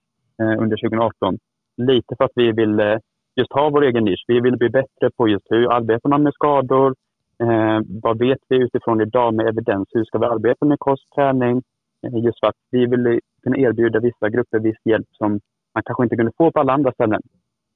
eh, 0.42 0.62
under 0.64 0.78
2018. 0.78 1.38
Lite 1.78 2.16
för 2.18 2.26
att 2.26 2.36
vi 2.36 2.52
ville 2.52 3.00
just 3.36 3.54
ha 3.54 3.70
vår 3.70 3.84
egen 3.84 4.04
nisch. 4.04 4.26
Vi 4.28 4.40
ville 4.40 4.58
bli 4.58 4.70
bättre 4.70 5.10
på 5.18 5.28
just 5.28 5.46
hur 5.50 5.72
arbetar 5.72 6.10
man 6.10 6.24
med 6.24 6.34
skador? 6.34 6.96
Eh, 7.44 7.80
vad 8.04 8.20
vet 8.20 8.40
vi 8.50 8.56
utifrån 8.56 9.02
idag 9.02 9.34
med 9.34 9.48
evidens? 9.48 9.88
Hur 9.94 10.04
ska 10.06 10.18
vi 10.18 10.26
arbeta 10.26 10.66
med 10.66 10.80
kost, 10.80 11.08
träning? 11.16 11.62
Eh, 12.08 12.24
just 12.26 12.40
för 12.40 12.48
att 12.48 12.62
vi 12.72 12.86
ville 12.86 13.20
kunna 13.44 13.58
erbjuda 13.58 14.00
vissa 14.00 14.30
grupper 14.30 14.60
viss 14.60 14.82
hjälp 14.86 15.08
som 15.12 15.40
man 15.74 15.84
kanske 15.86 16.04
inte 16.04 16.16
kunde 16.16 16.32
få 16.38 16.52
på 16.52 16.60
alla 16.60 16.74
andra 16.74 16.92
ställen. 16.92 17.22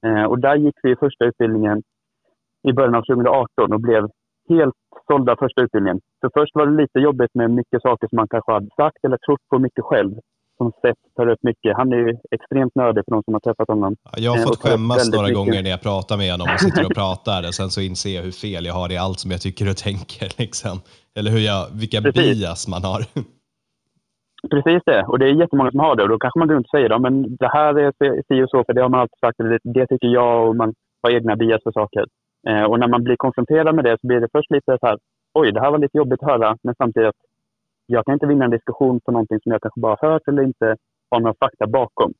Eh, 0.06 0.24
och 0.24 0.38
där 0.38 0.56
gick 0.56 0.74
vi 0.82 0.96
första 0.96 1.24
utbildningen 1.24 1.82
i 2.68 2.72
början 2.72 2.94
av 2.94 3.02
2018 3.02 3.72
och 3.72 3.80
blev 3.80 4.02
helt 4.48 4.74
sålda 5.06 5.36
första 5.36 5.62
utbildningen. 5.62 6.00
Så 6.20 6.30
först 6.34 6.54
var 6.54 6.66
det 6.66 6.82
lite 6.82 6.98
jobbigt 6.98 7.34
med 7.34 7.50
mycket 7.50 7.82
saker 7.82 8.08
som 8.08 8.16
man 8.16 8.28
kanske 8.28 8.52
hade 8.52 8.70
sagt 8.76 9.04
eller 9.04 9.16
trott 9.16 9.40
på 9.50 9.58
mycket 9.58 9.84
själv. 9.84 10.14
Som 10.58 10.72
Seth 10.82 11.00
tar 11.16 11.28
upp 11.28 11.42
mycket. 11.42 11.76
Han 11.76 11.92
är 11.92 11.96
ju 11.96 12.16
extremt 12.30 12.74
nördig 12.74 13.04
för 13.04 13.12
de 13.12 13.22
som 13.22 13.34
har 13.34 13.40
träffat 13.40 13.68
honom. 13.68 13.96
Jag 14.16 14.30
har 14.30 14.38
eh, 14.38 14.44
fått 14.44 14.62
skämmas 14.62 15.10
några 15.12 15.22
mycket. 15.22 15.36
gånger 15.36 15.62
när 15.62 15.70
jag 15.70 15.82
pratar 15.82 16.16
med 16.16 16.30
honom 16.30 16.48
och 16.54 16.60
sitter 16.60 16.84
och 16.84 16.94
pratar. 17.02 17.48
Och 17.48 17.54
sen 17.54 17.70
så 17.70 17.80
inser 17.80 18.10
jag 18.10 18.22
hur 18.22 18.30
fel 18.30 18.66
jag 18.66 18.74
har 18.74 18.92
i 18.92 18.96
allt 18.96 19.20
som 19.20 19.30
jag 19.30 19.40
tycker 19.40 19.70
och 19.70 19.76
tänker. 19.76 20.28
Liksom. 20.42 20.80
Eller 21.18 21.30
hur 21.30 21.38
jag, 21.38 21.66
vilka 21.72 22.02
Precis. 22.02 22.22
bias 22.22 22.68
man 22.68 22.84
har. 22.84 23.00
Precis 24.50 24.82
det. 24.86 25.04
Och 25.06 25.18
det 25.18 25.26
är 25.26 25.40
jättemånga 25.42 25.70
som 25.70 25.80
har 25.80 25.96
det. 25.96 26.02
Och 26.02 26.08
då 26.08 26.18
kanske 26.18 26.38
man 26.38 26.48
går 26.48 26.54
runt 26.54 26.66
och 26.66 26.76
säger 26.78 26.90
att 26.90 27.02
men 27.02 27.36
det 27.36 27.48
här 27.48 27.78
är 27.78 27.92
si 28.28 28.42
och 28.44 28.50
så, 28.50 28.64
för 28.64 28.72
det 28.74 28.82
har 28.82 28.88
man 28.88 29.00
alltid 29.00 29.18
sagt. 29.20 29.38
Det, 29.38 29.58
det 29.64 29.86
tycker 29.86 30.08
jag 30.08 30.48
och 30.48 30.56
man 30.56 30.74
har 31.02 31.10
egna 31.10 31.36
bias 31.36 31.62
för 31.62 31.72
saker. 31.72 32.04
Eh, 32.48 32.64
och 32.64 32.78
när 32.80 32.88
man 32.88 33.04
blir 33.04 33.16
konfronterad 33.16 33.74
med 33.74 33.84
det 33.84 33.96
så 34.00 34.06
blir 34.06 34.20
det 34.20 34.28
först 34.32 34.50
lite 34.50 34.78
så 34.80 34.86
här, 34.86 34.98
oj, 35.34 35.52
det 35.52 35.60
här 35.60 35.70
var 35.70 35.78
lite 35.78 35.98
jobbigt 35.98 36.22
att 36.22 36.30
höra, 36.30 36.56
men 36.62 36.74
samtidigt 36.74 37.14
jag 37.86 38.04
kan 38.04 38.14
inte 38.14 38.26
vinna 38.26 38.44
en 38.44 38.50
diskussion 38.50 39.00
på 39.00 39.12
någonting 39.12 39.40
som 39.40 39.52
jag 39.52 39.62
kanske 39.62 39.80
bara 39.80 39.96
hört 40.00 40.28
eller 40.28 40.42
inte 40.42 40.76
har 41.10 41.20
några 41.20 41.34
fakta 41.44 41.66
bakom. 41.66 42.12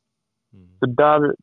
Mm. 0.52 0.68
Så 0.78 0.86
där 0.86 1.34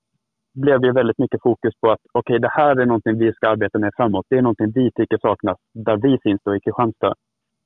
blev 0.53 0.81
det 0.81 0.91
väldigt 0.91 1.17
mycket 1.17 1.41
fokus 1.41 1.73
på 1.81 1.91
att 1.91 1.99
okej, 2.13 2.33
okay, 2.35 2.39
det 2.39 2.51
här 2.51 2.75
är 2.81 2.85
någonting 2.85 3.17
vi 3.17 3.33
ska 3.33 3.49
arbeta 3.49 3.79
med 3.79 3.91
framåt. 3.97 4.25
Det 4.29 4.37
är 4.37 4.41
någonting 4.41 4.71
vi 4.75 4.91
tycker 4.91 5.17
saknas 5.17 5.57
där 5.73 5.97
vi 5.97 6.17
finns 6.23 6.41
då 6.45 6.55
i 6.55 6.59
Kristianstad. 6.59 7.13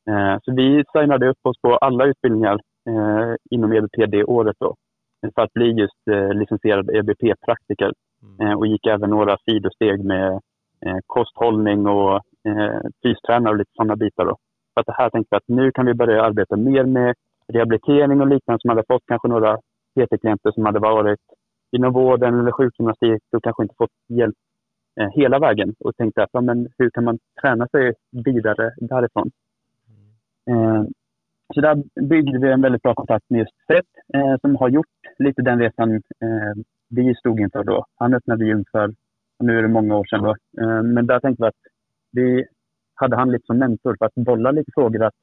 Eh, 0.10 0.38
så 0.44 0.54
vi 0.54 0.84
signade 0.94 1.30
upp 1.30 1.42
oss 1.44 1.62
på 1.62 1.78
alla 1.78 2.06
utbildningar 2.06 2.60
eh, 2.88 3.36
inom 3.50 3.72
EBP 3.74 3.96
det 4.08 4.24
året 4.24 4.56
då, 4.60 4.76
för 5.36 5.42
att 5.42 5.54
bli 5.54 5.72
just 5.72 6.08
eh, 6.12 6.34
licensierad 6.34 6.90
EBP-praktiker. 6.90 7.92
Mm. 8.24 8.48
Eh, 8.48 8.58
och 8.58 8.68
gick 8.68 8.86
även 8.86 9.10
några 9.10 9.38
sidosteg 9.38 10.06
med 10.06 10.32
eh, 10.86 10.98
kosthållning 11.06 11.88
och 11.88 12.16
eh, 12.48 12.82
fystränare 13.04 13.52
och 13.52 13.58
lite 13.58 13.72
sådana 13.74 13.96
bitar. 13.96 14.26
Då. 14.26 14.38
För 14.74 14.82
att 14.82 14.86
det 14.86 14.96
här 14.98 15.10
tänkte 15.10 15.36
jag 15.36 15.38
att 15.38 15.58
nu 15.58 15.72
kan 15.72 15.86
vi 15.86 15.94
börja 15.94 16.24
arbeta 16.24 16.56
mer 16.58 16.84
med 16.84 17.16
rehabilitering 17.48 18.22
och 18.22 18.28
liknande 18.28 18.62
som 18.62 18.70
hade 18.70 18.84
fått 18.88 19.04
kanske 19.08 19.28
några 19.28 19.58
PT-klienter 19.96 20.52
som 20.52 20.66
hade 20.66 20.80
varit 20.80 21.20
inom 21.72 21.94
vården 21.94 22.40
eller 22.40 22.52
sjukgymnastik 22.52 23.22
och 23.36 23.44
kanske 23.44 23.64
inte 23.64 23.76
fått 23.78 23.92
hjälp 24.08 24.36
eh, 25.00 25.10
hela 25.10 25.40
vägen 25.40 25.76
och 25.80 25.96
tänkte 25.96 26.24
att 26.24 26.30
ja, 26.32 26.42
men 26.42 26.68
hur 26.78 26.90
kan 26.90 27.04
man 27.04 27.20
träna 27.42 27.68
sig 27.68 27.94
vidare 28.12 28.74
därifrån? 28.78 29.32
Eh, 30.50 30.84
så 31.58 31.62
där 31.62 31.84
byggde 32.02 32.40
vi 32.40 32.52
en 32.52 32.62
väldigt 32.62 32.82
bra 32.82 32.94
kontakt 32.96 33.30
med 33.30 33.40
just 33.40 33.56
Fred 33.68 33.86
eh, 34.14 34.36
som 34.42 34.56
har 34.56 34.70
gjort 34.70 34.98
lite 35.20 35.42
den 35.42 35.60
resan 35.60 35.96
eh, 35.96 36.54
vi 36.90 37.16
stod 37.16 37.40
inför 37.40 37.64
då. 37.64 37.86
Han 37.96 38.14
öppnade 38.14 38.46
gym 38.46 38.66
för, 38.72 38.94
nu 39.40 39.58
är 39.58 39.62
det 39.62 39.68
många 39.68 39.98
år 39.98 40.06
sedan 40.06 40.24
då, 40.24 40.36
eh, 40.62 40.84
men 40.84 41.08
där 41.08 41.20
tänkte 41.20 41.44
vi 41.44 41.48
att 41.48 41.62
vi 42.12 42.46
hade 42.96 43.16
han 43.16 43.32
lite 43.32 43.46
som 43.46 43.58
mentor 43.58 43.96
för 44.00 44.06
att 44.06 44.16
bolla 44.16 44.52
lite 44.52 44.72
frågor. 44.76 45.04
Att, 45.04 45.14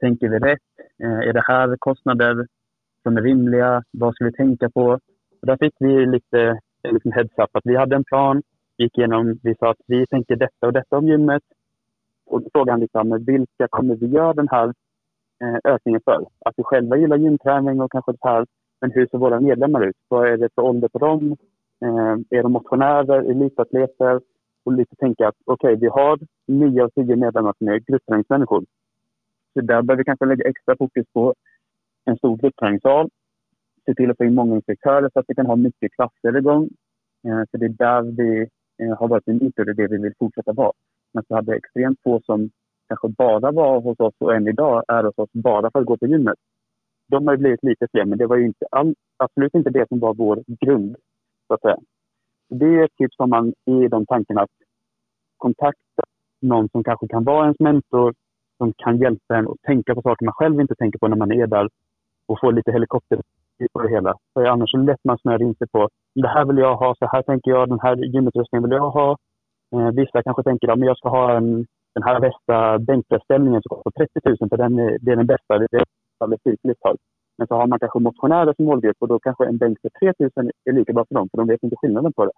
tänker 0.00 0.28
vi 0.28 0.38
rätt? 0.38 0.70
Eh, 1.02 1.28
är 1.28 1.32
det 1.32 1.42
här 1.46 1.76
kostnader 1.78 2.46
som 3.02 3.16
är 3.16 3.22
rimliga? 3.22 3.82
Vad 3.90 4.14
ska 4.14 4.24
vi 4.24 4.32
tänka 4.32 4.70
på? 4.70 4.84
Och 5.40 5.46
där 5.46 5.56
fick 5.56 5.74
vi 5.78 6.06
lite 6.06 6.58
liksom 6.90 7.12
heads 7.12 7.38
up 7.38 7.56
att 7.56 7.66
vi 7.66 7.76
hade 7.76 7.96
en 7.96 8.04
plan, 8.04 8.42
gick 8.78 8.98
igenom, 8.98 9.38
vi 9.42 9.54
sa 9.54 9.70
att 9.70 9.80
vi 9.86 10.06
tänker 10.06 10.36
detta 10.36 10.66
och 10.66 10.72
detta 10.72 10.98
om 10.98 11.06
gymmet. 11.06 11.42
Och 12.26 12.42
då 12.42 12.48
frågade 12.52 12.72
han 12.72 12.80
liksom, 12.80 13.24
vilka 13.26 13.68
kommer 13.70 13.94
vi 13.94 14.06
göra 14.06 14.32
den 14.32 14.48
här 14.48 14.72
Eh, 15.42 15.72
ökningen 15.72 16.00
för? 16.04 16.26
Att 16.44 16.54
vi 16.56 16.62
själva 16.62 16.96
gillar 16.96 17.16
gymträning 17.16 17.80
och 17.80 17.92
kanske 17.92 18.12
det 18.12 18.18
här, 18.28 18.46
men 18.80 18.90
hur 18.90 19.06
ser 19.06 19.18
våra 19.18 19.40
medlemmar 19.40 19.86
ut? 19.86 19.96
Vad 20.08 20.28
är 20.28 20.36
det 20.36 20.48
för 20.54 20.62
ålder 20.62 20.88
på 20.88 20.98
dem? 20.98 21.36
Eh, 21.84 22.38
är 22.38 22.42
de 22.42 22.52
motionärer, 22.52 23.30
elitatleter? 23.30 24.20
Och 24.64 24.72
lite 24.72 24.96
tänka 24.96 25.28
att 25.28 25.34
okej, 25.44 25.74
okay, 25.74 25.80
vi 25.80 25.86
har 25.86 26.18
nio 26.46 26.84
av 26.84 26.88
tio 26.88 27.16
medlemmar 27.16 27.54
som 27.58 27.68
är 27.68 27.78
gruppträningsmänniskor. 27.78 28.64
Så 29.52 29.60
där 29.60 29.82
behöver 29.82 29.96
vi 29.96 30.04
kanske 30.04 30.24
lägga 30.24 30.48
extra 30.48 30.76
fokus 30.76 31.06
på 31.12 31.34
en 32.04 32.16
stor 32.16 32.36
gruppträningssal 32.36 33.10
se 33.86 33.94
till 33.94 34.10
att 34.10 34.16
få 34.16 34.24
in 34.24 34.34
många 34.34 34.54
instruktörer 34.54 35.10
så 35.12 35.18
att 35.18 35.24
vi 35.28 35.34
kan 35.34 35.46
ha 35.46 35.56
mycket 35.56 35.92
klasser 35.92 36.36
igång. 36.36 36.68
Eh, 37.26 37.42
det 37.52 37.64
är 37.64 37.68
där 37.68 38.02
vi 38.02 38.48
eh, 38.82 38.98
har 38.98 39.08
varit 39.08 39.28
unikt 39.28 39.58
och 39.58 39.64
det 39.64 39.70
är 39.70 39.74
det 39.74 39.86
vi 39.86 40.02
vill 40.02 40.14
fortsätta 40.18 40.52
vara. 40.52 40.72
Men 41.12 41.24
så 41.28 41.34
hade 41.34 41.56
extremt 41.56 41.98
få 42.04 42.20
som 42.20 42.50
kanske 42.90 43.08
bara 43.08 43.52
var 43.52 43.80
hos 43.80 44.00
oss 44.00 44.14
och 44.18 44.34
än 44.34 44.48
idag 44.48 44.84
är 44.88 45.04
hos 45.04 45.18
oss 45.18 45.32
bara 45.32 45.70
för 45.70 45.80
att 45.80 45.86
gå 45.86 45.96
på 45.96 46.06
gymmet. 46.06 46.38
De 47.08 47.26
har 47.26 47.34
ju 47.34 47.38
blivit 47.38 47.62
lite 47.62 47.86
fler, 47.90 48.04
men 48.04 48.18
det 48.18 48.26
var 48.26 48.36
ju 48.36 48.46
inte 48.46 48.66
all, 48.70 48.94
absolut 49.16 49.54
inte 49.54 49.70
det 49.70 49.88
som 49.88 49.98
var 49.98 50.14
vår 50.14 50.42
grund. 50.46 50.96
Så 51.46 51.54
att 51.54 51.60
säga. 51.60 51.78
Det 52.48 52.64
är 52.66 52.84
ett 52.84 52.96
tips 52.98 53.16
om 53.18 53.30
man 53.30 53.52
är 53.64 53.84
i 53.84 53.88
de 53.88 54.06
tankarna 54.06 54.40
att 54.42 54.56
kontakta 55.36 56.02
någon 56.40 56.68
som 56.68 56.84
kanske 56.84 57.08
kan 57.08 57.24
vara 57.24 57.44
ens 57.44 57.60
mentor, 57.60 58.14
som 58.58 58.72
kan 58.72 58.98
hjälpa 58.98 59.36
en 59.36 59.48
att 59.48 59.62
tänka 59.62 59.94
på 59.94 60.02
saker 60.02 60.24
man 60.24 60.34
själv 60.34 60.60
inte 60.60 60.74
tänker 60.74 60.98
på 60.98 61.08
när 61.08 61.16
man 61.16 61.32
är 61.32 61.46
där 61.46 61.68
och 62.26 62.40
få 62.40 62.50
lite 62.50 62.72
helikopter 62.72 63.20
på 63.72 63.82
det 63.82 63.90
hela. 63.90 64.14
För 64.34 64.44
annars 64.44 64.74
är 64.74 64.78
det 64.78 64.84
lätt 64.84 65.04
man 65.04 65.18
snöar 65.18 65.42
in 65.42 65.54
sig 65.54 65.68
på 65.68 65.88
det 66.14 66.28
här 66.28 66.44
vill 66.44 66.58
jag 66.58 66.76
ha, 66.76 66.94
så 66.94 67.06
här 67.12 67.22
tänker 67.22 67.50
jag, 67.50 67.68
den 67.68 67.80
här 67.80 67.96
gymutrustningen 67.96 68.62
vill 68.62 68.76
jag 68.76 68.90
ha. 68.90 69.16
Eh, 69.74 69.90
vissa 69.90 70.22
kanske 70.22 70.42
tänker 70.42 70.68
att 70.68 70.80
jag 70.80 70.98
ska 70.98 71.08
ha 71.08 71.36
en, 71.36 71.66
den 71.94 72.02
här 72.02 72.20
bästa 72.20 72.78
bänkpressställningen 72.78 73.62
som 73.62 73.68
kostar 73.68 73.90
30 73.90 74.28
000 74.40 74.48
för 74.48 74.56
den 74.56 74.78
är, 74.78 74.98
det 75.00 75.12
är 75.12 75.16
den 75.16 75.26
bästa. 75.26 75.58
Det 75.58 75.76
är 75.76 75.84
alldeles 76.18 76.46
ytligt 76.46 76.78
Men 77.38 77.46
så 77.46 77.54
har 77.54 77.66
man 77.66 77.78
kanske 77.78 77.98
motionärer 77.98 78.54
som 78.56 78.64
målgrupp 78.64 78.96
och 78.98 79.08
då 79.08 79.18
kanske 79.18 79.46
en 79.46 79.58
bänk 79.58 79.78
för 79.80 79.90
3 80.12 80.12
000 80.36 80.50
är 80.64 80.72
lika 80.72 80.92
bra 80.92 81.04
för 81.08 81.14
dem 81.14 81.28
för 81.30 81.38
de 81.38 81.46
vet 81.48 81.62
inte 81.62 81.76
skillnaden 81.76 82.12
på 82.12 82.24
det. 82.24 82.32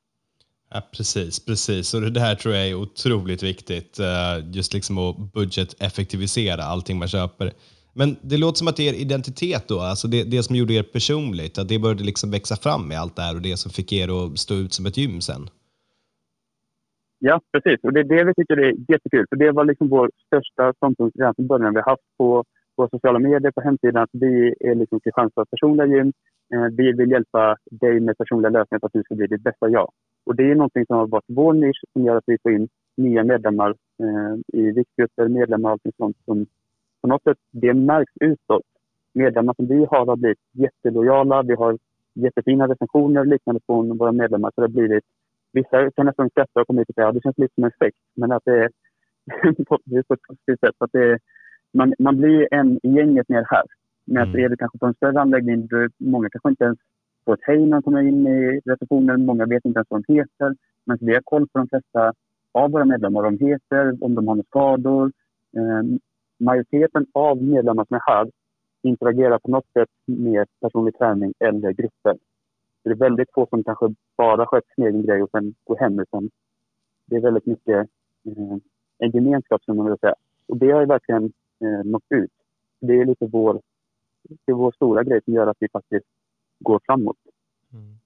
Ja, 0.74 0.80
precis, 0.96 1.46
precis. 1.46 1.94
Och 1.94 2.00
det 2.00 2.10
där 2.10 2.34
tror 2.34 2.54
jag 2.54 2.68
är 2.68 2.74
otroligt 2.74 3.42
viktigt. 3.42 3.98
Eh, 3.98 4.48
just 4.52 4.74
liksom 4.74 4.98
att 4.98 5.16
budgeteffektivisera 5.32 6.62
allting 6.62 6.98
man 6.98 7.08
köper. 7.08 7.52
Men 7.92 8.16
det 8.20 8.36
låter 8.36 8.58
som 8.58 8.68
att 8.68 8.80
er 8.80 8.92
identitet 8.92 9.68
då, 9.68 9.80
alltså 9.80 10.08
det, 10.08 10.24
det 10.24 10.42
som 10.42 10.56
gjorde 10.56 10.74
er 10.74 10.82
personligt, 10.82 11.58
att 11.58 11.68
det 11.68 11.78
började 11.78 12.04
liksom 12.04 12.30
växa 12.30 12.56
fram 12.56 12.88
med 12.88 13.00
allt 13.00 13.16
det 13.16 13.22
här 13.22 13.34
och 13.34 13.42
det 13.42 13.56
som 13.56 13.70
fick 13.70 13.92
er 13.92 14.08
att 14.08 14.38
stå 14.38 14.54
ut 14.54 14.72
som 14.72 14.86
ett 14.86 14.96
gym 14.96 15.20
sen. 15.20 15.48
Ja, 17.24 17.40
precis. 17.52 17.84
Och 17.84 17.92
det 17.92 18.00
är 18.00 18.04
det 18.04 18.24
vi 18.24 18.34
tycker 18.34 18.56
är 18.56 18.74
jättekul. 18.88 19.26
För 19.28 19.36
det 19.36 19.50
var 19.52 19.64
liksom 19.64 19.88
vår 19.88 20.10
största 20.26 20.72
ståndpunkt 20.72 21.16
redan 21.18 21.34
från 21.34 21.46
början. 21.46 21.74
Vi 21.74 21.80
har 21.80 21.90
haft 21.90 22.16
på, 22.18 22.44
våra 22.76 22.88
sociala 22.88 23.18
medier, 23.18 23.50
på 23.50 23.60
hemsidan, 23.60 24.02
att 24.02 24.10
vi 24.12 24.54
är 24.60 24.74
liksom 24.74 25.00
Kristianstads 25.00 25.50
personliga 25.50 25.86
gym. 25.86 26.12
Eh, 26.54 26.66
vi 26.78 26.92
vill 26.92 27.10
hjälpa 27.10 27.56
dig 27.70 28.00
med 28.00 28.18
personliga 28.18 28.50
lösningar 28.50 28.80
för 28.80 28.86
att 28.86 28.92
du 28.92 29.02
ska 29.02 29.14
bli 29.14 29.26
ditt 29.26 29.42
bästa 29.42 29.68
jag. 29.68 29.88
Och 30.26 30.36
det 30.36 30.50
är 30.50 30.54
någonting 30.54 30.86
som 30.86 30.96
har 30.96 31.06
varit 31.06 31.24
vår 31.28 31.52
nisch 31.52 31.82
som 31.92 32.04
gör 32.04 32.16
att 32.16 32.24
vi 32.26 32.38
får 32.42 32.52
in 32.52 32.68
nya 32.96 33.24
medlemmar 33.24 33.70
eh, 34.02 34.60
i 34.60 34.72
viktgrupper, 34.72 35.28
medlemmar 35.28 35.70
och 35.70 35.80
allt 35.84 35.96
sånt 35.96 36.16
som 36.24 36.46
på 37.00 37.08
något 37.08 37.22
sätt, 37.22 37.38
det 37.50 37.74
märks 37.74 38.12
utåt. 38.20 38.66
Medlemmar 39.14 39.54
som 39.54 39.66
vi 39.66 39.84
har 39.90 40.06
har 40.06 40.16
blivit 40.16 40.38
jättelojala. 40.52 41.42
Vi 41.42 41.54
har 41.54 41.78
jättefina 42.14 42.68
recensioner 42.68 43.20
och 43.20 43.26
liknande 43.26 43.60
från 43.66 43.98
våra 43.98 44.12
medlemmar. 44.12 44.50
Så 44.54 44.60
det 44.60 44.66
har 44.66 44.68
blivit, 44.68 45.04
vissa 45.52 45.90
kan 45.90 46.06
nästan 46.06 46.30
skratta 46.30 46.60
och 46.60 46.66
komma 46.66 46.80
hit 46.80 46.88
och 46.88 46.94
säga 46.94 47.08
att 47.08 47.14
det 47.14 47.22
känns 47.22 47.38
lite 47.38 47.54
som 47.54 47.64
en 47.64 47.70
fäkt. 47.78 47.96
Men 48.16 48.32
att 48.32 48.42
det 48.44 48.58
är 48.64 48.70
på 49.68 49.74
ett 50.14 50.22
positivt 50.28 50.60
sätt. 50.60 50.74
Att 50.78 50.92
det 50.92 51.04
är, 51.04 51.18
man, 51.72 51.94
man 51.98 52.16
blir 52.16 52.54
en 52.54 52.78
i 52.82 52.88
gänget 52.88 53.28
mer 53.28 53.44
här. 53.50 53.64
Men 54.04 54.28
mm. 54.28 54.44
är 54.44 54.48
det 54.48 54.56
kanske 54.56 54.78
på 54.78 54.86
en 54.86 54.94
större 54.94 55.20
anläggning, 55.20 55.68
många 55.98 56.30
kanske 56.30 56.48
inte 56.48 56.64
ens 56.64 56.78
får 57.24 57.34
ett 57.34 57.40
hej 57.42 57.66
när 57.66 57.76
de 57.76 57.82
kommer 57.82 58.02
in 58.02 58.26
i 58.26 58.60
receptionen. 58.64 59.26
Många 59.26 59.46
vet 59.46 59.64
inte 59.64 59.78
ens 59.78 59.90
vad 59.90 60.04
de 60.06 60.14
heter. 60.14 60.56
Men 60.84 60.98
vi 61.00 61.14
har 61.14 61.20
koll 61.24 61.48
på 61.48 61.58
de 61.58 61.68
flesta 61.68 62.12
av 62.52 62.70
våra 62.70 62.84
medlemmar, 62.84 63.22
vad 63.22 63.32
de 63.32 63.46
heter, 63.46 64.04
om 64.04 64.14
de 64.14 64.28
har 64.28 64.34
några 64.34 64.46
skador. 64.46 65.12
Eh, 65.56 65.82
majoriteten 66.40 67.06
av 67.12 67.42
medlemmarna 67.42 67.86
som 67.86 67.94
är 67.94 68.14
här 68.14 68.30
interagerar 68.82 69.38
på 69.38 69.50
något 69.50 69.72
sätt 69.72 69.88
med 70.06 70.46
personlig 70.60 70.98
träning 70.98 71.32
eller 71.38 71.72
grupper. 71.72 72.16
Det 72.82 72.90
är 72.90 72.94
väldigt 72.94 73.32
få 73.34 73.46
som 73.50 73.64
kanske 73.64 73.94
bara 74.16 74.46
sköter 74.46 74.74
sin 74.74 74.84
egen 74.84 75.02
grej 75.02 75.22
och 75.22 75.30
sen 75.30 75.54
går 75.64 75.76
hem. 75.76 76.00
Utan 76.00 76.30
det 77.06 77.16
är 77.16 77.20
väldigt 77.20 77.46
mycket 77.46 77.88
eh, 78.24 78.56
en 78.98 79.10
gemenskap, 79.10 79.64
som 79.64 79.76
man 79.76 79.86
vill 79.86 79.98
säga. 79.98 80.14
Och 80.46 80.56
det 80.56 80.70
har 80.70 80.80
ju 80.80 80.86
verkligen 80.86 81.32
eh, 81.60 81.84
nått 81.84 82.06
ut. 82.08 82.30
Det 82.80 82.92
är 82.92 83.04
lite 83.04 83.26
vår, 83.26 83.60
det 84.22 84.52
är 84.52 84.56
vår 84.56 84.72
stora 84.72 85.04
grej 85.04 85.20
som 85.24 85.34
gör 85.34 85.46
att 85.46 85.56
vi 85.60 85.68
faktiskt 85.68 86.06
går 86.58 86.80
framåt. 86.86 87.16
Mm. 87.72 88.01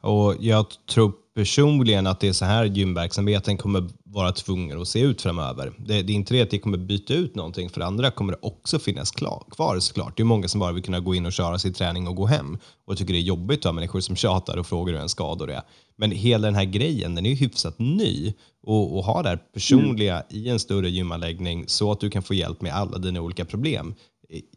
Och 0.00 0.36
jag 0.40 0.66
tror 0.90 1.12
personligen 1.34 2.06
att 2.06 2.20
det 2.20 2.28
är 2.28 2.32
så 2.32 2.44
här 2.44 2.64
gymverksamheten 2.64 3.56
kommer 3.56 3.88
vara 4.04 4.32
tvungen 4.32 4.80
att 4.80 4.88
se 4.88 5.00
ut 5.00 5.22
framöver. 5.22 5.72
Det, 5.78 6.02
det 6.02 6.12
är 6.12 6.14
inte 6.14 6.34
det 6.34 6.42
att 6.42 6.50
det 6.50 6.58
kommer 6.58 6.78
byta 6.78 7.14
ut 7.14 7.34
någonting, 7.34 7.70
för 7.70 7.80
andra 7.80 8.10
kommer 8.10 8.32
det 8.32 8.38
också 8.42 8.78
finnas 8.78 9.10
klar, 9.10 9.44
kvar 9.50 9.78
såklart. 9.78 10.16
Det 10.16 10.22
är 10.22 10.24
många 10.24 10.48
som 10.48 10.60
bara 10.60 10.72
vill 10.72 10.82
kunna 10.82 11.00
gå 11.00 11.14
in 11.14 11.26
och 11.26 11.32
köra 11.32 11.58
sin 11.58 11.72
träning 11.72 12.08
och 12.08 12.16
gå 12.16 12.26
hem 12.26 12.58
och 12.86 12.98
tycker 12.98 13.12
det 13.12 13.18
är 13.18 13.22
jobbigt 13.22 13.58
att 13.58 13.64
ha 13.64 13.72
människor 13.72 14.00
som 14.00 14.16
tjatar 14.16 14.56
och 14.56 14.66
frågar 14.66 14.92
hur 14.94 15.00
en 15.00 15.08
skador 15.08 15.50
är. 15.50 15.62
Men 15.96 16.10
hela 16.10 16.46
den 16.46 16.54
här 16.54 16.64
grejen, 16.64 17.14
den 17.14 17.26
är 17.26 17.34
hyfsat 17.34 17.78
ny 17.78 18.34
och, 18.62 18.96
och 18.96 19.04
ha 19.04 19.22
det 19.22 19.28
här 19.28 19.40
personliga 19.54 20.14
mm. 20.14 20.44
i 20.44 20.48
en 20.48 20.58
större 20.58 20.90
gymanläggning 20.90 21.64
så 21.68 21.92
att 21.92 22.00
du 22.00 22.10
kan 22.10 22.22
få 22.22 22.34
hjälp 22.34 22.60
med 22.60 22.74
alla 22.74 22.98
dina 22.98 23.20
olika 23.20 23.44
problem. 23.44 23.94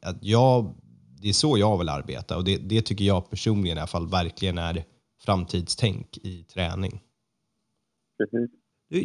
Att 0.01 0.17
jag, 0.21 0.73
det 1.21 1.29
är 1.29 1.33
så 1.33 1.57
jag 1.57 1.77
vill 1.77 1.89
arbeta 1.89 2.37
och 2.37 2.43
det, 2.43 2.57
det 2.57 2.81
tycker 2.81 3.05
jag 3.05 3.29
personligen 3.29 3.77
i 3.77 3.81
alla 3.81 3.87
fall 3.87 4.07
verkligen 4.07 4.57
är 4.57 4.83
framtidstänk 5.25 6.17
i 6.17 6.43
träning. 6.43 7.01
Precis. 8.17 8.49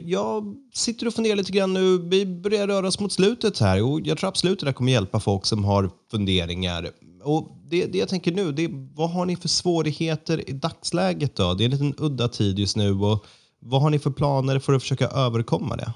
Jag 0.05 0.57
sitter 0.73 1.07
och 1.07 1.12
funderar 1.12 1.37
lite 1.37 1.53
grann 1.53 1.73
nu. 1.73 1.99
Vi 2.11 2.27
börjar 2.43 2.67
röra 2.67 2.87
oss 2.87 3.01
mot 3.01 3.12
slutet 3.12 3.61
här 3.61 3.85
och 3.85 4.01
jag 4.01 4.19
tror 4.19 4.29
absolut 4.29 4.62
att 4.62 4.69
det 4.69 4.73
kommer 4.73 4.93
hjälpa 4.93 5.21
folk 5.21 5.45
som 5.45 5.64
har 5.64 5.91
funderingar. 6.11 6.85
Och 7.25 7.43
det, 7.71 7.93
det 7.93 7.99
jag 7.99 8.09
tänker 8.09 8.33
nu, 8.33 8.53
det 8.53 8.64
är, 8.64 8.97
vad 8.97 9.11
har 9.11 9.27
ni 9.27 9.37
för 9.37 9.49
svårigheter 9.49 10.51
i 10.51 10.53
dagsläget 10.53 11.37
då? 11.37 11.55
Det 11.55 11.64
är 11.64 11.64
en 11.64 11.71
liten 11.71 11.95
udda 12.07 12.29
tid 12.29 12.59
just 12.59 12.77
nu 12.77 12.91
och 12.91 13.27
vad 13.59 13.83
har 13.83 13.91
ni 13.91 13.99
för 13.99 14.11
planer 14.11 14.59
för 14.59 14.73
att 14.73 14.83
försöka 14.83 15.07
överkomma 15.07 15.77
det? 15.77 15.91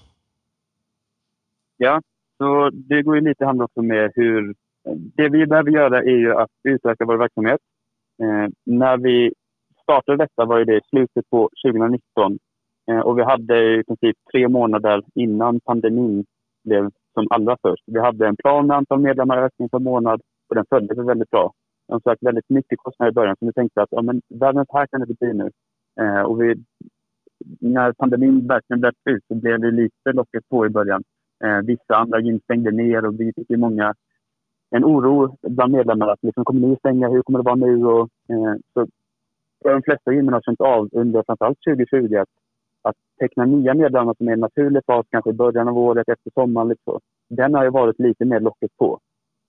Ja, 1.77 2.03
så 2.39 2.71
det 2.71 3.03
går 3.03 3.16
ju 3.16 3.23
lite 3.29 3.45
hand 3.45 3.62
också 3.62 3.83
med 3.83 4.12
hur... 4.14 4.55
Det 5.16 5.29
vi 5.29 5.47
behöver 5.47 5.71
göra 5.71 5.99
är 5.99 6.18
ju 6.25 6.35
att 6.35 6.51
utöka 6.64 7.05
vår 7.05 7.16
verksamhet. 7.16 7.61
Eh, 8.23 8.49
när 8.64 8.97
vi 8.97 9.35
startade 9.91 10.24
detta 10.24 10.45
var 10.45 10.59
ju 10.59 10.64
det 10.64 10.76
i 10.76 10.88
slutet 10.91 11.30
på 11.30 11.51
2019 11.66 12.38
eh, 12.91 12.99
och 12.99 13.18
vi 13.18 13.22
hade 13.22 13.80
i 13.80 13.84
princip 13.84 14.16
tre 14.32 14.49
månader 14.49 15.03
innan 15.14 15.61
pandemin 15.61 16.24
blev 16.64 16.91
som 17.14 17.26
allra 17.30 17.57
först. 17.62 17.84
Vi 17.86 18.01
hade 18.01 18.26
en 18.26 18.36
plan 18.36 18.66
med 18.66 18.76
antal 18.76 19.01
medlemmar 19.01 19.38
ökning 19.38 19.68
per 19.68 19.78
månad 19.78 20.20
och 20.49 20.55
den 20.55 20.64
följde 20.70 20.95
vi 20.95 21.03
väldigt 21.03 21.30
bra. 21.30 21.53
Som 21.88 22.01
sagt 22.01 22.22
väldigt 22.22 22.49
mycket 22.49 22.78
kostnader 22.78 23.11
i 23.11 23.14
början 23.14 23.36
så 23.38 23.47
vi 23.47 23.53
tänkte 23.53 23.82
att 23.82 23.88
ja, 23.91 24.03
men 24.03 24.22
världens 24.28 24.68
här 24.72 24.86
kan 24.86 25.01
det 25.01 25.11
inte 25.11 25.24
bli 25.24 25.32
nu. 25.32 25.51
Eh, 26.01 26.22
och 26.22 26.43
vi, 26.43 26.55
när 27.61 27.93
pandemin 27.93 28.47
verkligen 28.47 28.80
bröt 28.80 28.95
ut 29.11 29.24
så 29.28 29.34
blev 29.34 29.61
det 29.61 29.70
lite 29.70 30.12
locket 30.12 30.49
på 30.49 30.66
i 30.66 30.68
början. 30.68 31.03
Eh, 31.45 31.59
vissa 31.59 31.97
andra 31.97 32.20
gym 32.20 32.41
stängde 32.45 32.70
ner 32.70 33.07
och 33.07 33.20
vi 33.20 33.32
fick 33.36 33.51
ju 33.51 33.57
många 33.57 33.95
en 34.70 34.84
oro 34.84 35.36
bland 35.43 35.72
medlemmarna 35.72 36.12
att 36.12 36.22
liksom, 36.22 36.45
kommer 36.45 36.68
ni 36.68 36.76
stänga? 36.76 37.09
Hur 37.09 37.22
kommer 37.22 37.38
det 37.38 37.45
vara 37.45 37.55
nu? 37.55 37.84
Och, 37.84 38.09
eh, 38.28 38.55
så 38.74 38.86
de 39.65 39.83
flesta 39.83 40.13
gymmen 40.13 40.35
har 40.35 40.41
känt 40.41 40.61
av 40.61 40.89
under 40.93 41.23
framförallt 41.23 41.59
2020 41.69 42.17
att, 42.17 42.29
att 42.83 42.97
teckna 43.21 43.45
nya 43.45 43.75
medlemmar 43.75 44.15
som 44.15 44.29
är 44.29 44.33
en 44.33 44.41
naturlig 44.41 44.83
fas, 44.87 45.07
kanske 45.11 45.31
i 45.31 45.33
början 45.33 45.69
av 45.69 45.79
året, 45.79 46.09
efter 46.09 46.31
sommaren. 46.31 46.69
Liksom. 46.69 47.01
Den 47.29 47.55
har 47.55 47.65
ju 47.65 47.71
varit 47.71 47.99
lite 47.99 48.25
mer 48.25 48.41
locket 48.41 48.77
på. 48.77 48.99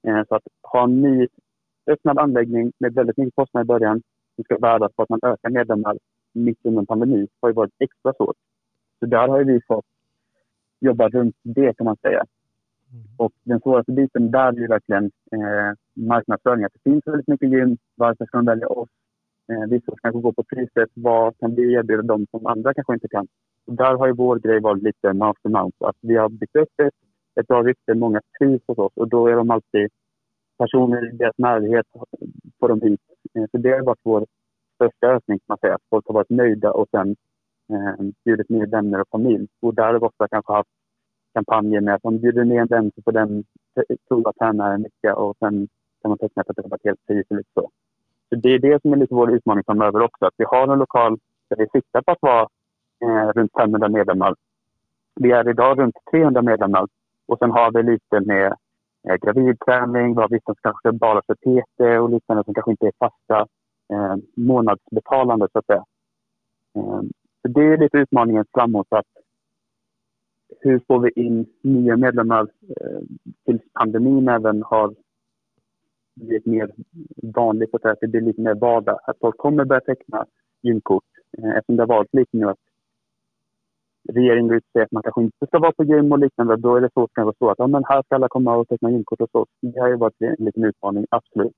Eh, 0.07 0.23
så 0.27 0.35
att 0.35 0.43
ha 0.63 0.83
en 0.83 1.01
ny 1.01 1.27
öppnad 1.87 2.19
anläggning 2.19 2.71
med 2.79 2.93
väldigt 2.93 3.17
mycket 3.17 3.35
kostnader 3.35 3.65
i 3.65 3.67
början 3.67 4.01
som 4.35 4.43
ska 4.43 4.57
värdas 4.57 4.91
på 4.95 5.03
att 5.03 5.09
man 5.09 5.19
ökar 5.23 5.49
medlemmar 5.49 5.97
mitt 6.33 6.59
under 6.63 6.79
en 6.79 6.85
pandemi 6.85 7.27
har 7.41 7.49
ju 7.49 7.53
varit 7.53 7.73
extra 7.79 8.13
svårt. 8.13 8.35
Så 8.99 9.05
där 9.05 9.27
har 9.27 9.43
vi 9.43 9.61
fått 9.67 9.85
jobba 10.79 11.09
runt 11.09 11.35
det 11.43 11.77
kan 11.77 11.85
man 11.85 11.97
säga. 11.97 12.25
Mm. 12.91 13.05
Och 13.17 13.31
den 13.43 13.59
svåraste 13.59 13.91
biten 13.91 14.31
där 14.31 14.63
är 14.63 14.67
verkligen 14.67 15.05
eh, 15.05 15.73
marknadsföring. 15.93 16.63
Att 16.63 16.73
det 16.73 16.89
finns 16.89 17.07
väldigt 17.07 17.27
mycket 17.27 17.49
gym. 17.49 17.77
Varför 17.95 18.25
ska 18.25 18.37
de 18.37 18.45
välja 18.45 18.67
oss? 18.67 18.89
Eh, 19.49 19.69
vissa 19.69 19.91
kanske 20.01 20.21
går 20.21 20.33
på 20.33 20.43
priset. 20.43 20.89
Vad 20.93 21.37
kan 21.39 21.55
vi 21.55 21.73
erbjuda 21.73 22.03
dem 22.03 22.25
som 22.31 22.45
andra 22.45 22.73
kanske 22.73 22.93
inte 22.93 23.07
kan? 23.07 23.27
Och 23.67 23.73
där 23.75 23.93
har 23.95 24.07
ju 24.07 24.13
vår 24.13 24.39
grej 24.39 24.59
varit 24.59 24.83
lite 24.83 25.13
mouth 25.13 25.41
to 25.41 25.49
mouth. 25.49 25.77
Att 25.79 25.97
vi 26.01 26.15
har 26.15 26.29
byggt 26.29 26.55
upp 26.55 26.79
ett, 26.83 26.93
ett 27.39 27.47
bra 27.47 27.63
rykte. 27.63 27.93
Många 27.93 28.21
trivs 28.39 28.63
hos 28.67 28.77
oss 28.77 28.93
och 28.95 29.07
då 29.09 29.27
är 29.27 29.35
de 29.35 29.51
alltid 29.51 29.89
personer 30.57 31.13
i 31.13 31.17
deras 31.17 31.37
närhet 31.37 31.85
får 32.59 32.69
de 32.69 32.81
hit. 32.81 33.01
Eh, 33.33 33.45
så 33.51 33.57
det 33.57 33.71
har 33.71 33.81
varit 33.81 34.01
vår 34.03 34.25
största 34.75 35.07
ökning 35.07 35.39
kan 35.39 35.45
man 35.47 35.57
säga. 35.57 35.75
Att 35.75 35.89
folk 35.89 36.07
har 36.07 36.13
varit 36.13 36.29
nöjda 36.29 36.71
och 36.71 36.87
sen 36.91 37.15
eh, 37.73 38.05
bjudit 38.25 38.49
med 38.49 38.69
vänner 38.69 39.01
och 39.01 39.09
familj. 39.11 39.47
Och 39.61 39.75
där 39.75 39.83
har 39.83 39.93
vi 39.93 40.05
ofta 40.05 40.27
kanske 40.27 40.53
haft 40.53 40.69
kampanjer 41.33 41.81
med 41.81 41.95
att 41.95 42.03
man 42.03 42.19
bjuder 42.19 42.43
ner 42.43 42.61
en 42.61 42.67
vän 42.67 42.91
så 42.95 43.01
får 43.01 43.11
den 43.11 43.43
prova 44.07 44.33
träna 44.33 44.73
en 44.73 44.83
vecka 44.83 45.15
och 45.15 45.37
sen 45.39 45.67
kan 46.01 46.09
man 46.09 46.17
teckna 46.17 46.43
för 46.43 46.51
ett 46.51 46.65
rabatterat 46.65 46.97
pris 47.07 47.25
eller 47.29 47.37
lite 47.37 47.49
så. 47.53 47.69
Det 48.35 48.49
är 48.49 48.59
det 48.59 48.81
som 48.81 48.93
är 48.93 48.97
lite 48.97 49.15
vår 49.15 49.31
utmaning 49.31 49.63
framöver 49.63 50.01
också. 50.01 50.25
Att 50.25 50.33
vi 50.37 50.45
har 50.47 50.67
en 50.67 50.79
lokal 50.79 51.17
där 51.49 51.57
vi 51.57 51.67
siktar 51.67 52.01
på 52.01 52.11
att 52.11 52.21
vara 52.21 52.47
eh, 53.03 53.29
runt 53.35 53.51
500 53.57 53.89
medlemmar. 53.89 54.35
Vi 55.15 55.31
är 55.31 55.49
idag 55.49 55.79
runt 55.79 55.95
300 56.11 56.41
medlemmar 56.41 56.87
och 57.27 57.37
sen 57.39 57.51
har 57.51 57.71
vi 57.71 57.83
lite 57.83 58.19
med 58.19 58.55
eh, 59.09 59.15
gravidträning, 59.15 60.15
vi 60.15 60.21
har 60.21 60.29
vissa 60.29 60.45
som 60.45 60.55
kanske 60.61 60.91
bara 60.91 61.21
för 61.27 61.35
PT 61.35 62.01
och 62.01 62.09
liknande 62.09 62.43
som 62.43 62.53
kanske 62.53 62.71
inte 62.71 62.87
är 62.87 62.93
fasta 62.99 63.47
eh, 63.93 64.15
månadsbetalande 64.35 65.47
så 65.51 65.59
att 65.59 65.65
säga. 65.65 65.85
Eh, 66.75 67.01
så 67.41 67.47
det 67.47 67.61
är 67.61 67.77
lite 67.77 67.97
utmaningen 67.97 68.45
framåt. 68.53 68.87
Att 68.89 69.05
hur 70.59 70.81
får 70.87 70.99
vi 70.99 71.11
in 71.15 71.45
nya 71.61 71.97
medlemmar 71.97 72.41
eh, 72.81 73.01
tills 73.45 73.61
pandemin 73.73 74.27
även 74.27 74.63
har 74.63 74.95
blivit 76.15 76.45
mer 76.45 76.71
vanligt, 77.23 77.69
att 77.73 77.97
det 78.01 78.07
blir 78.07 78.21
lite 78.21 78.41
mer 78.41 78.55
vardag. 78.55 78.99
Att 79.03 79.17
folk 79.19 79.37
kommer 79.37 79.65
börja 79.65 79.81
teckna 79.81 80.25
gymkort 80.61 81.03
eh, 81.37 81.49
eftersom 81.49 81.75
det 81.75 81.81
har 81.81 81.87
varit 81.87 82.13
lite 82.13 82.37
nu 82.37 82.49
att 82.49 82.57
regeringen 84.09 84.53
ut 84.53 84.63
säger 84.73 84.85
att 84.85 84.91
man 84.91 85.03
kanske 85.03 85.21
inte 85.21 85.47
ska 85.47 85.59
vara 85.59 85.71
på 85.71 85.83
gym 85.83 86.11
och 86.11 86.19
liknande. 86.19 86.57
Då 86.57 86.75
är 86.75 86.81
det 86.81 86.89
så, 86.93 87.07
kan 87.07 87.33
så 87.39 87.49
att 87.49 87.59
ja, 87.59 87.67
men 87.67 87.83
här 87.87 88.03
ska 88.03 88.15
alla 88.15 88.27
komma 88.27 88.55
och 88.55 88.67
teckna 88.67 88.91
gymkort 88.91 89.21
och 89.21 89.29
så. 89.31 89.45
Det 89.61 89.79
har 89.79 89.87
ju 89.87 89.97
varit 89.97 90.21
en 90.21 90.45
liten 90.45 90.63
utmaning, 90.63 91.05
absolut. 91.09 91.53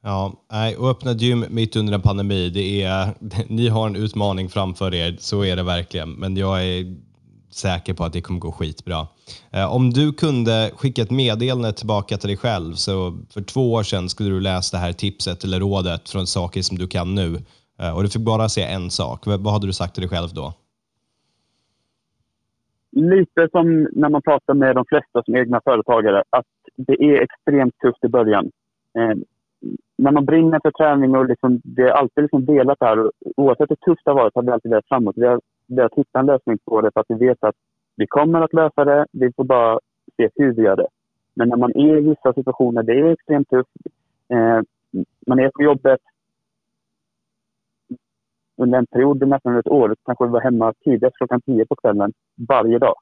Ja, 0.00 0.32
och 0.78 0.90
öppna 0.90 1.12
gym 1.12 1.44
mitt 1.50 1.76
under 1.76 1.94
en 1.94 2.02
pandemi, 2.02 2.50
det 2.50 2.82
är, 2.82 3.14
ni 3.48 3.68
har 3.68 3.86
en 3.86 3.96
utmaning 3.96 4.48
framför 4.48 4.94
er, 4.94 5.16
så 5.18 5.44
är 5.44 5.56
det 5.56 5.62
verkligen. 5.62 6.12
Men 6.12 6.36
jag 6.36 6.66
är 6.66 6.96
säker 7.50 7.94
på 7.94 8.04
att 8.04 8.12
det 8.12 8.20
kommer 8.20 8.40
gå 8.40 8.52
skitbra. 8.52 9.06
Eh, 9.52 9.74
om 9.74 9.90
du 9.90 10.12
kunde 10.12 10.70
skicka 10.76 11.02
ett 11.02 11.10
meddelande 11.10 11.72
tillbaka 11.72 12.16
till 12.16 12.28
dig 12.28 12.36
själv, 12.36 12.72
så 12.72 13.18
för 13.30 13.40
två 13.40 13.72
år 13.72 13.82
sedan 13.82 14.08
skulle 14.08 14.30
du 14.30 14.40
läsa 14.40 14.76
det 14.76 14.80
här 14.80 14.92
tipset 14.92 15.44
eller 15.44 15.60
rådet 15.60 16.10
från 16.10 16.26
saker 16.26 16.62
som 16.62 16.78
du 16.78 16.88
kan 16.88 17.14
nu 17.14 17.36
eh, 17.80 17.96
och 17.96 18.02
du 18.02 18.08
fick 18.08 18.22
bara 18.22 18.48
se 18.48 18.62
en 18.62 18.90
sak. 18.90 19.26
Vad 19.26 19.52
hade 19.52 19.66
du 19.66 19.72
sagt 19.72 19.94
till 19.94 20.02
dig 20.02 20.10
själv 20.10 20.28
då? 20.34 20.52
Lite 22.90 23.48
som 23.52 23.88
när 23.92 24.08
man 24.08 24.22
pratar 24.22 24.54
med 24.54 24.74
de 24.74 24.84
flesta 24.88 25.22
som 25.24 25.36
egna 25.36 25.60
företagare, 25.64 26.22
att 26.30 26.46
det 26.76 27.04
är 27.04 27.22
extremt 27.22 27.78
tufft 27.78 28.04
i 28.04 28.08
början. 28.08 28.50
Eh, 28.98 29.16
när 29.98 30.12
man 30.12 30.24
brinner 30.24 30.60
för 30.62 30.70
träning 30.70 31.16
och 31.16 31.28
liksom, 31.28 31.60
det 31.64 31.82
är 31.82 31.90
alltid 31.90 32.22
liksom 32.24 32.44
delat 32.44 32.78
här. 32.80 33.10
Oavsett 33.36 33.70
hur 33.70 33.76
tufft 33.76 34.04
det 34.04 34.10
har 34.10 34.14
varit 34.14 34.34
har 34.34 34.42
vi 34.42 34.50
alltid 34.50 34.70
velat 34.70 34.88
framåt. 34.88 35.16
Vi 35.16 35.26
har 35.26 35.40
velat 35.68 35.94
hitta 35.94 36.18
en 36.18 36.26
lösning 36.26 36.58
på 36.64 36.80
det 36.80 36.90
för 36.94 37.00
att 37.00 37.06
vi 37.08 37.26
vet 37.26 37.44
att 37.44 37.54
vi 37.96 38.06
kommer 38.06 38.40
att 38.40 38.52
lösa 38.52 38.84
det. 38.84 39.06
Vi 39.12 39.32
får 39.32 39.44
bara 39.44 39.78
se 40.16 40.28
hur 40.34 40.52
vi 40.52 40.62
gör 40.62 40.76
det. 40.76 40.88
Men 41.34 41.48
när 41.48 41.56
man 41.56 41.70
är 41.76 41.96
i 41.96 42.00
vissa 42.00 42.32
situationer, 42.32 42.82
det 42.82 42.92
är 42.92 43.12
extremt 43.12 43.50
tufft. 43.50 43.70
Eh, 44.28 44.60
man 45.26 45.38
är 45.38 45.50
på 45.50 45.62
jobbet 45.62 46.00
under 48.56 48.78
en 48.78 48.86
period, 48.86 49.28
nästan 49.28 49.56
ett 49.56 49.68
år, 49.68 49.96
kanske 50.04 50.24
vi 50.24 50.30
var 50.30 50.40
hemma 50.40 50.74
tidigast 50.84 51.16
klockan 51.16 51.40
tio 51.40 51.66
på 51.66 51.76
kvällen 51.76 52.12
varje 52.48 52.78
dag. 52.78 52.94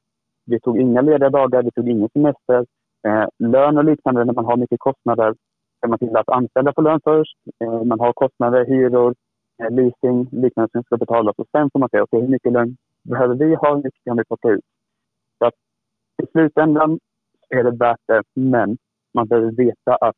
Vi 0.44 0.60
tog 0.60 0.80
inga 0.80 1.00
lediga 1.00 1.30
dagar, 1.30 1.62
vi 1.62 1.70
tog 1.70 1.88
ingen 1.88 2.08
semester. 2.08 2.66
Eh, 3.06 3.26
lön 3.38 3.78
och 3.78 3.84
liknande 3.84 4.24
när 4.24 4.34
man 4.34 4.44
har 4.44 4.56
mycket 4.56 4.80
kostnader 4.80 5.34
ser 5.80 5.88
man 5.88 5.98
till 5.98 6.16
att 6.16 6.28
anställa 6.28 6.72
på 6.72 6.80
lön 6.80 7.00
först. 7.04 7.36
Eh, 7.64 7.84
man 7.84 8.00
har 8.00 8.12
kostnader, 8.12 8.64
hyror, 8.64 9.14
Eh, 9.58 9.70
leasing, 9.70 10.28
liknande 10.32 10.70
som 10.72 10.82
ska 10.82 10.96
betalas. 10.96 11.34
Och 11.38 11.48
sen 11.52 11.70
får 11.70 11.78
man 11.78 11.88
se 11.88 12.00
okay, 12.00 12.20
hur 12.20 12.28
mycket 12.28 12.52
lön 12.52 12.76
behöver 13.02 13.34
vi 13.34 13.54
ha, 13.54 13.74
hur 13.74 13.82
mycket 13.82 14.04
kan 14.04 14.16
vi 14.16 14.24
plocka 14.24 14.48
ut. 14.48 14.64
Så 15.38 15.46
att 15.46 15.54
i 16.22 16.26
slutändan 16.32 16.98
är 17.48 17.64
det 17.64 17.70
värt 17.70 18.00
det, 18.06 18.22
men 18.34 18.78
man 19.14 19.26
behöver 19.26 19.50
veta 19.52 19.96
att 19.96 20.16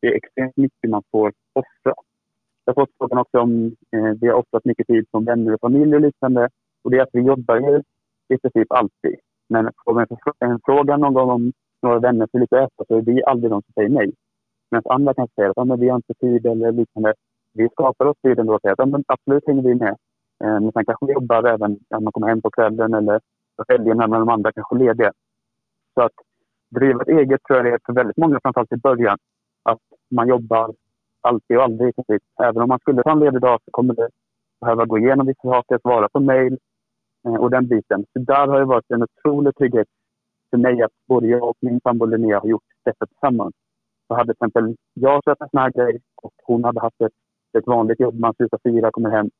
det 0.00 0.08
är 0.08 0.14
extremt 0.16 0.56
mycket 0.56 0.90
man 0.90 1.02
får 1.10 1.32
offra. 1.52 1.94
Jag 2.64 2.74
har 2.74 2.84
fått 2.84 2.94
frågan 2.98 3.18
också 3.18 3.38
om 3.40 3.76
eh, 3.90 4.12
vi 4.20 4.28
har 4.28 4.34
offrat 4.34 4.64
mycket 4.64 4.86
tid 4.86 5.06
som 5.10 5.24
vänner 5.24 5.54
och 5.54 5.60
familj 5.60 5.94
och 5.94 6.00
liknande. 6.00 6.48
Och 6.82 6.90
det 6.90 6.98
är 6.98 7.02
att 7.02 7.08
vi 7.12 7.20
jobbar 7.20 7.56
ju 7.56 7.82
i 8.28 8.38
princip 8.38 8.72
alltid. 8.72 9.16
Men 9.48 9.70
får 9.84 9.94
man 9.94 10.06
en 10.38 10.60
fråga 10.64 10.96
någon 10.96 11.14
gång 11.14 11.30
om 11.30 11.52
några 11.82 11.98
vänner 11.98 12.28
får 12.32 12.38
lite 12.38 12.58
äta 12.58 12.84
så 12.88 12.96
är 12.96 13.02
vi 13.02 13.24
aldrig 13.24 13.50
de 13.50 13.62
som 13.62 13.72
säger 13.74 13.88
nej. 13.88 14.12
Medan 14.70 14.92
andra 14.92 15.14
kan 15.14 15.28
säga 15.28 15.50
att 15.50 15.58
ah, 15.58 15.64
men 15.64 15.80
vi 15.80 15.88
har 15.88 15.96
inte 15.96 16.14
tid 16.14 16.46
eller 16.46 16.72
liknande. 16.72 17.14
Vi 17.52 17.68
skapar 17.68 18.06
oss 18.06 18.16
tiden 18.22 18.46
då 18.46 18.54
och 18.54 18.60
säger 18.60 18.72
att 18.72 18.78
ja, 18.78 18.86
men 18.86 19.04
absolut 19.06 19.46
hänger 19.46 19.62
vi 19.62 19.74
med. 19.74 19.96
Eh, 20.44 20.60
men 20.60 20.72
sen 20.72 20.84
kanske 20.84 21.06
vi 21.06 21.12
jobbar 21.12 21.44
även 21.44 21.78
när 21.90 22.00
man 22.00 22.12
kommer 22.12 22.28
hem 22.28 22.42
på 22.42 22.50
kvällen 22.50 22.94
eller 22.94 23.20
på 23.56 23.64
helgen 23.68 23.96
när 23.96 24.08
de 24.08 24.28
andra 24.28 24.52
kanske 24.52 24.76
är 24.76 24.78
lediga. 24.78 25.12
Så 25.94 26.02
att 26.02 26.12
driva 26.70 27.02
ett 27.02 27.08
eget 27.08 27.42
tror 27.42 27.58
jag 27.58 27.74
är 27.74 27.78
för 27.86 27.92
väldigt 27.92 28.16
många, 28.16 28.40
framförallt 28.42 28.72
i 28.72 28.76
början, 28.76 29.18
att 29.62 29.78
man 30.10 30.28
jobbar 30.28 30.74
alltid 31.20 31.56
och 31.56 31.62
aldrig 31.62 31.96
precis. 31.96 32.22
Även 32.42 32.62
om 32.62 32.68
man 32.68 32.78
skulle 32.78 33.02
ta 33.02 33.12
en 33.12 33.20
ledig 33.20 33.40
dag 33.40 33.60
så 33.64 33.70
kommer 33.70 33.94
det 33.94 34.08
behöva 34.60 34.84
gå 34.84 34.98
igenom 34.98 35.26
vissa 35.26 35.42
saker, 35.42 35.78
svara 35.78 36.08
på 36.08 36.20
mejl 36.20 36.58
eh, 37.26 37.34
och 37.34 37.50
den 37.50 37.68
biten. 37.68 38.04
Så 38.12 38.18
där 38.18 38.46
har 38.46 38.58
det 38.58 38.64
varit 38.64 38.90
en 38.90 39.02
otrolig 39.02 39.56
trygghet 39.56 39.88
för 40.50 40.58
mig 40.58 40.82
att 40.82 40.92
både 41.08 41.26
jag 41.26 41.48
och 41.48 41.56
min 41.60 41.80
sambo 41.80 42.06
Linnea 42.06 42.40
har 42.40 42.48
gjort 42.48 42.68
detta 42.84 43.06
tillsammans. 43.06 43.54
Så 44.08 44.14
hade 44.14 44.24
till 44.24 44.32
exempel 44.32 44.76
jag 44.94 45.24
sett 45.24 45.40
en 45.40 45.48
sån 45.50 45.60
här 45.60 45.70
grej 45.70 46.00
och 46.22 46.32
hon 46.44 46.64
hade 46.64 46.80
haft 46.80 47.00
ett, 47.00 47.12
ett 47.58 47.66
vanligt 47.66 48.00
jobb. 48.00 48.18
Man 48.18 48.34
slutar 48.34 48.58
fyra, 48.64 48.90
kommer 48.90 49.10
hem. 49.10 49.30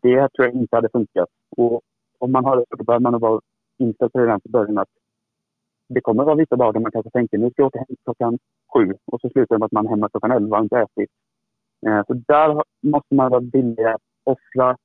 Det 0.00 0.28
tror 0.28 0.46
jag 0.46 0.54
inte 0.54 0.76
hade 0.76 0.88
funkat. 0.88 1.28
Och 1.56 1.80
om 2.18 2.32
man 2.32 2.44
har 2.44 2.56
det 2.56 2.64
så 2.78 2.84
behöver 2.84 3.10
man 3.10 3.20
vara 3.20 3.40
inställd 3.78 4.12
på 4.12 4.18
det 4.18 4.24
redan 4.24 4.40
från 4.40 4.52
början 4.52 4.78
att 4.78 4.88
det 5.88 6.00
kommer 6.00 6.22
att 6.22 6.26
vara 6.26 6.36
vissa 6.36 6.56
dagar 6.56 6.80
man 6.80 6.92
kanske 6.92 7.10
tänker 7.10 7.38
nu 7.38 7.50
ska 7.50 7.62
jag 7.62 7.66
åka 7.66 7.78
hem 7.78 7.96
klockan 8.04 8.38
sju 8.74 8.94
och 9.04 9.20
så 9.20 9.28
slutar 9.28 9.54
det 9.54 9.58
med 9.58 9.66
att 9.66 9.72
man 9.72 9.86
är 9.86 9.90
hemma 9.90 10.08
klockan 10.08 10.30
elva 10.30 10.58
och 10.58 10.62
inte 10.62 10.78
ätit. 10.78 11.10
Eh, 11.86 12.02
så 12.06 12.14
där 12.14 12.62
måste 12.80 13.14
man 13.14 13.30
vara 13.30 13.40
villig 13.40 13.84
att 13.84 14.00
offra 14.24 14.76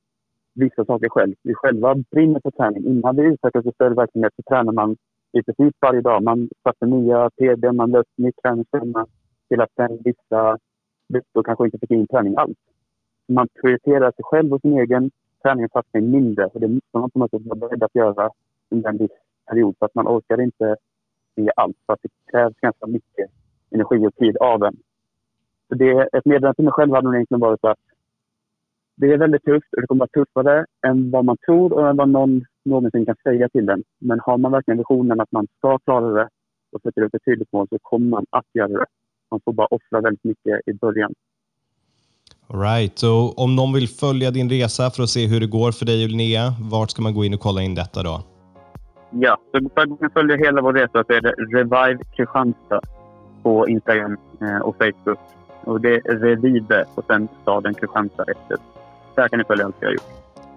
vissa 0.54 0.86
saker 0.86 1.10
själv. 1.10 1.36
Vi 1.44 1.54
själva 1.54 1.96
brinner 2.12 2.40
för 2.40 2.52
träning. 2.52 2.86
Innan 2.86 3.16
vi 3.16 3.24
utvecklas 3.24 3.66
i 3.66 3.72
större 3.72 3.94
verksamhet 3.94 4.34
så 4.36 4.42
tränar 4.42 4.74
man 4.74 4.98
i 5.32 5.44
princip 5.44 5.76
varje 5.82 6.02
dag. 6.02 6.24
Man 6.24 6.50
satte 6.64 6.86
nya 6.86 7.30
PD, 7.30 7.72
man 7.72 7.92
löste 7.92 8.22
nytt 8.22 8.36
träningsschema 8.44 9.06
till 9.50 9.62
att 9.62 9.74
sen 9.76 10.00
vissa 10.06 10.58
veckor 11.08 11.44
kanske 11.44 11.66
inte 11.66 11.78
fick 11.78 11.92
in 11.92 12.08
träning 12.08 12.36
alls. 12.38 12.58
Man 13.28 13.48
prioriterar 13.62 14.12
sig 14.12 14.24
själv 14.24 14.54
och 14.54 14.62
sin 14.62 14.80
egen 14.80 15.12
träningssatsning 15.44 16.12
mindre 16.12 16.46
och 16.46 16.60
det 16.60 16.68
måste 16.68 16.98
man 16.98 17.10
på 17.10 17.20
något 17.20 17.32
sätt 17.32 17.42
vara 17.46 17.60
beredd 17.60 17.84
att 17.84 17.96
göra 17.96 18.30
under 18.70 18.90
en 18.90 18.98
viss 18.98 19.12
period 19.50 19.76
för 19.80 19.86
att 19.86 19.96
man 19.96 20.08
orkar 20.08 20.42
inte 20.42 20.76
se 21.36 21.52
allt 21.56 21.78
för 21.86 21.94
att 21.94 22.00
det 22.02 22.32
krävs 22.32 22.56
ganska 22.62 22.88
mycket 22.88 23.30
energi 23.70 24.08
och 24.08 24.16
tid 24.16 24.38
av 24.38 24.64
en. 24.64 24.78
Så 25.68 25.76
det, 25.76 26.10
ett 26.14 26.26
meddelande 26.26 26.56
till 26.56 26.66
mig 26.66 26.74
själv 26.74 26.94
hade 26.94 27.06
nog 27.06 27.16
egentligen 27.16 27.42
varit 27.42 27.66
att 27.66 27.80
det 28.96 29.14
är 29.14 29.18
väldigt 29.18 29.44
tufft 29.44 29.74
och 29.74 29.82
det 29.82 29.88
kommer 29.88 30.06
att 30.06 30.10
vara 30.16 30.26
tuffare 30.26 30.66
än 30.88 31.12
vad 31.12 31.26
man 31.26 31.38
tror 31.38 31.74
och 31.74 31.90
än 31.90 31.98
vad 31.98 32.10
någon 32.10 32.46
någonsin 32.66 33.06
kan 33.06 33.16
säga 33.24 33.50
till 33.50 33.66
den. 33.66 33.84
Men 34.00 34.20
har 34.20 34.38
man 34.38 34.52
verkligen 34.52 34.78
visionen 34.78 35.20
att 35.20 35.32
man 35.32 35.48
ska 35.58 35.78
klara 35.78 36.14
det 36.14 36.30
och 36.72 36.82
sätter 36.82 37.02
upp 37.02 37.14
ett 37.14 37.26
tydligt 37.26 37.54
mål 37.54 37.68
så 37.70 37.80
kommer 37.82 38.08
man 38.08 38.26
att 38.30 38.46
göra 38.54 38.68
det. 38.68 38.86
Man 39.32 39.40
får 39.46 39.54
bara 39.54 39.68
offra 39.68 40.02
väldigt 40.02 40.24
mycket 40.24 40.62
i 40.66 40.74
början. 40.74 41.14
All 42.54 42.60
right. 42.60 43.00
Så 43.00 43.34
om 43.38 43.56
någon 43.56 43.74
vill 43.74 43.90
följa 43.90 44.32
din 44.32 44.50
resa 44.50 44.92
för 44.92 45.04
att 45.04 45.10
se 45.10 45.28
hur 45.28 45.40
det 45.40 45.48
går 45.48 45.72
för 45.72 45.86
dig 45.86 46.04
och 46.04 46.10
Linnea, 46.10 46.54
vart 46.60 46.92
ska 46.92 47.02
man 47.02 47.14
gå 47.14 47.26
in 47.26 47.34
och 47.34 47.40
kolla 47.40 47.62
in 47.62 47.76
detta 47.76 48.04
då? 48.04 48.24
Ja, 49.12 49.38
så 49.52 49.70
för 49.76 50.06
att 50.06 50.14
följa 50.14 50.38
hela 50.38 50.62
vår 50.62 50.74
resa 50.74 51.04
så 51.08 51.14
är 51.14 51.22
det 51.22 51.32
Revive 51.32 52.04
Kristianstad 52.16 52.82
på 53.44 53.68
Instagram 53.68 54.18
eh, 54.42 54.58
och 54.58 54.76
Facebook. 54.78 55.20
Och 55.64 55.82
det 55.82 55.94
är 55.94 56.20
Revive 56.20 56.86
och 56.96 57.04
sen 57.08 57.28
staden 57.42 57.74
Kristianstad 57.74 58.24
efter. 58.24 58.58
Där 59.16 59.28
kan 59.28 59.40
ni 59.40 59.46
följa 59.46 59.66
allt 59.66 59.76
jag 59.80 59.88
har 59.88 59.94
gjort. 59.94 60.04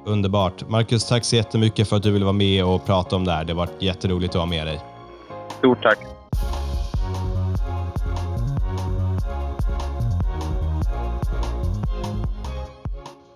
Underbart. 0.05 0.69
Marcus, 0.69 1.09
tack 1.09 1.25
så 1.25 1.37
jättemycket 1.37 1.89
för 1.89 1.97
att 1.97 2.03
du 2.03 2.11
ville 2.13 2.25
vara 2.25 2.33
med 2.33 2.65
och 2.65 2.87
prata 2.87 3.17
om 3.17 3.25
det 3.25 3.33
här. 3.33 3.45
Det 3.45 3.53
har 3.53 3.59
varit 3.59 3.83
jätteroligt 3.83 4.35
att 4.35 4.41
ha 4.41 4.47
med 4.47 4.67
dig. 4.67 4.81
Stort 5.59 5.83
tack! 5.83 6.20